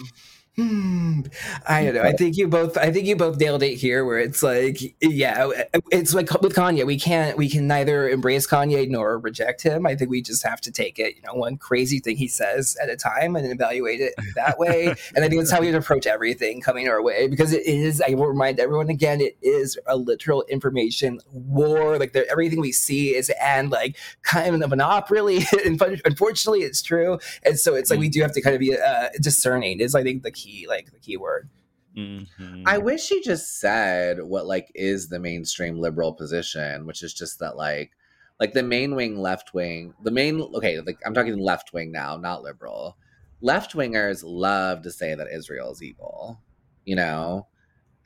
[0.58, 1.20] Hmm.
[1.68, 2.02] I don't know.
[2.02, 2.76] I think you both.
[2.76, 4.04] I think you both nailed it here.
[4.04, 5.48] Where it's like, yeah,
[5.92, 6.84] it's like with Kanye.
[6.84, 7.38] We can't.
[7.38, 9.86] We can neither embrace Kanye nor reject him.
[9.86, 11.14] I think we just have to take it.
[11.14, 14.86] You know, one crazy thing he says at a time and evaluate it that way.
[15.14, 18.02] and I think that's how we approach everything coming our way because it is.
[18.02, 19.20] I will remind everyone again.
[19.20, 22.00] It is a literal information war.
[22.00, 25.08] Like everything we see is and like kind of an op.
[25.08, 27.20] Really, and unfortunately, it's true.
[27.44, 29.78] And so it's like we do have to kind of be uh, discerning.
[29.78, 31.48] Is I think the key, like the key word.
[31.96, 32.62] Mhm.
[32.66, 37.38] I wish he just said what like is the mainstream liberal position, which is just
[37.40, 37.92] that like
[38.38, 42.16] like the main wing left wing, the main okay, like I'm talking left wing now,
[42.16, 42.96] not liberal.
[43.40, 46.40] Left wingers love to say that Israel is evil,
[46.84, 47.48] you know.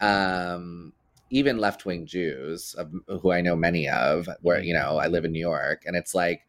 [0.01, 0.93] Um
[1.31, 2.93] even left wing Jews, of,
[3.23, 6.15] who I know many of, where you know I live in New York, and it's
[6.15, 6.43] like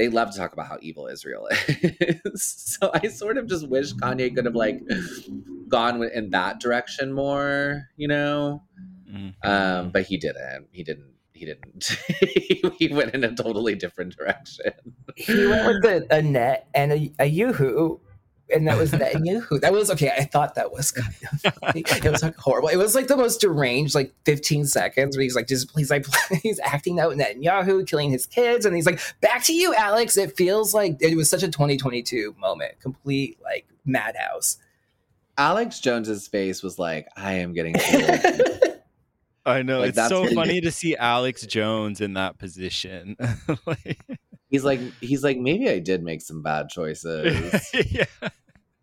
[0.00, 2.42] they love to talk about how evil Israel is.
[2.42, 4.80] so I sort of just wish Kanye could have like
[5.68, 8.62] gone in that direction more, you know.
[9.06, 9.34] Mhm.
[9.44, 10.68] Um, but he didn't.
[10.72, 11.12] He didn't.
[11.34, 11.98] He didn't.
[12.78, 14.72] he went in a totally different direction.
[15.16, 18.00] He went with the, a net and a, a yoo-hoo,
[18.52, 19.58] and that was that yoo-hoo.
[19.60, 20.10] That was okay.
[20.10, 21.14] I thought that was kind
[21.44, 21.84] of funny.
[21.86, 22.68] It was like horrible.
[22.68, 26.06] It was like the most deranged, like 15 seconds where he's like, just please, like,
[26.42, 30.16] he's acting out Netanyahu, killing his kids, and he's like, back to you, Alex.
[30.16, 34.58] It feels like it was such a 2022 moment, complete like madhouse.
[35.38, 37.74] Alex Jones's face was like, "I am getting."
[39.46, 43.16] I know Like, it's so funny to see Alex Jones in that position.
[43.66, 44.00] Like-
[44.50, 47.70] he's like, he's like, maybe I did make some bad choices.
[47.90, 48.04] yeah,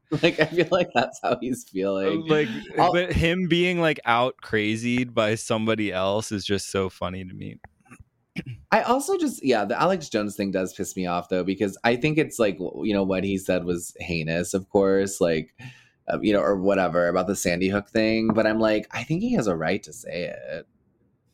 [0.10, 2.27] like, I feel like that's how he's feeling.
[2.27, 2.48] like,
[2.80, 7.34] I'll- but him being like out crazied by somebody else is just so funny to
[7.34, 7.60] me.
[8.72, 11.95] I also just yeah, the Alex Jones thing does piss me off though because I
[11.95, 15.56] think it's like you know what he said was heinous, of course, like
[16.07, 19.22] uh, you know or whatever about the Sandy Hook thing, but I'm like I think
[19.22, 20.68] he has a right to say it.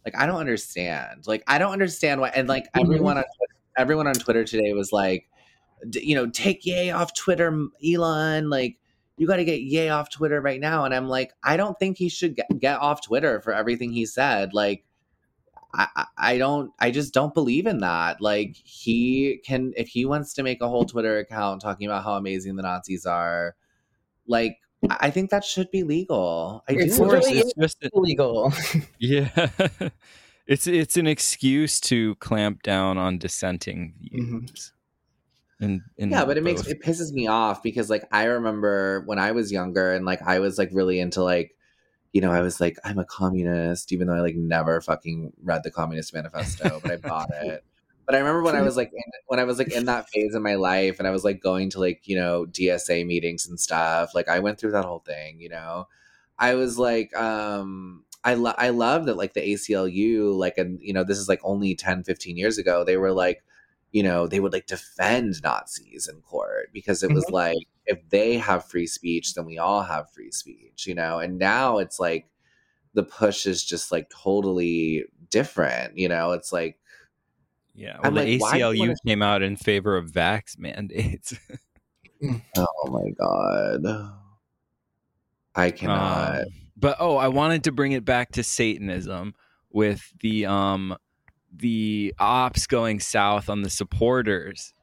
[0.06, 1.28] Like I don't understand.
[1.28, 3.24] Like I don't understand why and like everyone on
[3.78, 5.30] everyone on Twitter today was like
[5.90, 8.78] d- you know, take Ye off Twitter, Elon, like
[9.18, 11.98] you got to get Ye off Twitter right now and I'm like I don't think
[11.98, 14.54] he should get, get off Twitter for everything he said.
[14.54, 14.84] Like
[15.74, 18.22] I, I- I don't I just don't believe in that.
[18.22, 22.14] Like he can if he wants to make a whole Twitter account talking about how
[22.16, 23.56] amazing the Nazis are,
[24.28, 24.58] like
[24.90, 26.64] I I think that should be legal.
[26.68, 27.04] I It's do.
[27.04, 28.52] Of course, really it's just Illegal.
[29.00, 29.50] yeah.
[30.46, 34.74] It's it's an excuse to clamp down on dissenting views.
[35.60, 39.20] And, and yeah, but it makes it pisses me off because like I remember when
[39.20, 41.56] I was younger and like I was like really into like
[42.14, 45.64] you know, I was like, I'm a communist, even though I like never fucking read
[45.64, 47.64] the Communist Manifesto, but I bought it.
[48.06, 50.36] But I remember when I was like in, when I was like in that phase
[50.36, 53.60] in my life, and I was like going to like you know DSA meetings and
[53.60, 54.14] stuff.
[54.14, 55.40] Like I went through that whole thing.
[55.40, 55.88] You know,
[56.38, 60.94] I was like, um, I lo- I love that like the ACLU, like and you
[60.94, 62.84] know this is like only 10, 15 years ago.
[62.84, 63.44] They were like,
[63.92, 68.38] you know, they would like defend Nazis in court because it was like if they
[68.38, 70.88] have free speech, then we all have free speech.
[70.88, 72.28] You know, and now it's like
[72.94, 75.98] the push is just like totally different.
[75.98, 76.80] You know, it's like
[77.76, 77.98] yeah.
[77.98, 80.58] Well, I'm the like, why do you ACLU wanna- came out in favor of vax
[80.58, 81.34] mandates.
[82.58, 84.14] Oh my god.
[85.56, 86.38] I cannot.
[86.44, 86.46] Um,
[86.78, 89.36] but oh, I wanted to bring it back to Satanism
[89.72, 90.96] with the um
[91.56, 94.74] the ops going south on the supporters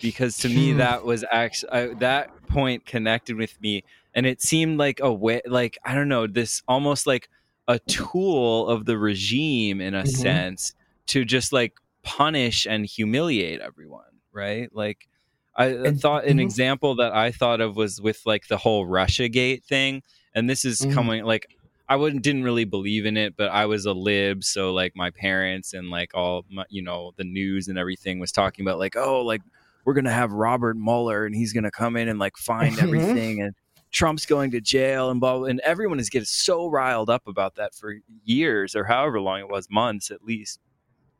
[0.00, 0.78] because to me Hmm.
[0.78, 3.82] that was actually I, that point connected with me
[4.14, 7.28] and it seemed like a way like I don't know this almost like
[7.68, 10.08] a tool of the regime in a Mhm.
[10.08, 10.74] sense
[11.08, 15.08] to just like punish and humiliate everyone right like
[15.56, 16.42] I And- thought an mhm.
[16.42, 20.02] example that I thought of was with like the whole Russia Gate thing,
[20.34, 20.92] and this is Mhm.
[20.94, 21.46] coming like
[21.88, 25.10] I wouldn't didn't really believe in it, but I was a lib, so like my
[25.10, 28.96] parents and like all my, you know the news and everything was talking about like
[28.96, 29.42] oh like
[29.84, 32.82] we're gonna have Robert Mueller and he's gonna come in and like find Mhm.
[32.82, 33.54] everything and
[33.90, 37.56] Trump's going to jail and blah, blah and everyone is getting so riled up about
[37.56, 40.60] that for years or however long it was months at least,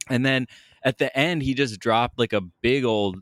[0.08, 0.46] and then
[0.84, 3.18] at the end he just dropped like a big old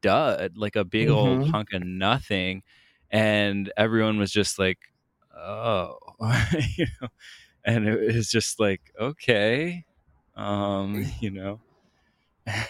[0.00, 1.50] dud, like a big old Mhm.
[1.50, 2.62] hunk of nothing.
[3.10, 4.78] And everyone was just like,
[5.36, 5.98] oh,
[6.76, 7.08] you know,
[7.64, 9.84] and it was just like, okay,
[10.36, 11.62] um, you know,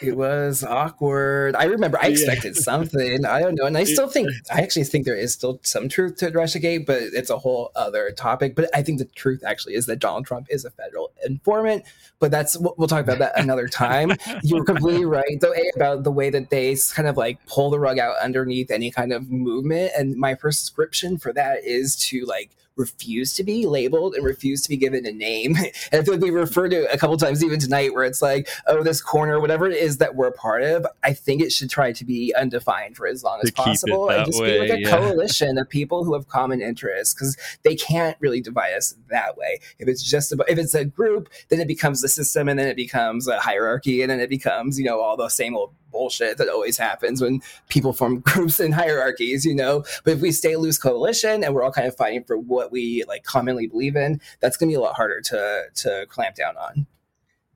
[0.00, 1.54] it was awkward.
[1.56, 2.12] I remember I Yeah.
[2.12, 3.24] expected something.
[3.24, 3.66] I don't know.
[3.66, 7.02] And I still think, I actually think there is still some truth to Russiagate, but
[7.02, 8.54] it's a whole other topic.
[8.54, 11.84] But I think the truth actually is that Donald Trump is a federal informant.
[12.18, 14.12] But that's, we'll talk about that another time.
[14.42, 17.78] You're completely right, though, A, about the way that they kind of like pull the
[17.78, 19.92] rug out underneath any kind of movement.
[19.96, 24.68] And my prescription for that is to like, refuse to be labeled and refuse to
[24.68, 25.56] be given a name.
[25.92, 28.22] And I feel like we refer to it a couple times even tonight where it's
[28.22, 31.52] like, oh, this corner, whatever it is that we're a part of, I think it
[31.52, 34.42] should try to be undefined for as long as To keep it possible and just
[34.42, 34.90] be like a yeah.
[34.90, 39.60] coalition of people who have common interests because they can't really divide us that way.
[39.78, 42.68] If it's just about, if it's a group, then it becomes the system and then
[42.68, 46.36] it becomes a hierarchy and then it becomes, you know, all the same old bullshit
[46.36, 49.84] that always happens when people form groups and hierarchies, you know.
[50.04, 52.65] But if we stay a loose coalition and we're all kind of fighting for what
[52.70, 56.56] we like commonly believe in, that's gonna be a lot harder to to clamp down
[56.56, 56.86] on.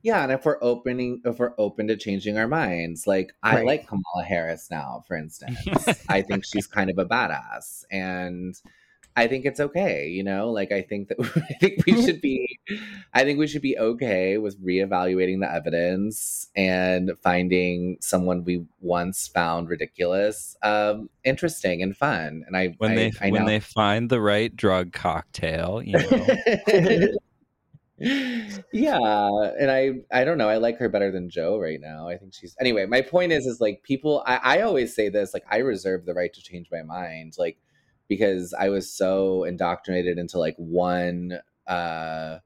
[0.03, 3.65] Yeah, and if we're opening, if we're open to changing our minds, like I Right.
[3.67, 5.59] like Kamala Harris now, for instance.
[6.09, 8.59] I think she's kind of a badass, and
[9.15, 10.07] I think it's okay.
[10.07, 11.17] You know, like I think that
[11.49, 12.59] I think we should be,
[13.13, 19.27] I think we should be okay with reevaluating the evidence and finding someone we once
[19.27, 22.43] found ridiculous, um, interesting and fun.
[22.47, 27.07] And I when I, they I when they find the right drug cocktail, you know.
[28.73, 28.97] yeah
[29.59, 32.33] and i i don't know i like her better than joe right now i think
[32.33, 35.57] she's anyway my point is is like people i, I always say this like i
[35.57, 37.59] reserve the right to change my mind like
[38.11, 42.37] because i was so indoctrinated into like one uh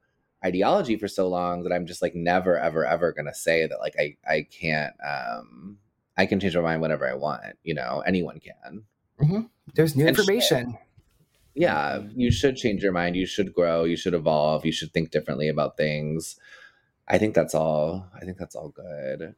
[0.46, 3.96] ideology for so long that i'm just like never ever ever gonna say that like
[4.00, 5.78] i i can't um
[6.18, 8.04] i can change my mind whenever i want you know?
[8.06, 8.84] Anyone can.
[9.74, 10.20] There's new And shit.
[10.20, 10.78] information.
[11.56, 13.16] yeah you should change your mind.
[13.16, 13.86] You should grow.
[13.86, 14.66] You should evolve.
[14.66, 16.38] You should think differently about things.
[17.08, 18.06] I think that's all.
[18.14, 19.36] I think that's all good.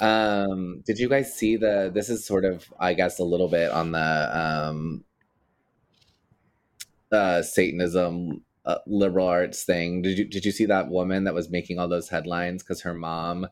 [0.00, 3.70] Um did you guys see the this is sort of i guess a little bit
[3.70, 4.08] on the
[4.42, 5.04] um
[7.12, 11.50] uh satanism uh, liberal arts thing did you did you see that woman that was
[11.50, 13.46] making all those headlines because her mom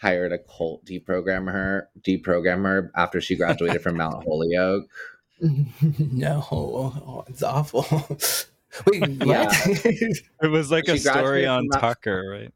[0.00, 4.88] hired a cult deprogrammer deprogrammer after she graduated from mount holyoke
[5.98, 7.82] no, oh, it's awful.
[8.86, 9.22] Wait.
[9.24, 9.48] Yeah.
[9.52, 12.52] It was like a story on from that- Tucker, right?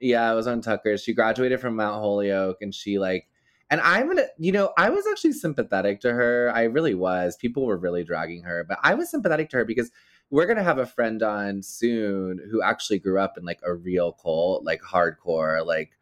[0.00, 0.96] Yeah, it was on Tucker.
[0.96, 3.28] She graduated from Mount Holyoke and she like
[3.70, 6.50] and I'm gonna you know, I was actually sympathetic to her.
[6.54, 7.36] I really was.
[7.36, 9.90] People were really dragging her, but I was sympathetic to her because
[10.30, 14.12] we're gonna have a friend on soon who actually grew up in like a real
[14.12, 15.92] cult, like hardcore, like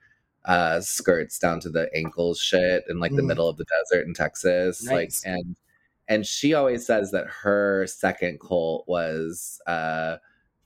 [0.45, 3.27] uh skirts down to the ankles shit in like the Mm.
[3.27, 4.83] middle of the desert in Texas.
[4.85, 5.25] Nice.
[5.25, 5.57] Like and
[6.09, 10.17] and she always says that her second cult was uh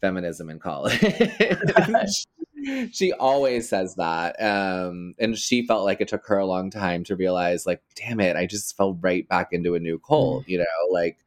[0.02, 1.00] feminism in college.
[2.92, 4.36] she always says that.
[4.42, 8.20] Um, and she felt like it took her a long time to realize, like, damn
[8.20, 11.18] it, I just fell right vax into a new cult, you know, like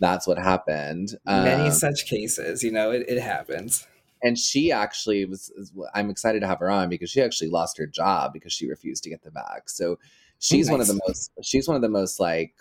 [0.00, 1.14] that's what happened.
[1.24, 3.86] Many Um, such cases, you know, it, it happens.
[4.22, 5.52] and she actually was
[5.94, 9.04] i'm excited to have her on because she actually lost her job because she refused
[9.04, 9.98] to get the back so
[10.38, 12.54] she's one of the most she's one of the most like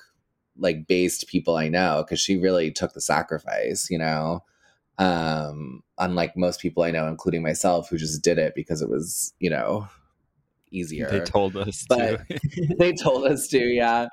[0.57, 4.43] like based people i know because she really took the sacrifice you know
[4.97, 9.33] um unlike most people i know including myself who just did it because it was
[9.39, 9.87] you know
[10.71, 11.09] easier.
[11.09, 12.75] They told us But- to.
[12.79, 14.07] they told us to yeah.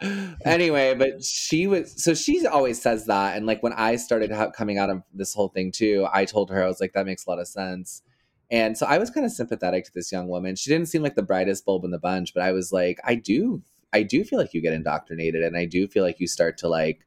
[0.44, 3.36] Anyway but she was so she always says that.
[3.36, 6.50] And like when i started ha- coming out of this whole thing too i told
[6.50, 8.02] her i was like that makes a lot of sense.
[8.50, 10.54] And so i was kind of sympathetic to this young woman.
[10.56, 13.14] She didn't seem like the brightest bulb in the bunch but i was like i
[13.14, 16.58] do i do feel like you get indoctrinated and i do feel like you start
[16.58, 17.06] to like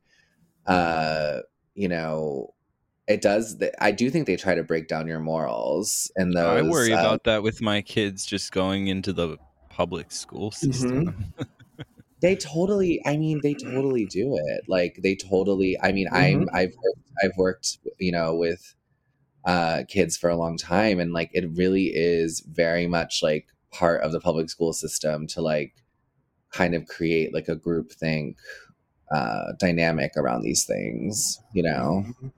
[0.65, 1.39] uh
[1.75, 2.53] you know
[3.07, 6.67] it does i do think they try to break down your morals and those I
[6.67, 9.37] worry uh, about that with my kids just going into the
[9.69, 11.33] public school system.
[12.21, 13.01] They totally.
[13.05, 14.63] I mean, they totally do it.
[14.67, 15.77] Like they totally.
[15.79, 16.49] I mean, I'm.
[16.53, 17.77] I've worked, I've worked.
[17.99, 18.73] You know, with
[19.45, 24.01] uh, kids for a long time, and like it really is very much like part
[24.01, 25.73] of the public school system to like
[26.51, 28.37] kind of create like a group think
[29.11, 31.39] uh, dynamic around these things.
[31.53, 32.05] You know.
[32.23, 32.29] Yeah,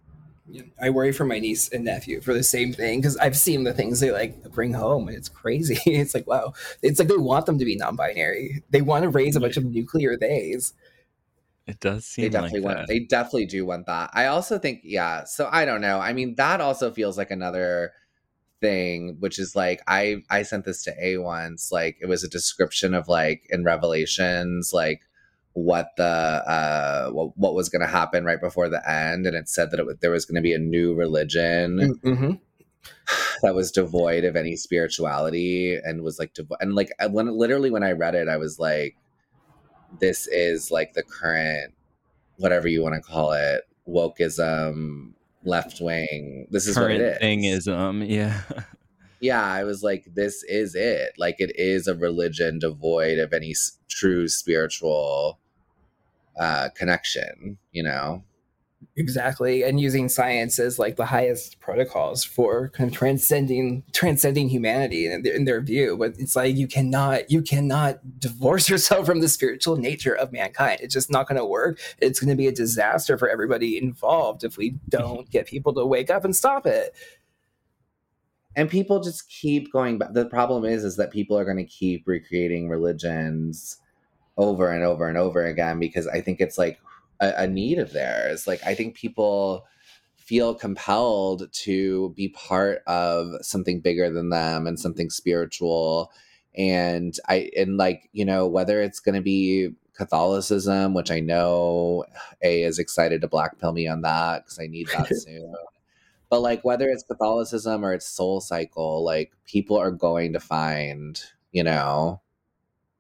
[0.81, 3.73] I worry for my niece and nephew for the same thing because I've seen the
[3.73, 5.77] things they like bring home, and it's crazy.
[5.85, 8.63] It's like wow, it's like they want them to be non-binary.
[8.69, 10.73] They want to raise a bunch of nuclear theys.
[11.65, 12.77] It does seem They seem definitely like want.
[12.77, 12.87] that.
[12.87, 14.11] They definitely do want that.
[14.13, 15.25] I also think, yeah.
[15.25, 15.99] So I don't know.
[15.99, 17.91] I mean, that also feels like another
[18.61, 21.71] thing, which is like I I sent this to A once.
[21.71, 25.01] Like it was a description of like in Revelations, like
[25.57, 29.49] what the uh what, what was going to happen right before the end and it
[29.49, 32.31] said that it, there was going to be a new religion hmm
[33.41, 37.81] that was devoid of any spirituality and was like devo- and like when literally when
[37.81, 38.95] i read it i was like
[39.99, 41.73] this is like the current
[42.35, 45.13] whatever you want to call it wokeism
[45.43, 47.67] left wing this is what Current it is thing is.
[47.67, 48.41] um yeah.
[49.19, 51.13] yeah i was like this is it.
[51.17, 55.39] Like it is a religion devoid of any s- true spiritual
[56.39, 58.23] uh connection you know
[58.95, 65.05] Exactly, and using science as like the highest protocols for kind of transcending transcending humanity
[65.11, 65.97] in their, in their view.
[65.97, 70.79] But it's like you cannot you cannot divorce yourself from the spiritual nature of mankind.
[70.81, 71.79] It's just not going to work.
[71.99, 75.85] It's going to be a disaster for everybody involved if we don't get people to
[75.85, 76.95] wake up and stop it.
[78.55, 81.63] and people just keep going back the problem is is that people are going to
[81.65, 83.77] keep recreating religions
[84.37, 86.79] over and over and over again because i think it's like
[87.19, 88.47] a, a need of theirs.
[88.47, 89.65] Like i think people
[90.15, 96.11] feel compelled to be part of something bigger than them and something spiritual.
[96.57, 102.05] And i and like you know whether it's going to be catholicism which i know
[102.43, 105.53] a is excited to black pill me on that because i need that soon.
[106.29, 111.63] But like whether it's catholicism or it's SoulCycle like people are going to find you
[111.63, 112.21] know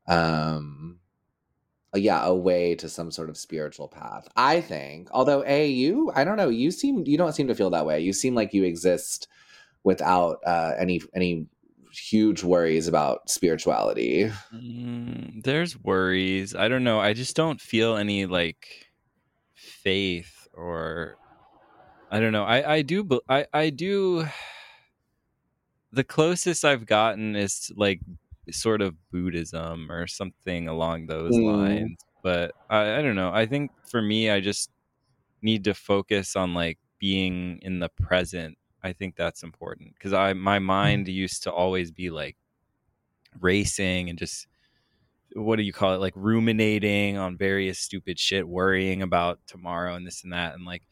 [0.07, 0.99] um
[1.99, 6.23] yeah a way to some sort of spiritual path i think although a you i
[6.23, 8.63] don't know you seem you don't seem to feel that way you seem like you
[8.63, 9.27] exist
[9.83, 11.45] without uh any any
[11.91, 16.55] huge worries about spirituality Mm, there's worries.
[16.55, 16.99] I don't know.
[16.99, 18.87] I just don't feel any like
[19.53, 21.17] faith or
[22.09, 22.43] I don't know.
[22.43, 24.27] I I do I I do
[25.91, 27.99] the closest I've gotten is like
[28.51, 31.41] sort of Buddhism or something along those Mm.
[31.41, 31.97] lines.
[32.23, 33.31] But I I don't know.
[33.33, 34.71] I think for me I just
[35.41, 38.57] need to focus on like being in the present.
[38.83, 42.37] I think that's important because I my mind used to always be like
[43.39, 44.47] racing and just
[45.35, 50.07] what do you call it like ruminating on various stupid shit worrying about tomorrow and
[50.07, 50.83] this and that and like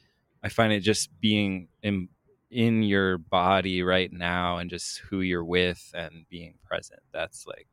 [0.44, 2.10] i find it just being in
[2.52, 7.68] in your body right now and just who you're with and being present that's like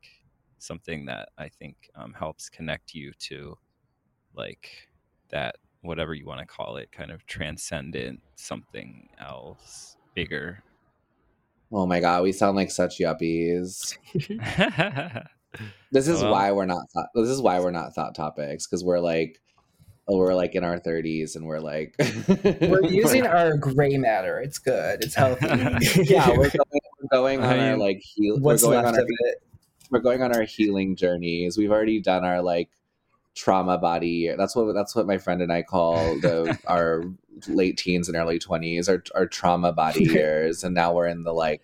[0.59, 3.57] something that i think um, helps connect you to
[4.35, 4.89] like
[5.31, 10.63] that whatever you want to call it kind of transcendent something else bigger
[11.73, 13.97] oh my god we sound like such yuppies
[15.91, 16.91] This is Well- why we're not.
[16.95, 19.39] Thought, this is why we're not thought topics because we're like,
[20.09, 24.39] oh, we're like in our thirties and we're like, We're using our gray matter.
[24.39, 25.05] It's good.
[25.05, 25.47] It's healthy.
[26.03, 26.53] yeah, we're going,
[27.01, 28.37] we're going on I our like heal.
[28.37, 29.43] We're What's going left on our of it?
[29.93, 31.59] we're going on our healing journeys.
[31.59, 32.71] We've already done our like
[33.35, 34.35] trauma body.
[34.37, 37.05] That's what that's what my friend and I call the our
[37.47, 41.33] late teens and early twenties, our our trauma body years, and now we're in the
[41.33, 41.63] like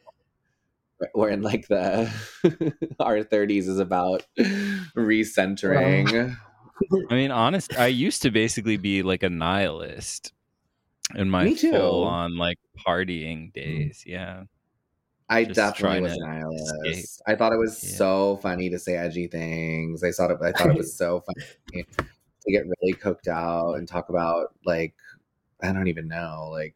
[1.15, 2.13] we're in like the
[3.01, 6.37] our thirties is about recentering.
[7.11, 10.33] I mean, honest, I used to basically be like a nihilist
[11.15, 13.53] in my full on like partying mm.
[13.53, 14.05] days.
[14.07, 14.45] Yeah.
[15.31, 16.75] I Just definitely was to a nihilist.
[16.87, 17.25] escape.
[17.27, 17.97] I thought it was Yeah.
[17.97, 20.03] so funny to say edgy things.
[20.03, 23.87] I thought it, I thought it was so funny to get really cooked out and
[23.87, 24.95] talk about like
[25.63, 26.75] I don't even know, like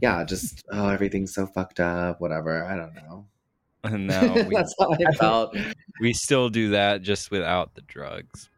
[0.00, 2.64] yeah, just oh everything's so fucked up, whatever.
[2.64, 3.26] I don't know.
[3.84, 5.56] And now we, That's how I felt.
[6.00, 8.50] we still do that just without the drugs.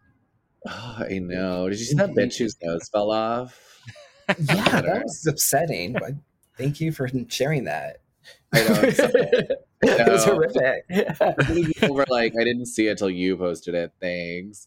[0.69, 1.69] Oh, I know.
[1.69, 3.59] Did you see that bitch whose nose fell off?
[4.29, 5.95] Yeah, that was upsetting.
[5.95, 6.13] But
[6.59, 7.99] thank you for sharing that.
[8.53, 8.81] I know.
[8.83, 9.59] It
[10.09, 10.35] was know.
[10.35, 10.87] horrific.
[11.75, 13.93] people were like, I didn't see it till you posted it.
[14.01, 14.67] Thanks.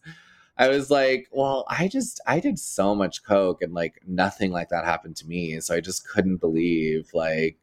[0.58, 4.70] I was like, well, I just I did so much coke and like nothing like
[4.70, 7.58] that happened to me, so I just couldn't believe like.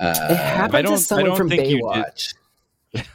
[0.00, 1.82] It Uh, happened I don't- to someone from think you.
[1.84, 2.34] Baywatch.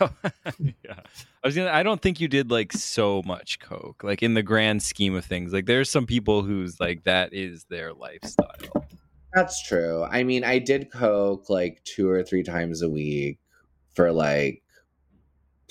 [0.60, 1.00] yeah.
[1.44, 4.04] I was gonna I don't think you did like so much coke.
[4.04, 5.54] Like in the grand scheme of things.
[5.54, 8.86] Like there's some people who's like that is their lifestyle.
[9.34, 10.04] that's true.
[10.04, 13.40] I mean, I did coke like two or three times a week
[13.94, 14.64] for like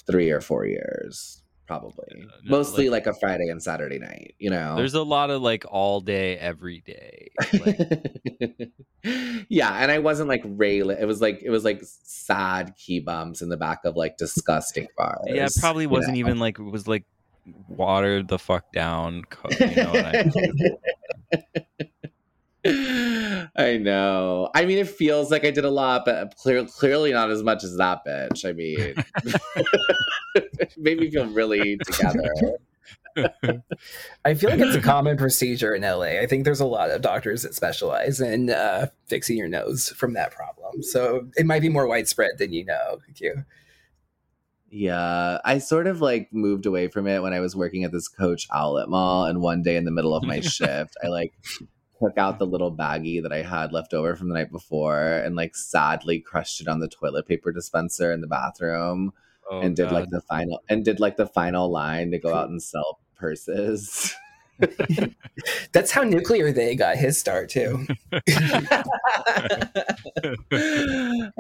[0.07, 2.05] three or four years, probably.
[2.17, 4.77] Yeah, no, Mostly like- like, a Friday and Saturday night, you know.
[4.77, 7.31] There's a lot of like all day, every day.
[7.53, 8.71] Like,
[9.49, 10.99] yeah, and I wasn't like railing.
[11.01, 14.87] It was like it was like sad key bumps in the back of like disgusting
[14.97, 15.25] bars.
[15.27, 16.21] yeah, it probably wasn't know?
[16.21, 17.05] even like it was like
[17.69, 19.25] watered the fuck down.
[19.61, 20.13] You know
[22.65, 24.51] I know.
[24.55, 27.65] I mean, it feels like I did a lot, but clear, clearly not as much
[27.65, 28.49] as that bitch.
[28.49, 28.95] I mean,
[30.35, 32.59] it made me feel really together.
[34.25, 36.21] I feel like it's a common procedure in LA.
[36.21, 40.15] I think there's a lot of doctors that specialize in uh, fixing your nose from
[40.15, 40.83] that problem.
[40.83, 42.99] So it might be more widespread than you know.
[43.15, 43.45] Q.
[44.71, 48.09] Yeah, I sort of like moved away from it when I was working at this
[48.09, 51.35] Coach outlet mall, and one day in the middle of my shift, I like
[52.03, 55.37] took out the little baggie that I had left over from the night before and
[55.37, 59.13] like sadly crushed it on the toilet paper dispenser in the bathroom
[59.51, 62.49] Oh, and did like the final and did like the final line to go out
[62.49, 64.15] and sell purses.
[65.73, 67.87] That's how Nuclear they got his start too.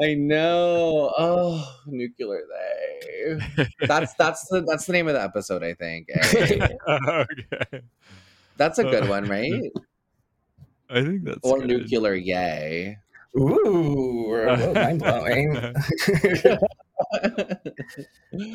[0.02, 1.12] I know.
[1.16, 3.66] Oh, nuclear they.
[3.86, 6.08] That's that's the that's the name of the episode, I think.
[6.12, 6.68] eh?
[6.88, 7.80] okay.
[8.56, 9.70] That's a good one, right?
[10.92, 11.68] I think that's Or good.
[11.90, 12.96] nuclear Ye.
[13.38, 15.56] Ooh, mind blowing.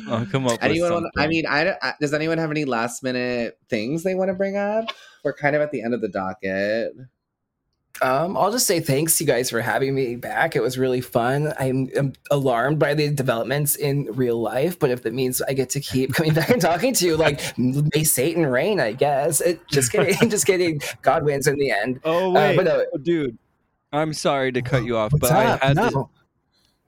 [0.08, 0.92] I'll come up anyone?
[0.94, 4.28] with Want, I mean, I, I- does anyone have any last minute things they want
[4.28, 4.86] to bring up?
[5.24, 6.92] We're kind of at the end of the docket.
[8.02, 10.54] Um, I'll just say thanks you guys for having me back.
[10.56, 11.52] It was really fun.
[11.58, 15.70] I'm, I'm alarmed by the developments in real life, but if that means I get
[15.70, 19.40] to keep coming back and talking to you, like may Satan reign, I guess.
[19.40, 20.80] It, just kidding, just kidding.
[21.02, 22.00] God wins in the end.
[22.04, 23.36] Oh Uh, wait, but no, Oh, dude.
[23.92, 25.62] I'm sorry to cut you off, what's but up?
[25.62, 25.90] I had no.
[25.90, 26.08] to,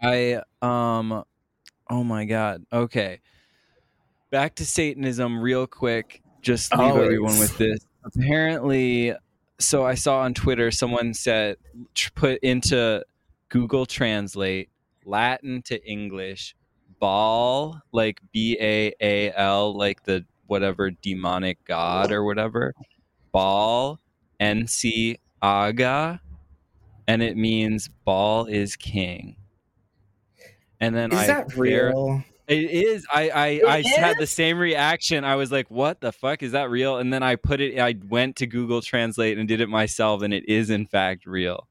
[0.02, 1.24] I um
[1.88, 2.64] oh my god.
[2.72, 3.20] Okay.
[4.30, 6.22] Back to Satanism real quick.
[6.42, 7.04] Just leave Always.
[7.04, 7.80] everyone with this.
[8.04, 9.14] Apparently
[9.60, 11.56] so I saw on Twitter someone said
[11.94, 13.04] tr- put into
[13.48, 14.70] Google Translate
[15.04, 16.54] Latin to English
[16.98, 22.74] Baal like B A A L like the whatever demonic god or whatever.
[23.32, 23.98] ball
[24.40, 26.20] NC Aga
[27.06, 29.36] and it means Baal is king.
[30.80, 32.24] And then Is I that ver- real?
[32.50, 33.06] It is.
[33.12, 35.24] I I, It I had the same reaction.
[35.24, 37.78] I was like, "What the fuck is that real?" And then I put it.
[37.78, 41.68] I went to Google Translate and did it myself, and it is in fact real.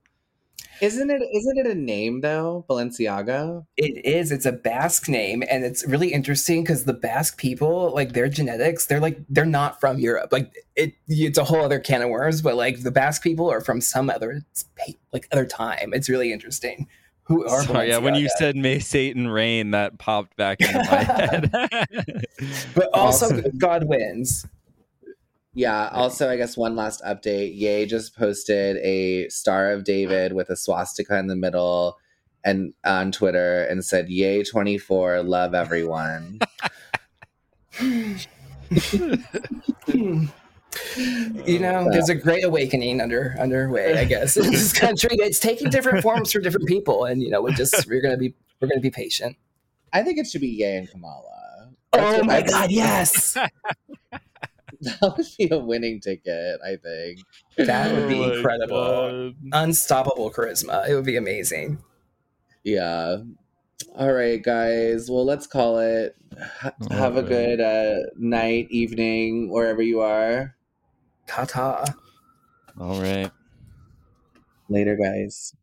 [0.82, 1.22] Isn't it?
[1.34, 2.66] Isn't it a name though?
[2.70, 3.66] Balenciaga.
[3.76, 4.32] It is.
[4.32, 8.86] It's a Basque name, and it's really interesting because the Basque people, like their genetics,
[8.86, 10.32] they're like they're not from Europe.
[10.32, 12.42] Like it, it's a whole other can of worms.
[12.42, 15.94] But like the Basque people are from some other spa- like other time.
[15.94, 16.88] It's really interesting.
[17.30, 18.00] Who are Sorry, yeah.
[18.00, 18.38] When you Balenciaga.
[18.40, 21.52] said "May Satan reign," that popped back into my head.
[22.76, 23.58] but also Awesome.
[23.58, 24.46] God wins.
[25.54, 25.90] Yeah.
[25.94, 27.56] Also, I guess one last update.
[27.56, 31.98] Ye just posted a Star of David with a swastika in the middle,
[32.44, 36.40] and on Twitter, and said, "Ye, twenty four, love everyone."
[40.98, 45.10] you know, there's a great awakening under underway, I guess, in this country.
[45.14, 48.34] It's taking different forms for different people, and you know, we're just we're gonna be
[48.62, 49.36] we're gonna be patient.
[49.94, 51.72] I think it should be Ye and Kamala.
[51.92, 53.36] That's Oh my I- god, yes.
[54.82, 56.60] That would be a winning ticket.
[56.66, 57.20] I think.
[57.58, 59.32] That would be Oh incredible.
[59.32, 59.36] God.
[59.52, 60.88] Unstoppable charisma.
[60.88, 61.80] It would be amazing.
[62.64, 63.18] Yeah.
[63.98, 65.10] All right, guys.
[65.12, 66.16] Well, let's call it.
[66.62, 70.56] Ha- All have a good uh, night, evening, wherever you are.
[71.30, 71.86] Ta ta.
[72.80, 73.32] All right.
[74.68, 75.54] Later, guys.